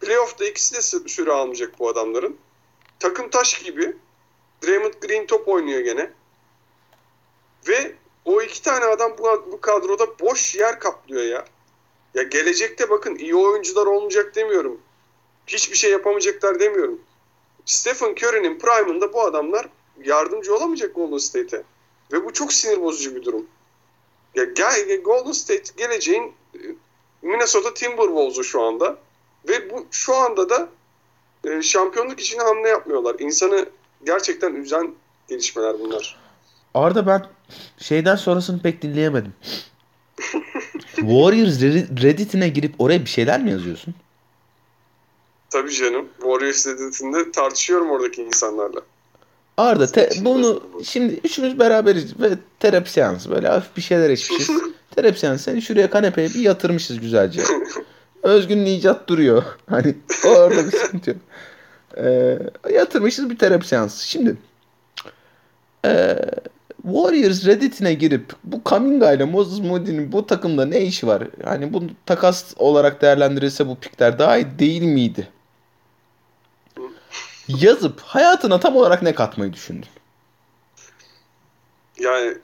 Playoff'ta 0.00 0.44
ikisi 0.44 0.74
de 0.74 1.08
süre 1.08 1.32
almayacak 1.32 1.78
bu 1.78 1.88
adamların. 1.88 2.36
Takım 2.98 3.30
taş 3.30 3.62
gibi. 3.62 3.96
Draymond 4.66 4.94
Green 5.00 5.26
top 5.26 5.48
oynuyor 5.48 5.80
gene. 5.80 6.10
Ve 7.68 7.94
o 8.24 8.42
iki 8.42 8.62
tane 8.62 8.84
adam 8.84 9.18
bu, 9.18 9.46
bu 9.52 9.60
kadroda 9.60 10.18
boş 10.20 10.54
yer 10.54 10.80
kaplıyor 10.80 11.22
ya. 11.22 11.44
Ya 12.14 12.22
gelecekte 12.22 12.90
bakın 12.90 13.16
iyi 13.16 13.36
oyuncular 13.36 13.86
olmayacak 13.86 14.34
demiyorum. 14.34 14.80
Hiçbir 15.46 15.76
şey 15.76 15.90
yapamayacaklar 15.90 16.60
demiyorum. 16.60 17.00
Stephen 17.64 18.14
Curry'nin 18.14 18.58
prime'ında 18.58 19.12
bu 19.12 19.22
adamlar 19.22 19.68
yardımcı 20.04 20.54
olamayacak 20.54 20.94
Golden 20.94 21.18
State'e. 21.18 21.62
Ve 22.12 22.24
bu 22.24 22.32
çok 22.32 22.52
sinir 22.52 22.82
bozucu 22.82 23.16
bir 23.16 23.24
durum. 23.24 23.46
Ya 24.34 24.44
gel, 24.44 24.96
Golden 24.96 25.32
State 25.32 25.72
geleceğin 25.76 26.32
e, 26.54 26.58
Minnesota 27.22 27.74
Timberwolves'u 27.74 28.44
şu 28.44 28.62
anda. 28.62 28.98
Ve 29.48 29.70
bu 29.70 29.86
şu 29.90 30.14
anda 30.14 30.48
da 30.48 30.68
e, 31.46 31.62
şampiyonluk 31.62 32.20
için 32.20 32.38
hamle 32.38 32.68
yapmıyorlar. 32.68 33.16
İnsanı 33.18 33.66
gerçekten 34.06 34.54
üzen 34.54 34.94
gelişmeler 35.28 35.74
bunlar. 35.80 36.16
Arda 36.74 37.06
ben 37.06 37.26
şeyden 37.78 38.16
sonrasını 38.16 38.62
pek 38.62 38.82
dinleyemedim. 38.82 39.32
Warriors 40.96 41.60
Re- 41.62 42.02
Reddit'ine 42.02 42.48
girip 42.48 42.74
oraya 42.78 43.00
bir 43.00 43.10
şeyler 43.10 43.42
mi 43.42 43.50
yazıyorsun? 43.50 43.94
Tabii 45.50 45.72
canım. 45.72 46.08
Warriors 46.20 46.66
dediğinde 46.66 47.30
tartışıyorum 47.32 47.90
oradaki 47.90 48.22
insanlarla. 48.22 48.80
Arda 49.56 49.86
te- 49.86 50.10
bunu 50.20 50.62
şimdi 50.84 51.14
üçümüz 51.24 51.58
beraberiz 51.58 52.20
ve 52.20 52.30
terapi 52.60 52.90
seansı 52.90 53.30
böyle 53.30 53.48
hafif 53.48 53.76
bir 53.76 53.82
şeyler 53.82 54.10
içmişiz. 54.10 54.50
terapi 54.96 55.18
seansı 55.18 55.42
seni 55.44 55.62
şuraya 55.62 55.90
kanepeye 55.90 56.28
bir 56.28 56.40
yatırmışız 56.40 57.00
güzelce. 57.00 57.40
Özgün'ün 58.24 58.66
icat 58.66 59.08
duruyor. 59.08 59.44
Hani 59.70 59.94
orada 60.26 60.66
bir 60.66 60.70
sıkıntı 60.70 61.10
yok. 61.10 61.18
Ee, 61.96 62.38
yatırmışız 62.72 63.30
bir 63.30 63.38
terapi 63.38 63.66
seansı. 63.66 64.08
Şimdi 64.08 64.36
ee, 65.84 66.18
Warriors 66.82 67.46
Reddit'ine 67.46 67.94
girip 67.94 68.32
bu 68.44 68.64
Kaminga 68.64 69.12
ile 69.12 69.24
Moses 69.24 69.60
Moody'nin 69.60 70.12
bu 70.12 70.26
takımda 70.26 70.66
ne 70.66 70.82
işi 70.82 71.06
var? 71.06 71.22
Hani 71.44 71.72
bu 71.72 71.82
takas 72.06 72.54
olarak 72.56 73.02
değerlendirilse 73.02 73.68
bu 73.68 73.76
pikler 73.76 74.18
daha 74.18 74.36
iyi 74.36 74.58
değil 74.58 74.82
miydi? 74.82 75.28
Yazıp 77.48 78.00
hayatına 78.00 78.60
tam 78.60 78.76
olarak 78.76 79.02
ne 79.02 79.14
katmayı 79.14 79.52
düşündün? 79.52 79.88
Yani 81.98 82.38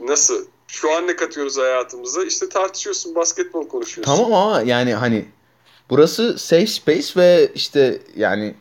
nasıl? 0.00 0.46
Şu 0.72 0.96
an 0.96 1.06
ne 1.06 1.16
katıyoruz 1.16 1.58
hayatımıza? 1.58 2.24
İşte 2.24 2.48
tartışıyorsun, 2.48 3.14
basketbol 3.14 3.68
konuşuyorsun. 3.68 4.16
Tamam 4.16 4.34
ama 4.34 4.62
yani 4.62 4.94
hani 4.94 5.24
burası 5.90 6.38
safe 6.38 6.66
space 6.66 7.12
ve 7.16 7.50
işte 7.54 7.98
yani 8.16 8.54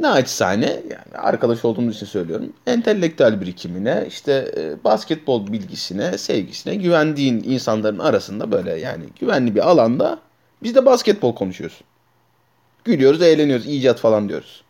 naçizane 0.00 0.82
yani 0.90 1.18
arkadaş 1.18 1.64
olduğumuz 1.64 1.96
için 1.96 2.06
söylüyorum. 2.06 2.52
Entelektüel 2.66 3.40
birikimine, 3.40 4.04
işte 4.08 4.52
e, 4.56 4.84
basketbol 4.84 5.52
bilgisine, 5.52 6.18
sevgisine 6.18 6.74
güvendiğin 6.74 7.42
insanların 7.42 7.98
arasında 7.98 8.52
böyle 8.52 8.80
yani 8.80 9.04
güvenli 9.20 9.54
bir 9.54 9.68
alanda 9.70 10.18
biz 10.62 10.74
de 10.74 10.86
basketbol 10.86 11.34
konuşuyoruz. 11.34 11.80
Gülüyoruz, 12.84 13.22
eğleniyoruz, 13.22 13.66
icat 13.66 13.98
falan 13.98 14.28
diyoruz. 14.28 14.64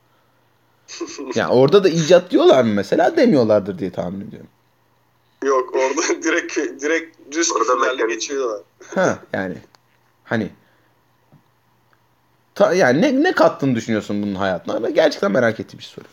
yani 1.34 1.52
orada 1.52 1.84
da 1.84 1.88
icat 1.88 2.30
diyorlar 2.30 2.64
mı 2.64 2.72
mesela? 2.74 3.16
Demiyorlardır 3.16 3.78
diye 3.78 3.90
tahmin 3.92 4.28
ediyorum. 4.28 4.48
Yok 5.46 5.74
orada 5.74 6.22
direkt 6.22 6.56
direkt 6.56 7.16
düz 7.30 7.52
Orada 7.52 7.64
küfürlerle 7.64 8.14
geçiyorlar. 8.14 8.60
Ha 8.94 9.18
yani 9.32 9.56
hani 10.24 10.50
ta, 12.54 12.74
yani 12.74 13.02
ne, 13.02 13.22
ne 13.22 13.32
kattığını 13.32 13.74
düşünüyorsun 13.74 14.22
bunun 14.22 14.34
hayatına? 14.34 14.82
Ben 14.82 14.94
gerçekten 14.94 15.32
merak 15.32 15.60
ettiğim 15.60 15.78
bir 15.78 15.84
soru. 15.84 16.04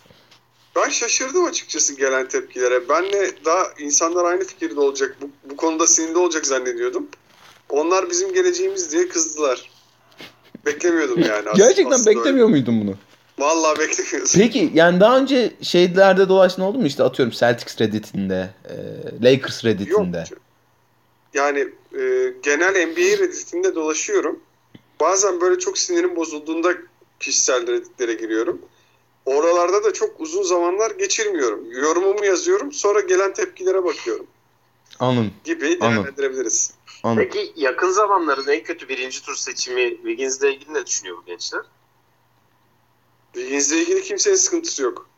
Ben 0.76 0.90
şaşırdım 0.90 1.46
açıkçası 1.46 1.96
gelen 1.96 2.28
tepkilere. 2.28 2.90
Benle 2.90 3.46
daha 3.46 3.64
insanlar 3.80 4.26
aynı 4.26 4.44
fikirde 4.44 4.80
olacak. 4.80 5.18
Bu, 5.22 5.30
bu 5.52 5.56
konuda 5.56 5.88
senin 5.88 6.16
de 6.16 6.18
olacak 6.18 6.46
zannediyordum. 6.46 7.08
Onlar 7.70 8.10
bizim 8.10 8.34
geleceğimiz 8.34 8.92
diye 8.92 9.08
kızdılar. 9.08 9.72
Beklemiyordum 10.66 11.20
yani. 11.20 11.46
Gerçekten 11.56 11.92
aslında 11.92 12.18
beklemiyor 12.18 12.48
muydun 12.48 12.82
bunu? 12.82 12.96
Vallahi 13.40 13.80
beklemiyordum. 13.80 14.32
Peki 14.36 14.72
yani 14.74 15.00
daha 15.00 15.18
önce 15.18 15.54
şeylerde 15.62 16.30
dolaştın 16.30 16.62
oldu 16.62 16.78
mu 16.78 16.86
işte 16.86 17.04
atıyorum 17.04 17.34
Celtics 17.38 17.82
Reddit'inde, 17.82 18.50
e, 18.70 18.76
Lakers 19.24 19.64
Yok. 19.64 19.74
Reddit'inde. 19.74 20.24
Yani 21.34 21.60
e, 21.94 22.34
genel 22.44 22.88
NBA 22.88 23.24
Reddit'inde 23.24 23.76
dolaşıyorum. 23.76 24.40
Bazen 25.00 25.42
böyle 25.42 25.60
çok 25.60 25.78
sinirim 25.78 26.16
bozulduğunda 26.16 26.74
kişisel 27.20 27.68
Reddit'lere 27.68 28.14
giriyorum. 28.14 28.62
Oralarda 29.26 29.84
da 29.84 29.94
çok 29.94 30.22
uzun 30.22 30.44
zamanlar 30.44 30.92
geçirmiyorum. 30.92 31.72
Yorumumu 31.72 32.26
yazıyorum 32.26 32.72
sonra 32.72 33.00
gelen 33.00 33.34
tepkilere 33.34 33.84
bakıyorum 33.84 34.28
Anladım, 35.00 35.32
gibi 35.44 35.66
Anladım. 35.66 36.04
değerlendirebiliriz. 36.04 36.74
anladım. 37.04 37.30
Peki 37.32 37.54
yakın 37.56 37.92
zamanların 37.92 38.48
en 38.48 38.64
kötü 38.64 38.90
birinci 38.90 39.22
tur 39.26 39.36
seçimi 39.36 39.90
Wiggins'le 39.90 40.44
ilgili 40.44 40.74
ne 40.74 40.86
düşünüyor 40.86 41.18
bu 41.18 41.26
gençler? 41.26 41.62
Bilginizle 43.36 43.82
ilgili 43.82 44.04
kimsenin 44.04 44.36
sıkıntısı 44.36 44.84
yok. 44.84 45.10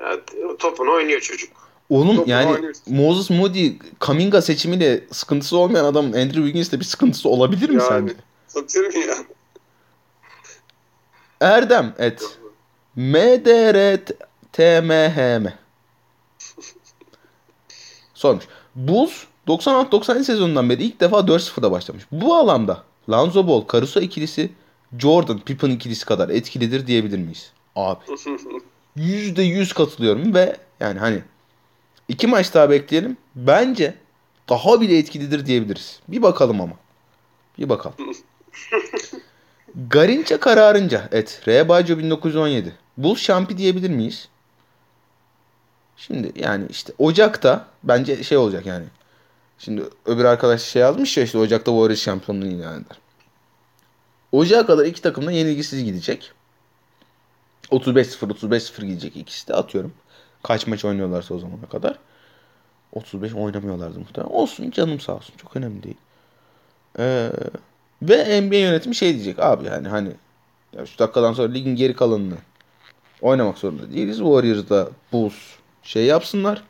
Ya, 0.00 0.20
topunu 0.58 0.92
oynuyor 0.92 1.20
çocuk. 1.20 1.50
Oğlum 1.90 2.16
Topunu 2.16 2.30
yani 2.30 2.50
oynuyorsun. 2.50 2.94
Moses 2.96 3.30
Moody 3.30 3.72
Kaminga 3.98 4.42
seçimiyle 4.42 5.04
sıkıntısı 5.12 5.56
olmayan 5.56 5.84
adamın 5.84 6.12
Andrew 6.12 6.34
Wiggins'le 6.42 6.72
bir 6.72 6.84
sıkıntısı 6.84 7.28
olabilir 7.28 7.68
mi 7.70 7.82
Yani. 7.82 7.88
sence? 7.88 8.14
Satır 8.48 8.86
mı 8.86 8.98
ya? 8.98 9.16
Erdem 11.40 11.94
et. 11.98 12.38
MDRTMHM 12.96 14.42
Sormuş. 18.14 18.44
Bulls 18.74 19.12
96-97 19.48 20.24
sezonundan 20.24 20.70
beri 20.70 20.84
ilk 20.84 21.00
defa 21.00 21.18
4-0'da 21.18 21.70
başlamış. 21.70 22.04
Bu 22.12 22.34
alanda 22.34 22.82
Lonzo 23.10 23.48
Ball, 23.48 23.64
Caruso 23.72 24.00
ikilisi 24.00 24.50
Jordan, 24.98 25.38
Pippen 25.38 25.70
ikilisi 25.70 26.06
kadar 26.06 26.28
etkilidir 26.28 26.86
diyebilir 26.86 27.18
miyiz? 27.18 27.52
Abi 27.76 28.04
%100 28.96 29.74
katılıyorum 29.74 30.34
ve 30.34 30.56
yani 30.80 30.98
hani 30.98 31.22
iki 32.08 32.26
maç 32.26 32.54
daha 32.54 32.70
bekleyelim. 32.70 33.16
Bence 33.34 33.94
daha 34.48 34.80
bile 34.80 34.98
etkilidir 34.98 35.46
diyebiliriz. 35.46 36.00
Bir 36.08 36.22
bakalım 36.22 36.60
ama. 36.60 36.74
Bir 37.58 37.68
bakalım. 37.68 37.96
Garinça 39.90 40.40
kararınca 40.40 41.08
et. 41.12 41.42
R. 41.48 41.68
Baggio 41.68 41.98
1917. 41.98 42.74
Bulls 42.96 43.20
şampi 43.20 43.58
diyebilir 43.58 43.90
miyiz? 43.90 44.28
Şimdi 45.96 46.32
yani 46.36 46.66
işte 46.70 46.92
Ocak'ta 46.98 47.66
bence 47.82 48.24
şey 48.24 48.38
olacak 48.38 48.66
yani. 48.66 48.84
Şimdi 49.58 49.82
öbür 50.06 50.24
arkadaş 50.24 50.62
şey 50.62 50.82
yazmış 50.82 51.16
ya 51.16 51.24
işte 51.24 51.38
Ocak'ta 51.38 51.70
Warriors 51.70 52.00
şampiyonluğunu 52.00 52.50
ilan 52.50 52.74
eder. 52.74 52.98
Ocağa 54.32 54.66
kadar 54.66 54.84
iki 54.84 55.02
takım 55.02 55.26
da 55.26 55.32
yenilgisiz 55.32 55.84
gidecek. 55.84 56.32
35-0 57.70 58.32
35-0 58.32 58.86
gidecek 58.86 59.16
ikisi 59.16 59.48
de 59.48 59.54
atıyorum. 59.54 59.92
Kaç 60.42 60.66
maç 60.66 60.84
oynuyorlarsa 60.84 61.34
o 61.34 61.38
zamana 61.38 61.66
kadar. 61.66 61.98
35 62.92 63.34
oynamıyorlardı 63.34 63.98
muhtemelen. 63.98 64.32
Olsun 64.32 64.70
canım 64.70 65.00
sağ 65.00 65.14
olsun. 65.14 65.34
Çok 65.36 65.56
önemli 65.56 65.82
değil. 65.82 65.96
Ee, 66.98 67.30
ve 68.02 68.40
NBA 68.40 68.56
yönetimi 68.56 68.94
şey 68.94 69.14
diyecek 69.14 69.38
abi 69.38 69.66
yani 69.66 69.88
hani 69.88 70.10
ya 70.72 70.86
şu 70.86 70.98
dakikadan 70.98 71.32
sonra 71.32 71.52
ligin 71.52 71.76
geri 71.76 71.96
kalanını 71.96 72.36
oynamak 73.20 73.58
zorunda 73.58 73.92
değiliz. 73.92 74.16
Warriors'da 74.16 74.88
Bulls 75.12 75.34
şey 75.82 76.04
yapsınlar. 76.04 76.62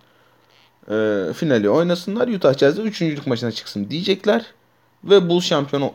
E, 0.91 1.27
finali 1.33 1.71
oynasınlar. 1.71 2.29
Utah 2.29 2.59
Jazz 2.59 2.77
de 2.77 2.83
üçüncülük 2.83 3.27
maçına 3.27 3.53
çıksın 3.53 3.91
diyecekler. 3.91 4.47
Ve 5.05 5.29
Bulls 5.29 5.45
şampiyonu 5.45 5.93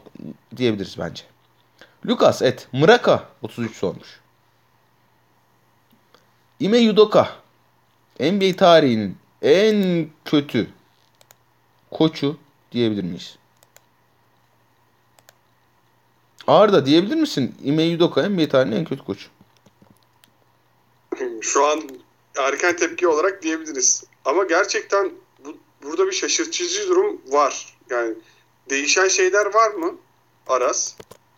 diyebiliriz 0.57 0.95
bence. 0.99 1.24
Lucas 2.05 2.41
et. 2.41 2.67
Mraka 2.73 3.29
33 3.41 3.75
sormuş. 3.75 4.19
Ime 6.59 6.77
Yudoka 6.77 7.35
NBA 8.19 8.55
tarihinin 8.55 9.17
en 9.41 10.09
kötü 10.25 10.69
koçu 11.91 12.37
diyebilir 12.71 13.03
miyiz? 13.03 13.37
Arda 16.47 16.85
diyebilir 16.85 17.15
misin? 17.15 17.55
Ime 17.63 17.83
Yudoka 17.83 18.29
NBA 18.29 18.47
tarihinin 18.47 18.79
en 18.79 18.85
kötü 18.85 19.03
koçu. 19.03 19.29
Şu 21.41 21.65
an 21.65 21.89
erken 22.37 22.75
tepki 22.75 23.07
olarak 23.07 23.43
diyebiliriz. 23.43 24.03
Ama 24.25 24.43
gerçekten 24.43 25.11
bu, 25.45 25.57
burada 25.83 26.07
bir 26.07 26.11
şaşırtıcı 26.11 26.89
durum 26.89 27.21
var. 27.27 27.77
Yani 27.89 28.15
değişen 28.69 29.07
şeyler 29.07 29.53
var 29.53 29.71
mı 29.71 29.95
Aras? 30.47 30.95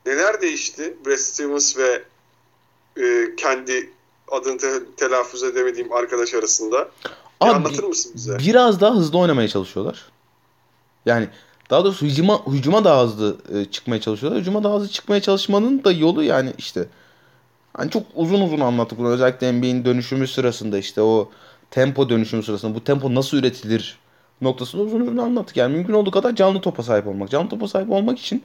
Neler 0.10 0.41
değişti 0.41 0.97
Brad 1.05 1.18
Stevens 1.18 1.78
ve 1.78 2.03
e, 2.97 3.36
kendi 3.38 3.89
adını 4.32 4.57
te- 4.57 4.86
telaffuz 4.97 5.43
edemediğim 5.43 5.93
arkadaş 5.93 6.34
arasında? 6.34 6.89
Abi, 7.39 7.51
anlatır 7.51 7.84
mısın 7.84 8.12
bize? 8.16 8.38
Biraz 8.39 8.82
daha 8.82 8.95
hızlı 8.95 9.18
oynamaya 9.18 9.47
çalışıyorlar. 9.47 10.05
Yani 11.05 11.28
daha 11.70 11.86
doğrusu 11.86 12.05
hücuma, 12.05 12.45
hücuma 12.47 12.84
daha 12.84 13.03
hızlı 13.03 13.38
e, 13.53 13.66
çıkmaya 13.66 14.01
çalışıyorlar. 14.01 14.41
Hücuma 14.41 14.64
daha 14.64 14.76
hızlı 14.76 14.88
çıkmaya 14.88 15.22
çalışmanın 15.22 15.84
da 15.84 15.91
yolu 15.91 16.24
yani 16.24 16.53
işte 16.57 16.88
hani 17.78 17.91
çok 17.91 18.03
uzun 18.16 18.41
uzun 18.41 18.60
anlattık 18.60 18.99
bunu. 18.99 19.10
Özellikle 19.10 19.51
NBA'in 19.51 19.86
dönüşümü 19.86 20.28
sırasında 20.28 20.78
işte 20.78 21.01
o 21.01 21.30
tempo 21.72 22.10
dönüşümü 22.10 22.43
sırasında 22.43 22.76
bu 22.76 22.84
tempo 22.84 23.16
nasıl 23.16 23.38
üretilir 23.38 23.99
noktasında 24.41 24.82
uzun 24.82 24.99
uzun 24.99 25.18
anlattık. 25.18 25.57
Yani 25.57 25.76
mümkün 25.76 25.93
olduğu 25.93 26.12
kadar 26.12 26.36
canlı 26.36 26.62
topa 26.62 26.84
sahip 26.84 27.07
olmak. 27.07 27.30
Canlı 27.30 27.49
topa 27.49 27.68
sahip 27.68 27.91
olmak 27.91 28.20
için 28.20 28.43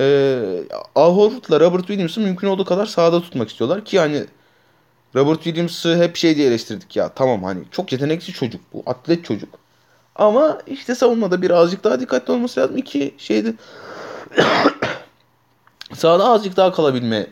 e, 0.00 0.64
Al 0.94 1.16
Horford'la 1.16 1.60
Robert 1.60 1.86
Williams'ı 1.86 2.20
mümkün 2.20 2.48
olduğu 2.48 2.64
kadar 2.64 2.86
sahada 2.86 3.20
tutmak 3.20 3.48
istiyorlar 3.48 3.84
ki 3.84 3.98
hani 3.98 4.26
Robert 5.14 5.42
Williams'ı 5.42 5.96
hep 5.96 6.16
şey 6.16 6.36
diye 6.36 6.48
eleştirdik 6.48 6.96
ya 6.96 7.08
tamam 7.08 7.44
hani 7.44 7.64
çok 7.70 7.92
yetenekli 7.92 8.32
çocuk 8.32 8.60
bu 8.72 8.82
atlet 8.86 9.24
çocuk. 9.24 9.58
Ama 10.16 10.58
işte 10.66 10.94
savunmada 10.94 11.42
birazcık 11.42 11.84
daha 11.84 12.00
dikkatli 12.00 12.32
olması 12.32 12.60
lazım. 12.60 12.76
İki 12.76 13.14
şeyde 13.18 13.54
sahada 15.94 16.24
azıcık 16.24 16.56
daha 16.56 16.72
kalabilmeye 16.72 17.26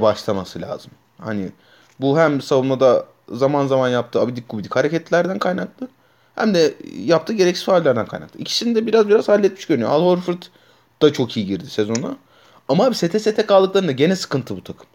başlaması 0.00 0.60
lazım. 0.60 0.90
Hani 1.18 1.52
bu 2.00 2.18
hem 2.18 2.40
savunmada 2.40 3.06
zaman 3.28 3.66
zaman 3.66 3.88
yaptığı 3.88 4.20
abidik 4.20 4.48
gubidik 4.48 4.76
hareketlerden 4.76 5.38
kaynaklı 5.38 5.88
hem 6.34 6.54
de 6.54 6.74
yaptığı 6.98 7.32
gereksiz 7.32 7.64
faallerden 7.64 8.06
kaynaklı. 8.06 8.40
İkisini 8.40 8.74
de 8.74 8.86
biraz 8.86 9.08
biraz 9.08 9.28
halletmiş 9.28 9.66
görünüyor. 9.66 9.90
Al 9.90 10.02
Horford 10.02 10.42
da 11.04 11.12
çok 11.12 11.36
iyi 11.36 11.46
girdi 11.46 11.70
sezona. 11.70 12.16
Ama 12.68 12.84
abi 12.84 12.94
sete 12.94 13.18
sete 13.18 13.46
kaldıklarında 13.46 13.92
gene 13.92 14.16
sıkıntı 14.16 14.56
bu 14.56 14.64
takım. 14.64 14.86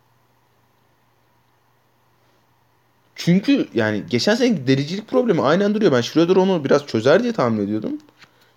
Çünkü 3.16 3.68
yani 3.74 4.03
geçen 4.10 4.36
seneki 4.36 4.68
delicilik 4.68 5.07
problemi 5.07 5.41
aynen 5.41 5.74
duruyor. 5.74 5.91
Ben 5.91 6.01
Schroeder 6.01 6.36
onu 6.36 6.66
biraz 6.66 6.86
çözer 6.86 7.24
diye 7.24 7.34
tahmin 7.34 7.64
ediyordum. 7.64 7.97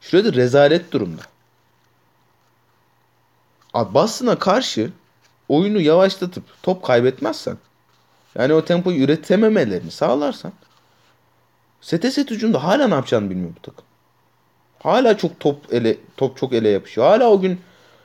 Schroeder 0.01 0.35
rezalet 0.35 0.93
durumda. 0.93 1.23
Abi 3.75 3.95
Boston'a 3.95 4.39
karşı 4.39 4.91
oyunu 5.49 5.81
yavaşlatıp 5.81 6.45
top 6.63 6.83
kaybetmezsen 6.85 7.57
yani 8.35 8.55
o 8.55 8.65
tempoyu 8.65 9.05
üretememelerini 9.05 9.91
sağlarsan 9.91 10.53
sete 11.81 12.11
set 12.11 12.31
hücumda 12.31 12.65
hala 12.65 12.89
ne 12.89 12.95
yapacağını 12.95 13.31
bilmiyor 13.31 13.51
bu 13.57 13.63
takım. 13.63 13.85
Hala 14.83 15.17
çok 15.17 15.41
top 15.41 15.73
ele 15.73 15.97
top 16.17 16.37
çok 16.37 16.53
ele 16.53 16.69
yapışıyor. 16.69 17.07
Hala 17.07 17.31
o 17.31 17.41
gün 17.41 17.61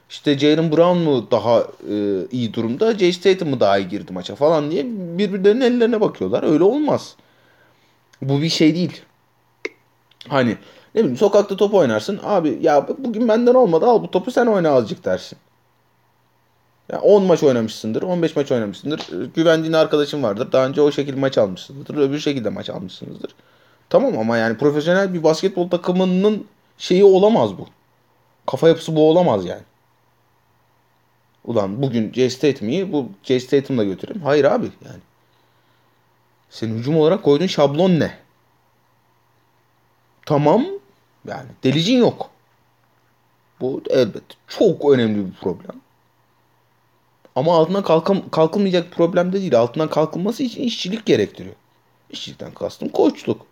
işte 0.09 0.39
Jalen 0.39 0.71
Brown 0.71 0.97
mu 0.97 1.31
daha 1.31 1.59
e, 1.89 2.25
iyi 2.31 2.53
durumda, 2.53 2.97
Jay 2.97 3.11
Tatum 3.11 3.49
mu 3.49 3.59
daha 3.59 3.77
iyi 3.77 3.87
girdi 3.87 4.13
maça 4.13 4.35
falan 4.35 4.71
diye 4.71 4.85
birbirlerinin 4.87 5.61
ellerine 5.61 6.01
bakıyorlar. 6.01 6.43
Öyle 6.43 6.63
olmaz. 6.63 7.15
Bu 8.21 8.41
bir 8.41 8.49
şey 8.49 8.75
değil. 8.75 9.01
Hani 10.27 10.57
ne 10.95 11.01
bileyim 11.01 11.17
sokakta 11.17 11.55
top 11.57 11.73
oynarsın. 11.73 12.19
Abi 12.23 12.59
ya 12.61 12.87
bugün 12.97 13.27
benden 13.27 13.53
olmadı 13.53 13.85
al 13.85 14.03
bu 14.03 14.11
topu 14.11 14.31
sen 14.31 14.45
oyna 14.45 14.69
azıcık 14.69 15.05
dersin. 15.05 15.37
Ya 16.91 17.01
10 17.01 17.23
maç 17.23 17.43
oynamışsındır, 17.43 18.01
15 18.01 18.35
maç 18.35 18.51
oynamışsındır. 18.51 19.01
Güvendiğin 19.35 19.73
arkadaşın 19.73 20.23
vardır. 20.23 20.51
Daha 20.51 20.67
önce 20.67 20.81
o 20.81 20.91
şekilde 20.91 21.19
maç 21.19 21.37
almışsınızdır. 21.37 21.97
Öbür 21.97 22.19
şekilde 22.19 22.49
maç 22.49 22.69
almışsınızdır. 22.69 23.35
Tamam 23.89 24.17
ama 24.17 24.37
yani 24.37 24.57
profesyonel 24.57 25.13
bir 25.13 25.23
basketbol 25.23 25.69
takımının 25.69 26.45
şeyi 26.77 27.03
olamaz 27.03 27.57
bu. 27.57 27.67
Kafa 28.45 28.67
yapısı 28.67 28.95
bu 28.95 29.09
olamaz 29.09 29.45
yani. 29.45 29.63
Ulan 31.45 31.81
bugün 31.81 32.11
iyi, 32.69 32.91
bu 32.91 33.09
Jay 33.23 33.39
Tatum'la 33.39 33.83
götüreyim. 33.83 34.21
Hayır 34.21 34.45
abi 34.45 34.65
yani. 34.85 34.99
Senin 36.49 36.77
hücum 36.77 36.97
olarak 36.97 37.23
koyduğun 37.23 37.47
şablon 37.47 37.99
ne? 37.99 38.17
Tamam. 40.25 40.65
Yani 41.27 41.49
delicin 41.63 41.97
yok. 41.97 42.29
Bu 43.61 43.81
elbet 43.89 44.23
çok 44.47 44.91
önemli 44.91 45.25
bir 45.25 45.33
problem. 45.33 45.81
Ama 47.35 47.57
altından 47.57 47.83
kalkam 47.83 48.29
kalkılmayacak 48.29 48.91
problem 48.91 49.33
de 49.33 49.41
değil. 49.41 49.59
Altından 49.59 49.89
kalkılması 49.89 50.43
için 50.43 50.63
işçilik 50.63 51.05
gerektiriyor. 51.05 51.55
İşçilikten 52.09 52.51
kastım 52.51 52.89
koçluk. 52.89 53.45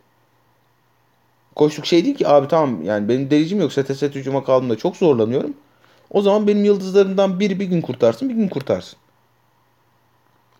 Koçluk 1.55 1.85
şey 1.85 2.05
değil 2.05 2.15
ki 2.15 2.27
abi 2.27 2.47
tamam 2.47 2.83
yani 2.83 3.09
benim 3.09 3.29
delicim 3.29 3.59
yok. 3.59 3.73
Sete 3.73 3.95
set 3.95 4.15
hücuma 4.15 4.43
kaldığımda 4.43 4.77
çok 4.77 4.95
zorlanıyorum. 4.97 5.53
O 6.11 6.21
zaman 6.21 6.47
benim 6.47 6.65
yıldızlarımdan 6.65 7.39
biri 7.39 7.59
bir 7.59 7.65
gün 7.65 7.81
kurtarsın 7.81 8.29
bir 8.29 8.35
gün 8.35 8.47
kurtarsın. 8.47 8.99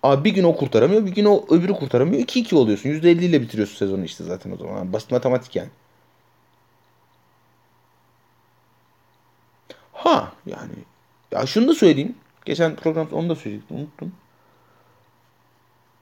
Abi 0.04 0.24
bir 0.24 0.34
gün 0.36 0.44
o 0.44 0.56
kurtaramıyor 0.56 1.06
bir 1.06 1.12
gün 1.12 1.26
o 1.26 1.46
öbürü 1.50 1.74
kurtaramıyor. 1.74 2.22
2-2 2.22 2.56
oluyorsun. 2.56 2.90
%50 2.90 3.26
ile 3.26 3.42
bitiriyorsun 3.42 3.78
sezonu 3.78 4.06
işte 4.06 4.24
zaten 4.24 4.52
o 4.52 4.58
zaman. 4.58 4.94
Basit 4.94 5.12
matematik 5.12 5.56
yani. 5.56 5.70
Ha 9.94 10.32
yani 10.46 10.74
ya 11.32 11.46
şunu 11.46 11.68
da 11.68 11.74
söyleyeyim. 11.74 12.16
Geçen 12.46 12.76
programda 12.76 13.16
onu 13.16 13.30
da 13.30 13.36
söyleyecektim 13.36 13.78
unuttum. 13.78 14.12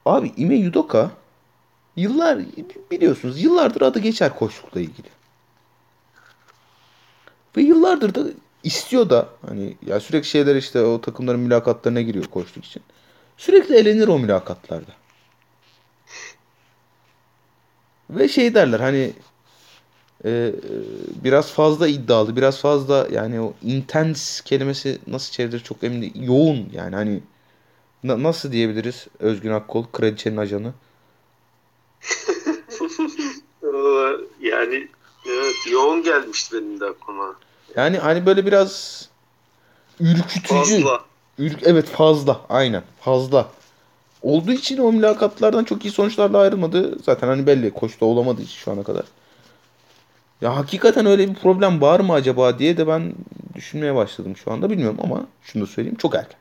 Abi 0.05 0.31
Ime 0.37 0.55
Yudoka 0.55 1.11
yıllar 1.95 2.39
biliyorsunuz 2.91 3.41
yıllardır 3.43 3.81
adı 3.81 3.99
geçer 3.99 4.35
koçlukla 4.35 4.79
ilgili. 4.79 5.07
Ve 7.57 7.61
yıllardır 7.61 8.15
da 8.15 8.23
istiyor 8.63 9.09
da 9.09 9.29
hani 9.47 9.77
ya 9.85 9.99
sürekli 9.99 10.27
şeyler 10.27 10.55
işte 10.55 10.81
o 10.81 11.01
takımların 11.01 11.39
mülakatlarına 11.39 12.01
giriyor 12.01 12.25
koçluk 12.25 12.65
için. 12.65 12.83
Sürekli 13.37 13.75
elenir 13.75 14.07
o 14.07 14.19
mülakatlarda. 14.19 14.91
Ve 18.09 18.27
şey 18.27 18.53
derler 18.53 18.79
hani 18.79 19.13
e, 20.25 20.53
biraz 21.23 21.51
fazla 21.51 21.87
iddialı, 21.87 22.35
biraz 22.35 22.59
fazla 22.59 23.07
yani 23.11 23.41
o 23.41 23.53
intense 23.63 24.43
kelimesi 24.43 24.97
nasıl 25.07 25.31
çevrilir 25.31 25.59
çok 25.59 25.83
emin 25.83 26.01
değilim. 26.01 26.23
Yoğun 26.23 26.69
yani 26.73 26.95
hani 26.95 27.19
na, 28.03 28.23
nasıl 28.23 28.51
diyebiliriz 28.51 29.07
Özgün 29.19 29.51
Akkol, 29.51 29.83
kraliçenin 29.83 30.37
ajanı? 30.37 30.73
Yani 34.41 34.87
evet, 35.29 35.55
yoğun 35.71 36.03
gelmişti 36.03 36.55
benim 36.55 36.79
de 36.79 36.85
aklıma. 36.85 37.35
Yani 37.75 37.97
hani 37.97 38.25
böyle 38.25 38.45
biraz 38.45 39.03
ürkütücü. 39.99 40.53
Fazla. 40.53 41.03
Ürk, 41.37 41.59
evet 41.63 41.89
fazla 41.89 42.41
aynen 42.49 42.83
fazla. 42.99 43.49
Olduğu 44.21 44.51
için 44.51 44.77
o 44.77 44.91
mülakatlardan 44.91 45.63
çok 45.63 45.85
iyi 45.85 45.91
sonuçlarla 45.91 46.39
ayrılmadı. 46.39 46.99
Zaten 47.03 47.27
hani 47.27 47.47
belli 47.47 47.71
koçta 47.71 48.05
olamadığı 48.05 48.41
için 48.41 48.57
şu 48.57 48.71
ana 48.71 48.83
kadar. 48.83 49.05
Ya 50.41 50.55
hakikaten 50.55 51.05
öyle 51.05 51.29
bir 51.29 51.35
problem 51.35 51.81
var 51.81 51.99
mı 51.99 52.13
acaba 52.13 52.59
diye 52.59 52.77
de 52.77 52.87
ben 52.87 53.13
düşünmeye 53.55 53.95
başladım 53.95 54.37
şu 54.37 54.51
anda. 54.51 54.69
Bilmiyorum 54.69 54.97
ama 55.03 55.25
şunu 55.43 55.63
da 55.63 55.67
söyleyeyim 55.67 55.97
çok 55.97 56.15
erken. 56.15 56.39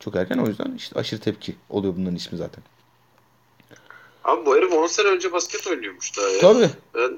Çok 0.00 0.16
erken 0.16 0.38
o 0.38 0.46
yüzden 0.46 0.74
işte 0.76 1.00
aşırı 1.00 1.20
tepki 1.20 1.56
oluyor 1.70 1.96
bunların 1.96 2.16
ismi 2.16 2.38
zaten. 2.38 2.64
Abi 4.24 4.46
bu 4.46 4.56
herif 4.56 4.72
10 4.72 4.86
sene 4.86 5.08
önce 5.08 5.32
basket 5.32 5.66
oynuyormuş 5.66 6.18
daha 6.18 6.28
ya. 6.28 6.40
Tabii. 6.40 6.70
Ben 6.94 7.16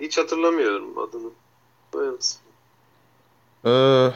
hiç 0.00 0.18
hatırlamıyorum 0.18 0.98
adını. 0.98 1.30
Ee, 3.64 4.12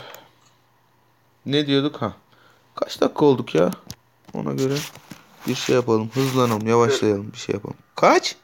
ne 1.47 1.66
diyorduk 1.66 2.03
ha? 2.03 2.12
Kaç 2.74 3.01
dakika 3.01 3.24
olduk 3.24 3.55
ya? 3.55 3.70
Ona 4.34 4.53
göre 4.53 4.74
bir 5.49 5.55
şey 5.55 5.74
yapalım. 5.74 6.11
Hızlanalım, 6.14 6.66
yavaşlayalım, 6.66 7.32
bir 7.32 7.38
şey 7.38 7.55
yapalım. 7.55 7.76
Kaç? 7.97 8.36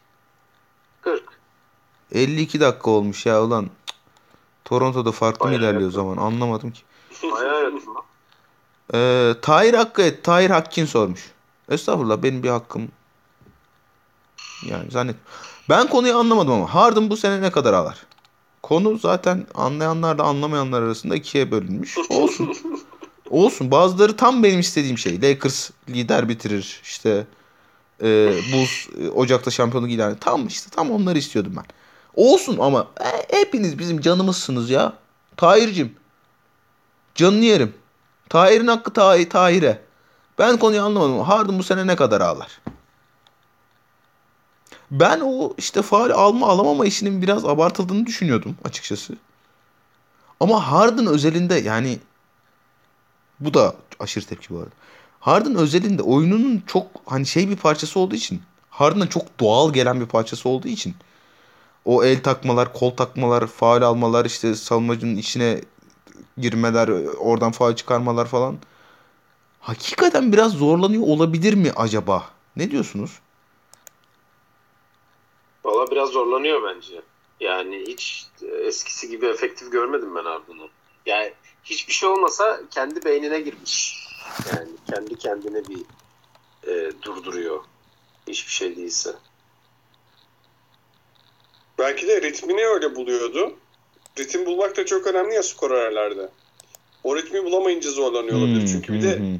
40. 1.02 1.22
52 2.12 2.60
dakika 2.60 2.90
olmuş 2.90 3.26
ya 3.26 3.42
ulan. 3.42 3.70
Toronto'da 4.64 5.12
farklı 5.12 5.48
mı 5.48 5.54
ilerliyor 5.54 5.88
o 5.88 5.92
zaman 5.92 6.16
anlamadım 6.16 6.70
ki. 6.70 6.82
Bayağı 7.22 7.64
yakın 7.64 7.96
Ee, 8.94 9.34
Tahir 9.42 9.74
Hakkı. 9.74 10.22
Tahir 10.22 10.50
Hakkin 10.50 10.86
sormuş. 10.86 11.32
Estağfurullah 11.70 12.22
benim 12.22 12.42
bir 12.42 12.48
hakkım. 12.48 12.88
Yani 14.70 14.90
zannet. 14.90 15.16
Ben 15.68 15.88
konuyu 15.88 16.16
anlamadım 16.16 16.52
ama 16.52 16.74
Harden 16.74 17.10
bu 17.10 17.16
sene 17.16 17.42
ne 17.42 17.50
kadar 17.50 17.72
alır? 17.72 18.06
Konu 18.62 18.98
zaten 18.98 19.46
anlayanlarla 19.54 20.22
anlamayanlar 20.22 20.82
arasında 20.82 21.16
ikiye 21.16 21.50
bölünmüş. 21.50 21.98
Olsun. 22.10 22.56
Olsun. 23.30 23.70
Bazıları 23.70 24.16
tam 24.16 24.42
benim 24.42 24.60
istediğim 24.60 24.98
şey. 24.98 25.22
Lakers 25.22 25.70
lider 25.88 26.28
bitirir. 26.28 26.80
İşte 26.82 27.26
e, 28.02 28.06
Bulls 28.52 28.88
e, 29.00 29.10
Ocak'ta 29.10 29.50
şampiyonluk 29.50 29.90
ilan 29.90 30.16
Tam 30.16 30.46
işte 30.46 30.70
tam 30.70 30.90
onları 30.90 31.18
istiyordum 31.18 31.52
ben. 31.56 31.64
Olsun 32.14 32.58
ama 32.60 32.86
e, 33.00 33.38
hepiniz 33.38 33.78
bizim 33.78 34.00
canımızsınız 34.00 34.70
ya. 34.70 34.92
Tahir'cim. 35.36 35.94
Canını 37.14 37.44
yerim. 37.44 37.74
Tahir'in 38.28 38.66
hakkı 38.66 38.92
Tahir, 38.92 39.30
Tahir'e. 39.30 39.80
Ben 40.38 40.56
konuyu 40.56 40.82
anlamadım. 40.82 41.20
Harden 41.20 41.58
bu 41.58 41.62
sene 41.62 41.86
ne 41.86 41.96
kadar 41.96 42.20
ağlar? 42.20 42.60
Ben 44.90 45.20
o 45.20 45.54
işte 45.58 45.82
faal 45.82 46.10
alma 46.10 46.48
alamama 46.48 46.86
işinin 46.86 47.22
biraz 47.22 47.44
abartıldığını 47.44 48.06
düşünüyordum 48.06 48.56
açıkçası. 48.64 49.16
Ama 50.40 50.72
Harden 50.72 51.06
özelinde 51.06 51.54
yani 51.54 51.98
bu 53.40 53.54
da 53.54 53.74
aşırı 54.00 54.26
tepki 54.26 54.54
bu 54.54 54.58
arada. 54.58 54.70
Harden 55.20 55.54
özelinde 55.54 56.02
oyununun 56.02 56.62
çok 56.66 56.86
hani 57.06 57.26
şey 57.26 57.48
bir 57.48 57.56
parçası 57.56 58.00
olduğu 58.00 58.14
için 58.14 58.42
Harden'a 58.70 59.08
çok 59.08 59.40
doğal 59.40 59.72
gelen 59.72 60.00
bir 60.00 60.06
parçası 60.06 60.48
olduğu 60.48 60.68
için 60.68 60.94
o 61.84 62.04
el 62.04 62.22
takmalar, 62.22 62.72
kol 62.72 62.90
takmalar, 62.90 63.46
faal 63.46 63.82
almalar, 63.82 64.24
işte 64.24 64.54
savunmacının 64.54 65.16
içine 65.16 65.60
girmeler, 66.38 66.88
oradan 67.18 67.52
faal 67.52 67.76
çıkarmalar 67.76 68.26
falan. 68.26 68.56
Hakikaten 69.60 70.32
biraz 70.32 70.52
zorlanıyor 70.52 71.02
olabilir 71.02 71.54
mi 71.54 71.72
acaba? 71.76 72.24
Ne 72.56 72.70
diyorsunuz? 72.70 73.10
Valla 75.66 75.90
biraz 75.90 76.08
zorlanıyor 76.08 76.62
bence. 76.62 77.02
Yani 77.40 77.84
hiç 77.88 78.26
eskisi 78.64 79.08
gibi 79.08 79.26
efektif 79.26 79.72
görmedim 79.72 80.14
ben 80.14 80.24
Arda'nı. 80.24 80.68
Yani 81.06 81.32
hiçbir 81.64 81.92
şey 81.92 82.08
olmasa 82.08 82.60
kendi 82.70 83.04
beynine 83.04 83.40
girmiş. 83.40 84.06
Yani 84.52 84.68
kendi 84.90 85.18
kendine 85.18 85.62
bir 85.68 85.80
e, 86.70 86.92
durduruyor. 87.02 87.64
Hiçbir 88.28 88.52
şey 88.52 88.76
değilse. 88.76 89.14
Belki 91.78 92.08
de 92.08 92.22
ritmini 92.22 92.66
öyle 92.66 92.96
buluyordu. 92.96 93.54
Ritim 94.18 94.46
bulmak 94.46 94.76
da 94.76 94.86
çok 94.86 95.06
önemli 95.06 95.34
ya 95.34 95.42
skorerlerde. 95.42 96.28
O 97.04 97.16
ritmi 97.16 97.44
bulamayınca 97.44 97.90
zorlanıyor 97.90 98.36
olabilir. 98.36 98.60
Hmm, 98.60 98.66
Çünkü 98.66 98.92
bir 98.92 99.02
de 99.02 99.18
hmm. 99.18 99.38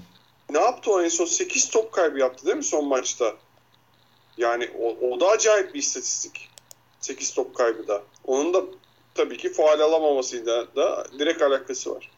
ne 0.51 0.59
yaptı 0.59 0.93
o 0.93 1.03
en 1.03 1.09
son 1.09 1.25
8 1.25 1.71
top 1.71 1.93
kaybı 1.93 2.19
yaptı 2.19 2.47
değil 2.47 2.57
mi 2.57 2.65
son 2.65 2.85
maçta? 2.85 3.37
Yani 4.39 4.71
o, 4.81 5.09
o 5.11 5.21
da 5.21 5.27
acayip 5.27 5.75
bir 5.75 5.79
istatistik. 5.79 6.49
8 7.01 7.35
top 7.35 7.55
kaybı 7.55 7.89
da. 7.89 8.03
Onun 8.25 8.55
da 8.55 8.63
tabii 9.15 9.37
ki 9.37 9.53
faal 9.53 9.81
alamamasıyla 9.81 10.77
da 10.77 11.07
direkt 11.19 11.43
alakası 11.43 11.95
var. 11.95 12.11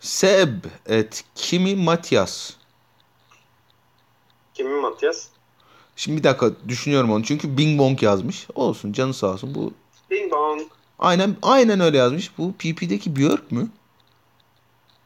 Seb 0.00 0.64
et 0.86 1.24
Kimi 1.34 1.76
Matias. 1.76 2.52
Kimin 4.54 4.80
Matias? 4.80 5.26
Şimdi 5.96 6.18
bir 6.18 6.24
dakika 6.24 6.50
düşünüyorum 6.68 7.12
onu. 7.12 7.24
Çünkü 7.24 7.58
Bing 7.58 7.78
Bong 7.78 8.02
yazmış. 8.02 8.46
Olsun 8.54 8.92
canı 8.92 9.14
sağ 9.14 9.26
olsun. 9.26 9.54
Bu 9.54 9.72
Bing 10.10 10.32
bong. 10.32 10.62
aynen 10.98 11.36
aynen 11.42 11.80
öyle 11.80 11.98
yazmış. 11.98 12.38
Bu 12.38 12.52
PP'deki 12.52 13.16
Björk 13.16 13.52
mü? 13.52 13.68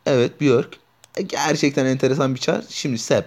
Evet 0.07 0.41
Björk. 0.41 0.79
E, 1.17 1.23
gerçekten 1.23 1.87
enteresan 1.87 2.35
bir 2.35 2.41
çar. 2.41 2.65
Şimdi 2.69 2.99
Seb. 2.99 3.25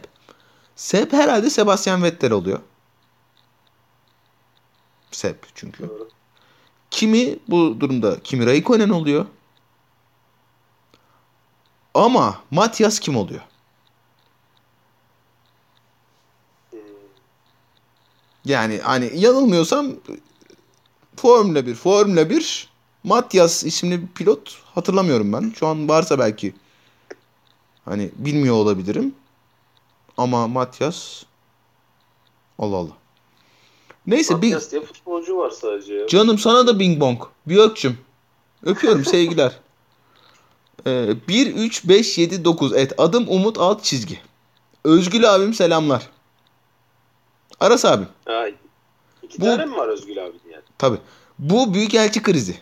Seb 0.79 1.13
herhalde 1.13 1.49
Sebastian 1.49 2.03
Vettel 2.03 2.31
oluyor. 2.31 2.59
Seb 5.11 5.35
çünkü. 5.55 5.89
Doğru. 5.89 6.09
Kimi 6.91 7.39
bu 7.47 7.77
durumda 7.79 8.19
Kimi 8.23 8.45
Raikkonen 8.45 8.89
oluyor. 8.89 9.25
Ama 11.93 12.41
Matias 12.51 12.99
kim 12.99 13.17
oluyor? 13.17 13.41
Hmm. 16.69 16.79
Yani 18.45 18.79
hani 18.83 19.11
yanılmıyorsam 19.15 19.95
Formula 21.15 21.65
1, 21.65 21.75
Formula 21.75 22.29
1 22.29 22.69
Matias 23.03 23.63
isimli 23.63 24.01
bir 24.01 24.07
pilot 24.07 24.61
hatırlamıyorum 24.75 25.33
ben. 25.33 25.53
Şu 25.59 25.67
an 25.67 25.89
varsa 25.89 26.19
belki 26.19 26.53
hani 27.85 28.11
bilmiyor 28.15 28.55
olabilirim. 28.55 29.15
Ama 30.19 30.47
Matias 30.47 31.23
Allah 32.59 32.75
Allah. 32.75 32.91
Neyse 34.07 34.41
bir 34.41 34.53
Matias 34.53 34.71
diye 34.71 34.81
futbolcu 34.81 35.37
var 35.37 35.49
sadece 35.49 35.93
ya. 35.93 36.07
canım 36.07 36.37
sana 36.37 36.67
da 36.67 36.79
bing 36.79 36.99
bong. 37.01 37.21
Biyokçum. 37.47 37.97
Öpüyorum 38.63 39.05
sevgiler. 39.05 39.59
Ee, 40.87 41.13
1 41.27 41.55
3 41.55 41.87
5 41.87 42.17
7 42.17 42.45
9 42.45 42.73
et 42.73 42.93
adım 42.97 43.25
Umut 43.29 43.57
alt 43.59 43.83
çizgi. 43.83 44.19
Özgül 44.83 45.35
abim 45.35 45.53
selamlar. 45.53 46.09
Aras 47.59 47.85
abim. 47.85 48.07
Ha, 48.25 48.45
iki 49.23 49.41
Bu- 49.41 49.45
tane 49.45 49.65
mi 49.65 49.75
var 49.77 49.87
Özgül 49.87 50.25
abi 50.25 50.35
yani? 50.51 50.63
Tabi. 50.77 50.97
Bu 51.39 51.73
büyükelçi 51.73 52.21
krizi. 52.21 52.57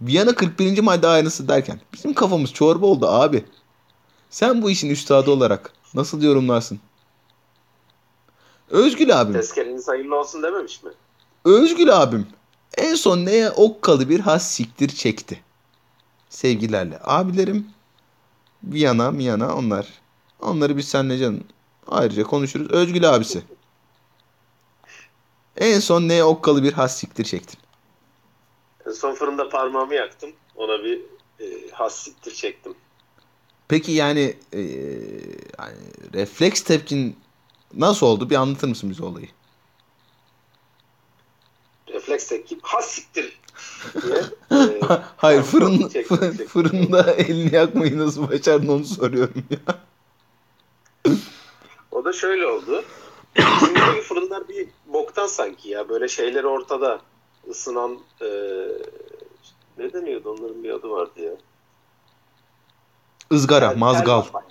Viyana 0.00 0.34
41. 0.34 0.80
madde 0.80 1.06
aynısı 1.08 1.48
derken 1.48 1.80
bizim 1.92 2.14
kafamız 2.14 2.52
çorba 2.52 2.86
oldu 2.86 3.06
abi. 3.08 3.44
Sen 4.30 4.62
bu 4.62 4.70
işin 4.70 4.90
üstadı 4.90 5.30
olarak 5.30 5.72
nasıl 5.94 6.22
yorumlarsın? 6.22 6.80
Özgül 8.72 9.20
abim. 9.20 9.32
Tezkereniz 9.34 9.88
hayırlı 9.88 10.18
olsun 10.18 10.42
dememiş 10.42 10.82
mi? 10.82 10.90
Özgül 11.44 12.02
abim. 12.02 12.26
En 12.78 12.94
son 12.94 13.24
neye 13.24 13.50
okkalı 13.50 14.08
bir 14.08 14.20
has 14.20 14.50
siktir 14.50 14.88
çekti. 14.88 15.40
Sevgilerle. 16.28 16.98
Abilerim 17.04 17.66
Viyana, 18.64 19.10
Miyana 19.10 19.56
onlar. 19.56 19.88
Onları 20.40 20.76
biz 20.76 20.88
seninle 20.88 21.18
canım 21.18 21.44
ayrıca 21.86 22.22
konuşuruz. 22.22 22.70
Özgül 22.70 23.14
abisi. 23.14 23.42
En 25.56 25.80
son 25.80 26.08
neye 26.08 26.24
okkalı 26.24 26.62
bir 26.62 26.72
has 26.72 26.98
siktir 26.98 27.24
çektin. 27.24 27.58
En 28.86 28.92
son 28.92 29.14
fırında 29.14 29.48
parmağımı 29.48 29.94
yaktım. 29.94 30.30
Ona 30.56 30.84
bir 30.84 31.00
e, 31.40 31.70
has 31.72 32.04
siktir 32.04 32.34
çektim. 32.34 32.74
Peki 33.68 33.92
yani, 33.92 34.36
e, 34.52 34.60
yani 35.58 35.76
refleks 36.14 36.62
tepkin 36.62 37.16
nasıl 37.76 38.06
oldu? 38.06 38.30
Bir 38.30 38.34
anlatır 38.36 38.68
mısın 38.68 38.90
bize 38.90 39.04
olayı? 39.04 39.28
Refleks 41.88 42.26
tepki 42.28 42.58
has 42.62 42.86
siktir 42.90 43.40
diye. 44.02 44.16
e, 44.60 44.80
Hayır 45.16 45.42
fırın, 45.42 45.88
çektim, 45.88 46.16
fı- 46.16 46.28
çektim. 46.30 46.46
fırında 46.46 47.12
elini 47.12 47.54
yakmayı 47.54 47.98
nasıl 47.98 48.30
başardın 48.30 48.68
onu 48.68 48.84
soruyorum 48.84 49.44
ya. 49.50 49.78
o 51.90 52.04
da 52.04 52.12
şöyle 52.12 52.46
oldu. 52.46 52.84
Şimdiki 53.58 54.00
fırınlar 54.02 54.48
bir 54.48 54.68
boktan 54.86 55.26
sanki 55.26 55.68
ya. 55.68 55.88
Böyle 55.88 56.08
şeyler 56.08 56.44
ortada. 56.44 57.00
ısınan 57.50 57.98
e, 58.20 58.26
ne 59.78 59.92
deniyordu? 59.92 60.30
Onların 60.30 60.64
bir 60.64 60.70
adı 60.70 60.90
vardı 60.90 61.20
ya. 61.20 61.32
Izgara, 63.30 63.66
Tel- 63.72 63.78
mazgal. 63.78 64.22
Tel 64.22 64.32
var. 64.34 64.44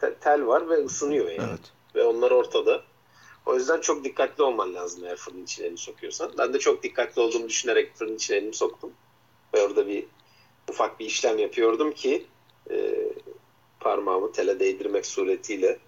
Te- 0.00 0.14
tel 0.20 0.46
var 0.46 0.68
ve 0.70 0.74
ısınıyor 0.84 1.30
yani. 1.30 1.48
Evet. 1.50 1.60
Ve 1.94 2.04
onlar 2.04 2.30
ortada. 2.30 2.82
O 3.46 3.54
yüzden 3.54 3.80
çok 3.80 4.04
dikkatli 4.04 4.42
olman 4.42 4.74
lazım 4.74 5.04
eğer 5.04 5.16
fırın 5.16 5.42
içine 5.42 5.66
elini 5.66 5.78
sokuyorsan. 5.78 6.32
Ben 6.38 6.54
de 6.54 6.58
çok 6.58 6.82
dikkatli 6.82 7.20
olduğumu 7.20 7.48
düşünerek 7.48 7.96
fırın 7.96 8.16
içine 8.16 8.36
elimi 8.36 8.54
soktum. 8.54 8.92
Ve 9.54 9.62
orada 9.62 9.86
bir 9.86 10.04
ufak 10.70 11.00
bir 11.00 11.06
işlem 11.06 11.38
yapıyordum 11.38 11.92
ki 11.92 12.26
e, 12.70 12.94
parmağımı 13.80 14.32
tele 14.32 14.60
değdirmek 14.60 15.06
suretiyle 15.06 15.78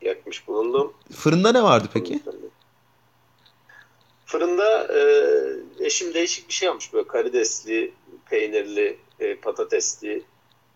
yakmış 0.00 0.48
bulundum. 0.48 0.94
Fırında 1.12 1.52
ne 1.52 1.62
vardı 1.62 1.88
peki? 1.92 2.20
Fırında 4.26 4.88
e, 4.98 5.02
eşim 5.84 6.14
değişik 6.14 6.48
bir 6.48 6.52
şey 6.52 6.66
yapmış 6.66 6.92
böyle 6.92 7.06
karidesli, 7.06 7.94
peynirli, 8.30 8.98
e, 9.20 9.36
patatesli. 9.36 10.22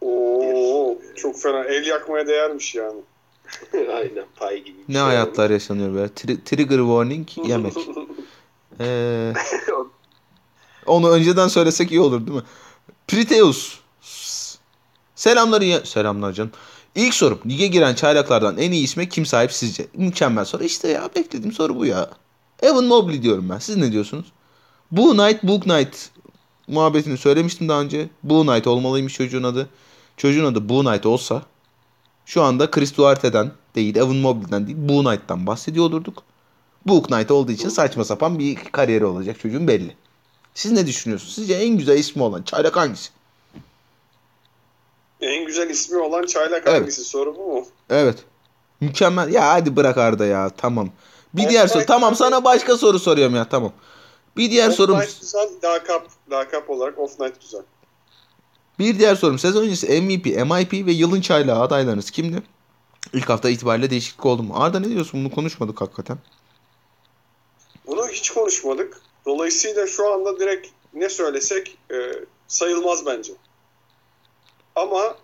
Oo 0.01 0.99
çok 1.17 1.41
fena. 1.41 1.65
El 1.65 1.87
yakmaya 1.87 2.27
değermiş 2.27 2.75
yani. 2.75 3.01
Aynen 3.73 4.25
pay 4.37 4.65
gibi 4.65 4.79
Ne 4.89 4.95
şey 4.95 5.03
hayatlar 5.03 5.51
yaşanıyor 5.51 5.95
böyle. 5.95 6.07
Tri- 6.07 6.45
trigger 6.45 6.79
warning 6.79 7.29
yemek. 7.49 7.75
Ee, 8.81 9.33
onu 10.87 11.11
önceden 11.11 11.49
söylesek 11.49 11.91
iyi 11.91 12.01
olur 12.01 12.27
değil 12.27 12.37
mi? 12.37 12.43
Priteus. 13.09 13.79
Selamlar 15.15 15.61
ya. 15.61 15.85
Selamlar 15.85 16.33
canım. 16.33 16.51
İlk 16.95 17.15
sorum. 17.15 17.41
Lige 17.47 17.67
giren 17.67 17.95
çaylaklardan 17.95 18.59
en 18.59 18.73
iyi 18.73 18.85
isme 18.85 19.09
kim 19.09 19.27
sahip 19.27 19.53
sizce? 19.53 19.87
Mükemmel 19.95 20.45
soru. 20.45 20.65
İşte 20.65 20.89
ya 20.89 21.09
beklediğim 21.17 21.53
soru 21.53 21.77
bu 21.77 21.87
ya. 21.87 22.11
Evan 22.63 22.85
Mobley 22.85 23.23
diyorum 23.23 23.49
ben. 23.51 23.59
Siz 23.59 23.77
ne 23.77 23.93
diyorsunuz? 23.93 24.27
Bu 24.91 25.11
Knight, 25.17 25.43
Book 25.43 25.63
Knight 25.63 26.11
muhabbetini 26.69 27.19
söylemiştim 27.19 27.69
daha 27.69 27.81
önce. 27.81 28.09
Bu 28.23 28.43
Knight 28.47 28.67
olmalıymış 28.67 29.15
çocuğun 29.15 29.43
adı. 29.43 29.69
Çocuğun 30.17 30.45
adı 30.45 30.69
Bu 30.69 30.85
Knight 30.85 31.07
olsa 31.07 31.43
şu 32.29 32.43
anda 32.43 32.71
Chris 32.71 32.97
Duarte'den 32.97 33.51
değil, 33.75 33.97
Evan 33.97 34.17
Mobley'den 34.17 34.67
değil, 34.67 34.79
Bu 34.81 35.05
Knight'tan 35.05 35.47
bahsediyor 35.47 35.85
olurduk. 35.87 36.23
Book 36.87 37.09
Knight 37.09 37.31
olduğu 37.31 37.53
için 37.53 37.69
saçma 37.69 38.05
sapan 38.05 38.39
bir 38.39 38.57
kariyeri 38.57 39.05
olacak 39.05 39.41
çocuğun 39.41 39.69
belli. 39.69 39.97
Siz 40.55 40.73
ne 40.73 40.87
düşünüyorsunuz? 40.87 41.35
Sizce 41.35 41.55
en 41.55 41.77
güzel 41.79 41.99
ismi 41.99 42.23
olan 42.23 42.43
çaylak 42.43 42.77
hangisi? 42.77 43.11
En 45.21 45.47
güzel 45.47 45.71
ismi 45.71 45.99
olan 45.99 46.27
çaylak 46.27 46.63
Evet. 46.67 46.81
hangisi? 46.81 47.05
Soru 47.05 47.37
bu 47.37 47.53
mu? 47.55 47.67
Evet. 47.91 48.19
Mükemmel. 48.81 49.33
Ya 49.33 49.49
hadi 49.49 49.77
bırak 49.77 49.99
Arda 49.99 50.27
ya. 50.27 50.51
Tamam. 50.57 50.91
Bir 51.35 51.43
Off 51.43 51.51
diğer 51.51 51.67
soru. 51.67 51.87
Tamam 51.87 52.15
sana 52.15 52.45
başka 52.45 52.77
soru 52.77 52.99
soruyorum 52.99 53.35
ya. 53.35 53.49
Tamam. 53.49 53.73
Bir 54.37 54.51
diğer 54.51 54.69
Off 54.69 54.75
sorum. 54.75 54.99
Night 54.99 55.21
güzel. 55.21 55.49
Lakap. 55.65 56.07
Lakap 56.31 56.71
olarak 56.71 56.99
Off 56.99 57.21
Night 57.21 57.41
güzel. 57.41 57.63
Bir 58.79 58.99
diğer 58.99 59.15
sorum. 59.15 59.39
Sezon 59.39 59.63
öncesi 59.63 60.01
MVP, 60.01 60.27
MIP 60.27 60.87
ve 60.87 60.93
yılın 60.93 61.21
çaylağı 61.21 61.61
adaylarınız 61.61 62.11
kimdi? 62.11 62.43
İlk 63.13 63.29
hafta 63.29 63.51
itibariyle 63.51 63.91
değişiklik 63.91 64.27
oldu 64.27 64.43
mu? 64.43 64.55
Arda 64.57 64.81
ne 64.81 64.89
diyorsun? 64.89 65.25
Bunu 65.25 65.35
konuşmadık 65.35 65.81
hakikaten. 65.81 66.19
Bunu 67.87 68.09
hiç 68.09 68.31
konuşmadık. 68.31 69.01
Dolayısıyla 69.27 69.87
şu 69.87 70.13
anda 70.13 70.41
direkt 70.41 70.69
ne 70.95 71.09
söylesek 71.09 71.79
e, 71.93 71.97
sayılmaz 72.49 73.07
bence. 73.07 73.33
Ama 74.75 75.17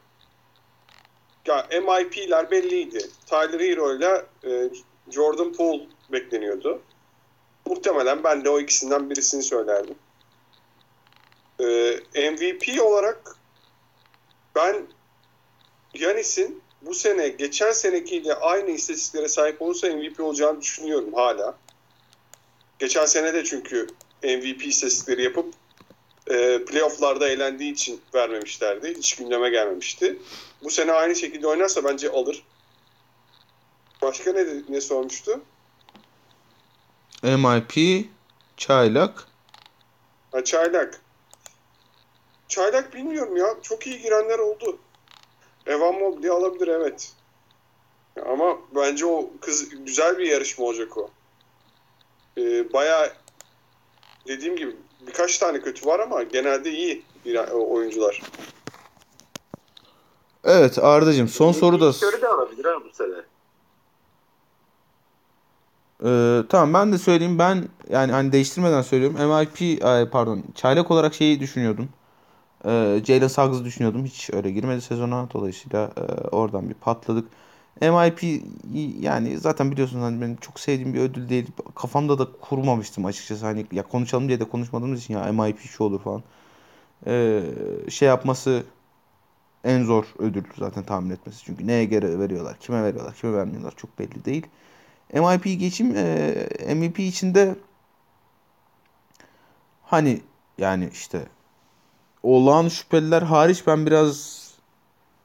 ya 1.46 1.68
MIP'ler 1.70 2.50
belliydi. 2.50 3.10
Tyler 3.26 3.60
Hero 3.60 3.96
ile 3.96 4.26
e, 4.44 4.70
Jordan 5.10 5.52
Poole 5.52 5.86
bekleniyordu. 6.12 6.80
Muhtemelen 7.66 8.24
ben 8.24 8.44
de 8.44 8.50
o 8.50 8.60
ikisinden 8.60 9.10
birisini 9.10 9.42
söylerdim. 9.42 9.94
E, 11.60 12.30
MVP 12.30 12.82
olarak 12.82 13.36
ben 14.56 14.86
Yanis'in 15.94 16.62
bu 16.82 16.94
sene 16.94 17.28
geçen 17.28 17.72
senekiyle 17.72 18.34
aynı 18.34 18.70
istatistiklere 18.70 19.28
sahip 19.28 19.62
olursa 19.62 19.88
MVP 19.88 20.20
olacağını 20.20 20.60
düşünüyorum 20.60 21.14
hala. 21.14 21.58
Geçen 22.78 23.06
sene 23.06 23.34
de 23.34 23.44
çünkü 23.44 23.86
MVP 24.22 24.66
istatistikleri 24.66 25.22
yapıp 25.22 25.54
e, 26.30 26.64
playofflarda 26.64 27.28
eğlendiği 27.28 27.72
için 27.72 28.00
vermemişlerdi. 28.14 28.94
Hiç 28.98 29.16
gündeme 29.16 29.50
gelmemişti. 29.50 30.18
Bu 30.62 30.70
sene 30.70 30.92
aynı 30.92 31.16
şekilde 31.16 31.46
oynarsa 31.46 31.84
bence 31.84 32.10
alır. 32.10 32.44
Başka 34.02 34.32
ne, 34.32 34.46
ne 34.68 34.80
sormuştu? 34.80 35.40
MIP, 37.22 38.06
çaylak. 38.56 39.28
Ha, 40.32 40.44
Çaylak. 40.44 41.00
Çaylak 42.48 42.94
bilmiyorum 42.94 43.36
ya. 43.36 43.46
Çok 43.62 43.86
iyi 43.86 43.98
girenler 43.98 44.38
oldu. 44.38 44.78
Evan 45.66 45.94
Mobley 45.94 46.30
alabilir 46.30 46.68
evet. 46.68 47.12
Ama 48.26 48.58
bence 48.76 49.06
o 49.06 49.30
kız 49.40 49.68
güzel 49.68 50.18
bir 50.18 50.26
yarışma 50.26 50.64
olacak 50.64 50.98
o. 50.98 51.10
Ee, 52.38 52.72
bayağı 52.72 53.12
dediğim 54.26 54.56
gibi 54.56 54.76
birkaç 55.06 55.38
tane 55.38 55.60
kötü 55.60 55.86
var 55.86 56.00
ama 56.00 56.22
genelde 56.22 56.70
iyi 56.72 57.02
bir 57.24 57.48
oyuncular. 57.52 58.22
Evet 60.44 60.78
Arda'cığım 60.78 61.28
son 61.28 61.52
soru 61.52 61.80
da 61.80 61.88
Curry 61.88 62.22
de 62.22 62.28
alabilir 62.28 62.64
ha 62.64 62.74
bu 62.84 62.94
sene. 62.94 63.14
Ee, 66.04 66.42
tamam 66.48 66.74
ben 66.74 66.92
de 66.92 66.98
söyleyeyim 66.98 67.38
ben 67.38 67.68
yani 67.90 68.12
hani 68.12 68.32
değiştirmeden 68.32 68.82
söylüyorum 68.82 69.16
MIP 69.16 69.84
ay, 69.84 70.10
pardon 70.10 70.42
çaylak 70.54 70.90
olarak 70.90 71.14
şeyi 71.14 71.40
düşünüyordum. 71.40 71.88
Ee, 72.66 73.02
Jalen 73.06 73.28
Suggs'ı 73.28 73.64
düşünüyordum. 73.64 74.04
Hiç 74.04 74.30
öyle 74.32 74.50
girmedi 74.50 74.80
sezona. 74.80 75.28
Dolayısıyla 75.32 75.90
e, 75.96 76.00
oradan 76.28 76.68
bir 76.68 76.74
patladık. 76.74 77.28
MIP 77.80 78.42
yani 79.00 79.38
zaten 79.38 79.72
biliyorsunuz 79.72 80.04
hani 80.04 80.20
benim 80.20 80.36
çok 80.36 80.60
sevdiğim 80.60 80.94
bir 80.94 81.00
ödül 81.00 81.28
değil. 81.28 81.46
Kafamda 81.74 82.18
da 82.18 82.28
kurmamıştım 82.40 83.04
açıkçası. 83.04 83.46
Hani 83.46 83.66
ya 83.72 83.82
konuşalım 83.82 84.28
diye 84.28 84.40
de 84.40 84.44
konuşmadığımız 84.48 85.00
için 85.04 85.14
ya 85.14 85.32
MIP 85.32 85.60
şu 85.60 85.84
olur 85.84 86.00
falan. 86.02 86.22
Ee, 87.06 87.42
şey 87.90 88.08
yapması 88.08 88.64
en 89.64 89.84
zor 89.84 90.04
ödül 90.18 90.44
zaten 90.58 90.84
tahmin 90.84 91.10
etmesi. 91.10 91.44
Çünkü 91.44 91.66
neye 91.66 91.84
göre 91.84 92.18
veriyorlar, 92.18 92.58
kime 92.60 92.82
veriyorlar, 92.84 93.14
kime 93.14 93.32
vermiyorlar 93.32 93.74
çok 93.76 93.98
belli 93.98 94.24
değil. 94.24 94.46
MIP 95.14 95.44
geçim 95.60 95.96
e, 95.96 96.74
MVP 96.74 96.98
içinde 96.98 97.56
hani 99.82 100.20
yani 100.58 100.88
işte 100.92 101.26
olağan 102.24 102.68
şüpheliler 102.68 103.22
hariç 103.22 103.66
ben 103.66 103.86
biraz 103.86 104.44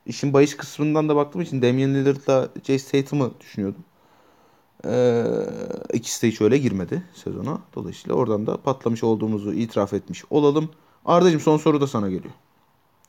işin 0.06 0.34
bahis 0.34 0.58
kısmından 0.58 1.10
da 1.10 1.16
baktığım 1.16 1.42
için 1.42 1.62
Damian 1.62 1.94
Lillard'la 1.94 2.50
Jason 2.64 2.92
Tatum'ı 2.92 3.32
düşünüyordum. 3.40 3.84
Ee, 4.86 5.24
ikisi 5.94 6.22
de 6.22 6.32
hiç 6.32 6.42
öyle 6.42 6.58
girmedi 6.58 7.04
sezona. 7.14 7.60
Dolayısıyla 7.76 8.16
oradan 8.16 8.48
da 8.48 8.58
patlamış 8.58 9.04
olduğumuzu 9.04 9.54
itiraf 9.54 9.94
etmiş 9.94 10.24
olalım. 10.30 10.70
Arda'cığım 11.06 11.40
son 11.40 11.58
soru 11.58 11.82
da 11.82 11.88
sana 11.88 12.10
geliyor. 12.10 12.34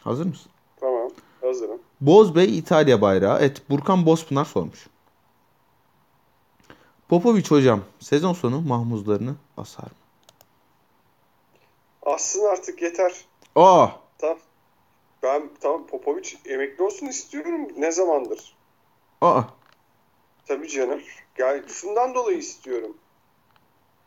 Hazır 0.00 0.26
mısın? 0.26 0.52
Tamam. 0.80 1.10
Hazırım. 1.40 1.78
Bozbey 2.00 2.58
İtalya 2.58 3.00
bayrağı. 3.00 3.40
Et 3.40 3.70
Burkan 3.70 4.06
Bozpınar 4.06 4.44
sormuş. 4.44 4.86
Popovic 7.08 7.44
hocam 7.48 7.80
sezon 8.00 8.32
sonu 8.32 8.60
mahmuzlarını 8.60 9.34
asar 9.56 9.82
mı? 9.82 9.90
Aslında 12.02 12.48
artık 12.48 12.82
yeter. 12.82 13.12
Aa! 13.54 13.88
Tamam. 14.18 14.38
Ben 15.22 15.50
tamam 15.60 15.86
Popovic 15.86 16.34
emekli 16.46 16.84
olsun 16.84 17.06
istiyorum. 17.06 17.68
Ne 17.76 17.92
zamandır? 17.92 18.56
Aa! 19.20 19.42
Tabii 20.46 20.68
canım. 20.68 21.02
Yani 21.38 21.62
şundan 21.68 22.14
dolayı 22.14 22.38
istiyorum. 22.38 22.98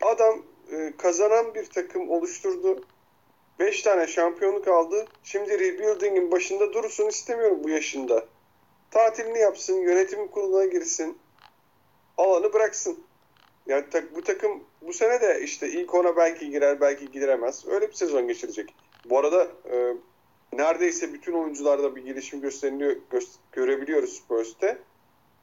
Adam 0.02 0.42
e, 0.72 0.94
kazanan 0.98 1.56
bir 1.56 1.66
takım 1.66 2.10
oluşturdu. 2.10 2.86
5 3.60 3.82
tane 3.82 4.08
şampiyonluk 4.08 4.68
aldı. 4.68 5.08
Şimdi 5.24 5.60
rebuilding'in 5.60 6.32
başında 6.32 6.74
dursun 6.74 7.08
istemiyorum 7.08 7.64
bu 7.64 7.70
yaşında. 7.70 8.26
Tatilini 8.92 9.40
yapsın, 9.40 9.82
yönetim 9.82 10.28
kuruluna 10.28 10.66
girsin. 10.66 11.18
Alanı 12.18 12.54
bıraksın. 12.54 13.08
Yani 13.66 13.90
tak, 13.90 14.16
bu 14.16 14.24
takım 14.24 14.64
bu 14.82 14.94
sene 14.94 15.22
de 15.22 15.42
işte 15.42 15.70
ilk 15.70 15.94
ona 15.96 16.18
belki 16.18 16.50
girer, 16.50 16.82
belki 16.82 17.12
giremez. 17.12 17.66
Öyle 17.68 17.88
bir 17.88 17.94
sezon 17.94 18.28
geçirecek. 18.28 18.76
Bu 19.10 19.20
arada 19.20 19.48
e, 19.72 19.94
neredeyse 20.54 21.14
bütün 21.14 21.34
oyuncularda 21.34 21.96
bir 21.96 22.06
gelişim 22.06 22.42
gösteriliyor, 22.42 22.96
gö- 23.12 23.38
görebiliyoruz 23.52 24.14
Spurs'te. 24.14 24.78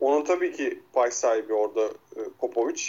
Onun 0.00 0.24
tabii 0.24 0.52
ki 0.52 0.82
pay 0.92 1.11
sahibi 1.11 1.54
orada 1.54 1.84
e, 2.16 2.20
Popovic. 2.38 2.82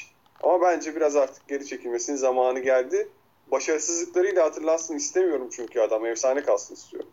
Ama 0.44 0.62
bence 0.62 0.96
biraz 0.96 1.16
artık 1.16 1.48
geri 1.48 1.66
çekilmesinin 1.66 2.18
zamanı 2.18 2.60
geldi. 2.60 3.10
Başarısızlıklarıyla 3.52 4.46
hatırlansın 4.46 4.96
istemiyorum 4.96 5.50
çünkü 5.52 5.80
adam 5.80 6.06
efsane 6.06 6.44
kalsın 6.44 6.74
istiyorum. 6.74 7.10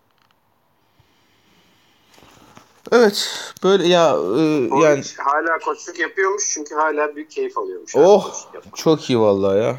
Evet 2.92 3.30
böyle 3.64 3.88
ya 3.88 4.16
e, 4.36 4.40
yani 4.84 5.02
hala 5.18 5.59
koçluk 5.59 5.98
yapıyormuş 5.98 6.50
çünkü 6.54 6.74
hala 6.74 7.16
büyük 7.16 7.30
keyif 7.30 7.59
alıyormuş. 7.59 7.96
Oh! 7.96 8.50
Çok 8.74 9.11
iyi 9.11 9.20
vallahi 9.20 9.59
ya. 9.59 9.76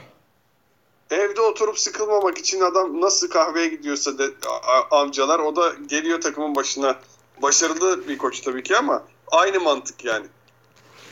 Evde 1.12 1.42
oturup 1.42 1.80
sıkılmamak 1.80 2.38
için 2.38 2.62
adam 2.62 3.02
nasıl 3.02 3.30
kahveye 3.30 3.68
gidiyorsa 3.68 4.18
de, 4.18 4.24
a- 4.68 5.00
amcalar 5.02 5.40
o 5.40 5.56
da 5.56 5.72
geliyor 5.88 6.22
takımın 6.22 6.56
başına. 6.56 6.96
Başarılı 7.42 8.08
bir 8.08 8.18
koç 8.18 8.40
tabii 8.42 8.64
ki 8.64 8.78
ama 8.78 9.04
aynı 9.32 9.60
mantık 9.60 10.06
yani. 10.06 10.26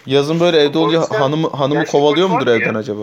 Yazın 0.06 0.40
böyle 0.40 0.58
evde 0.62 0.78
olunca 0.78 1.00
Popovic'ten 1.02 1.22
hanımı 1.22 1.50
hanımı 1.50 1.86
kovalıyor 1.86 2.28
mudur 2.28 2.48
evden 2.48 2.74
ya? 2.74 2.80
acaba? 2.80 3.02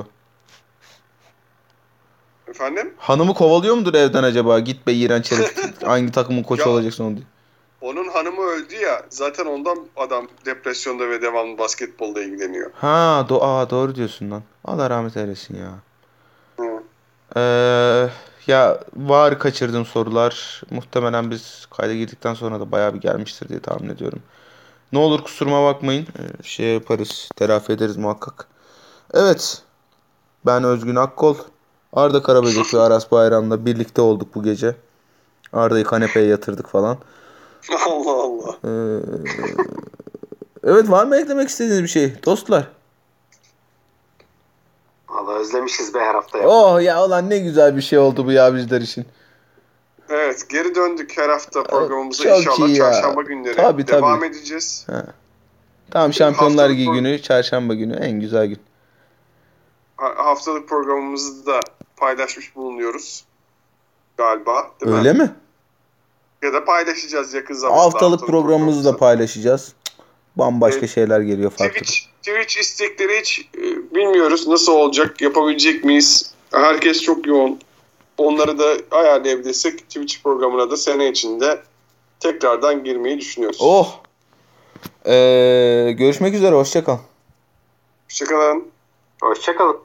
Efendim? 2.49 2.95
Hanımı 2.99 3.35
kovalıyor 3.35 3.75
mudur 3.75 3.95
evden 3.95 4.23
acaba? 4.23 4.59
Git 4.59 4.87
be 4.87 4.93
iğrenç 4.93 5.33
herif. 5.33 5.83
Hangi 5.85 6.13
takımın 6.13 6.43
koçu 6.43 6.63
Ya. 6.63 6.69
olacaksın 6.75 7.05
onu 7.05 7.17
diye. 7.17 7.27
Onun 7.81 8.09
hanımı 8.09 8.43
öldü 8.43 8.75
ya 8.75 9.03
zaten 9.09 9.47
ondan 9.47 9.79
adam 9.97 10.29
depresyonda 10.47 11.09
ve 11.11 11.23
devamlı 11.23 11.59
basketbolla 11.59 12.23
ilgileniyor. 12.23 12.71
Ha 12.75 13.27
do 13.29 13.43
aa, 13.43 13.71
doğru 13.71 13.95
diyorsun 13.95 14.31
lan. 14.31 14.43
Allah 14.65 14.91
rahmet 14.91 15.17
eylesin 15.17 15.57
ya. 15.59 15.71
Ee, 17.37 18.09
ya 18.47 18.81
var 18.97 19.39
kaçırdığım 19.39 19.87
sorular. 19.87 20.63
Muhtemelen 20.71 21.31
biz 21.31 21.67
kayda 21.71 21.95
girdikten 21.95 22.35
sonra 22.35 22.61
da 22.61 22.73
bayağı 22.73 22.95
bir 22.95 23.01
gelmiştir 23.01 23.49
diye 23.49 23.61
tahmin 23.61 23.89
ediyorum. 23.89 24.23
Ne 24.93 24.99
olur 24.99 25.23
kusuruma 25.23 25.65
bakmayın. 25.65 26.07
Ee, 26.19 26.43
şey 26.43 26.67
yaparız. 26.67 27.29
Telafi 27.37 27.73
ederiz 27.73 27.97
muhakkak. 27.97 28.47
Evet. 29.15 29.63
Ben 30.47 30.65
Özgün 30.65 30.97
Akkol. 30.97 31.37
Arda 31.93 32.23
Karaböcek 32.23 32.75
ve 32.75 32.81
Aras 32.81 33.11
Bayram'la 33.11 33.67
birlikte 33.67 34.03
olduk 34.03 34.35
bu 34.35 34.43
gece. 34.43 34.77
Arda'yı 35.53 35.85
kanepeye 35.85 36.27
yatırdık 36.27 36.69
falan. 36.69 36.99
Allah 37.87 38.23
Allah. 38.23 38.57
Ee, 38.65 39.01
evet 40.65 40.91
var 40.91 41.07
mı 41.07 41.17
eklemek 41.17 41.49
istediğiniz 41.49 41.83
bir 41.83 41.89
şey? 41.89 42.25
Dostlar. 42.27 42.69
Valla 45.15 45.33
özlemişiz 45.39 45.95
be 45.95 46.01
her 46.01 46.15
hafta. 46.15 46.39
ya. 46.39 46.49
Oh 46.49 46.81
ya 46.83 47.05
ulan 47.05 47.31
ne 47.31 47.39
güzel 47.39 47.77
bir 47.77 47.83
şey 47.83 47.99
oldu 47.99 48.27
bu 48.27 48.33
ya 48.33 48.55
bizler 48.55 48.81
için. 48.81 49.07
Evet 50.09 50.49
geri 50.51 50.75
döndük 50.75 51.19
her 51.19 51.29
hafta 51.29 51.63
programımıza 51.63 52.25
çok 52.25 52.39
inşallah 52.39 52.69
iyi 52.69 52.79
ya. 52.79 52.93
çarşamba 52.93 53.23
günleri 53.23 53.57
Tabii, 53.57 53.85
tabii. 53.85 53.97
devam 54.03 54.25
edeceğiz. 54.25 54.87
Tamam 55.91 56.13
Şampiyonlar 56.13 56.51
Haftalık 56.59 56.71
Ligi 56.79 56.91
günü, 56.93 57.23
çarşamba 57.23 57.75
günü 57.75 57.97
en 57.97 58.21
güzel 58.21 58.47
gün. 58.47 58.59
Ha- 59.97 60.15
Haftalık 60.17 60.69
programımızı 60.69 61.47
da 61.47 61.61
paylaşmış 61.97 62.57
bulunuyoruz. 62.57 63.25
Galiba 64.17 64.71
değil 64.81 64.93
mi? 64.93 64.99
Öyle 64.99 65.13
mi? 65.13 65.35
Ya 66.43 66.53
da 66.53 66.65
paylaşacağız 66.65 67.35
yakın 67.35 67.55
zamanda. 67.55 67.83
Haftalık 67.83 68.27
programımızı 68.27 68.85
da 68.85 68.97
paylaşacağız. 68.97 69.73
Bambaşka 70.37 70.79
Evet. 70.79 70.91
şeyler 70.91 71.21
geliyor 71.21 71.51
farklı. 71.51 71.81
Twitch, 71.81 71.99
Twitch 72.23 72.59
istekleri 72.59 73.21
hiç 73.21 73.49
e, 73.59 73.63
bilmiyoruz 73.95 74.49
nasıl 74.49 74.73
olacak, 74.73 75.21
yapabilecek 75.21 75.85
miyiz? 75.85 76.35
Herkes 76.53 77.03
çok 77.03 77.27
yoğun. 77.27 77.61
Onları 78.19 78.59
da 78.59 78.77
ayarlayabilirsek 78.91 79.79
Twitch 79.79 80.23
programına 80.23 80.71
da 80.71 80.77
sene 80.77 81.09
içinde 81.09 81.63
tekrardan 82.21 82.85
girmeyi 82.85 83.19
düşünüyoruz. 83.19 83.59
Oh. 83.61 84.01
Ee, 85.07 85.95
görüşmek 85.99 86.35
üzere 86.35 86.55
hoşça 86.55 86.85
kal. 86.85 86.99
Hoşçakalın. 88.09 88.69
Hoşçakalın. 89.23 89.77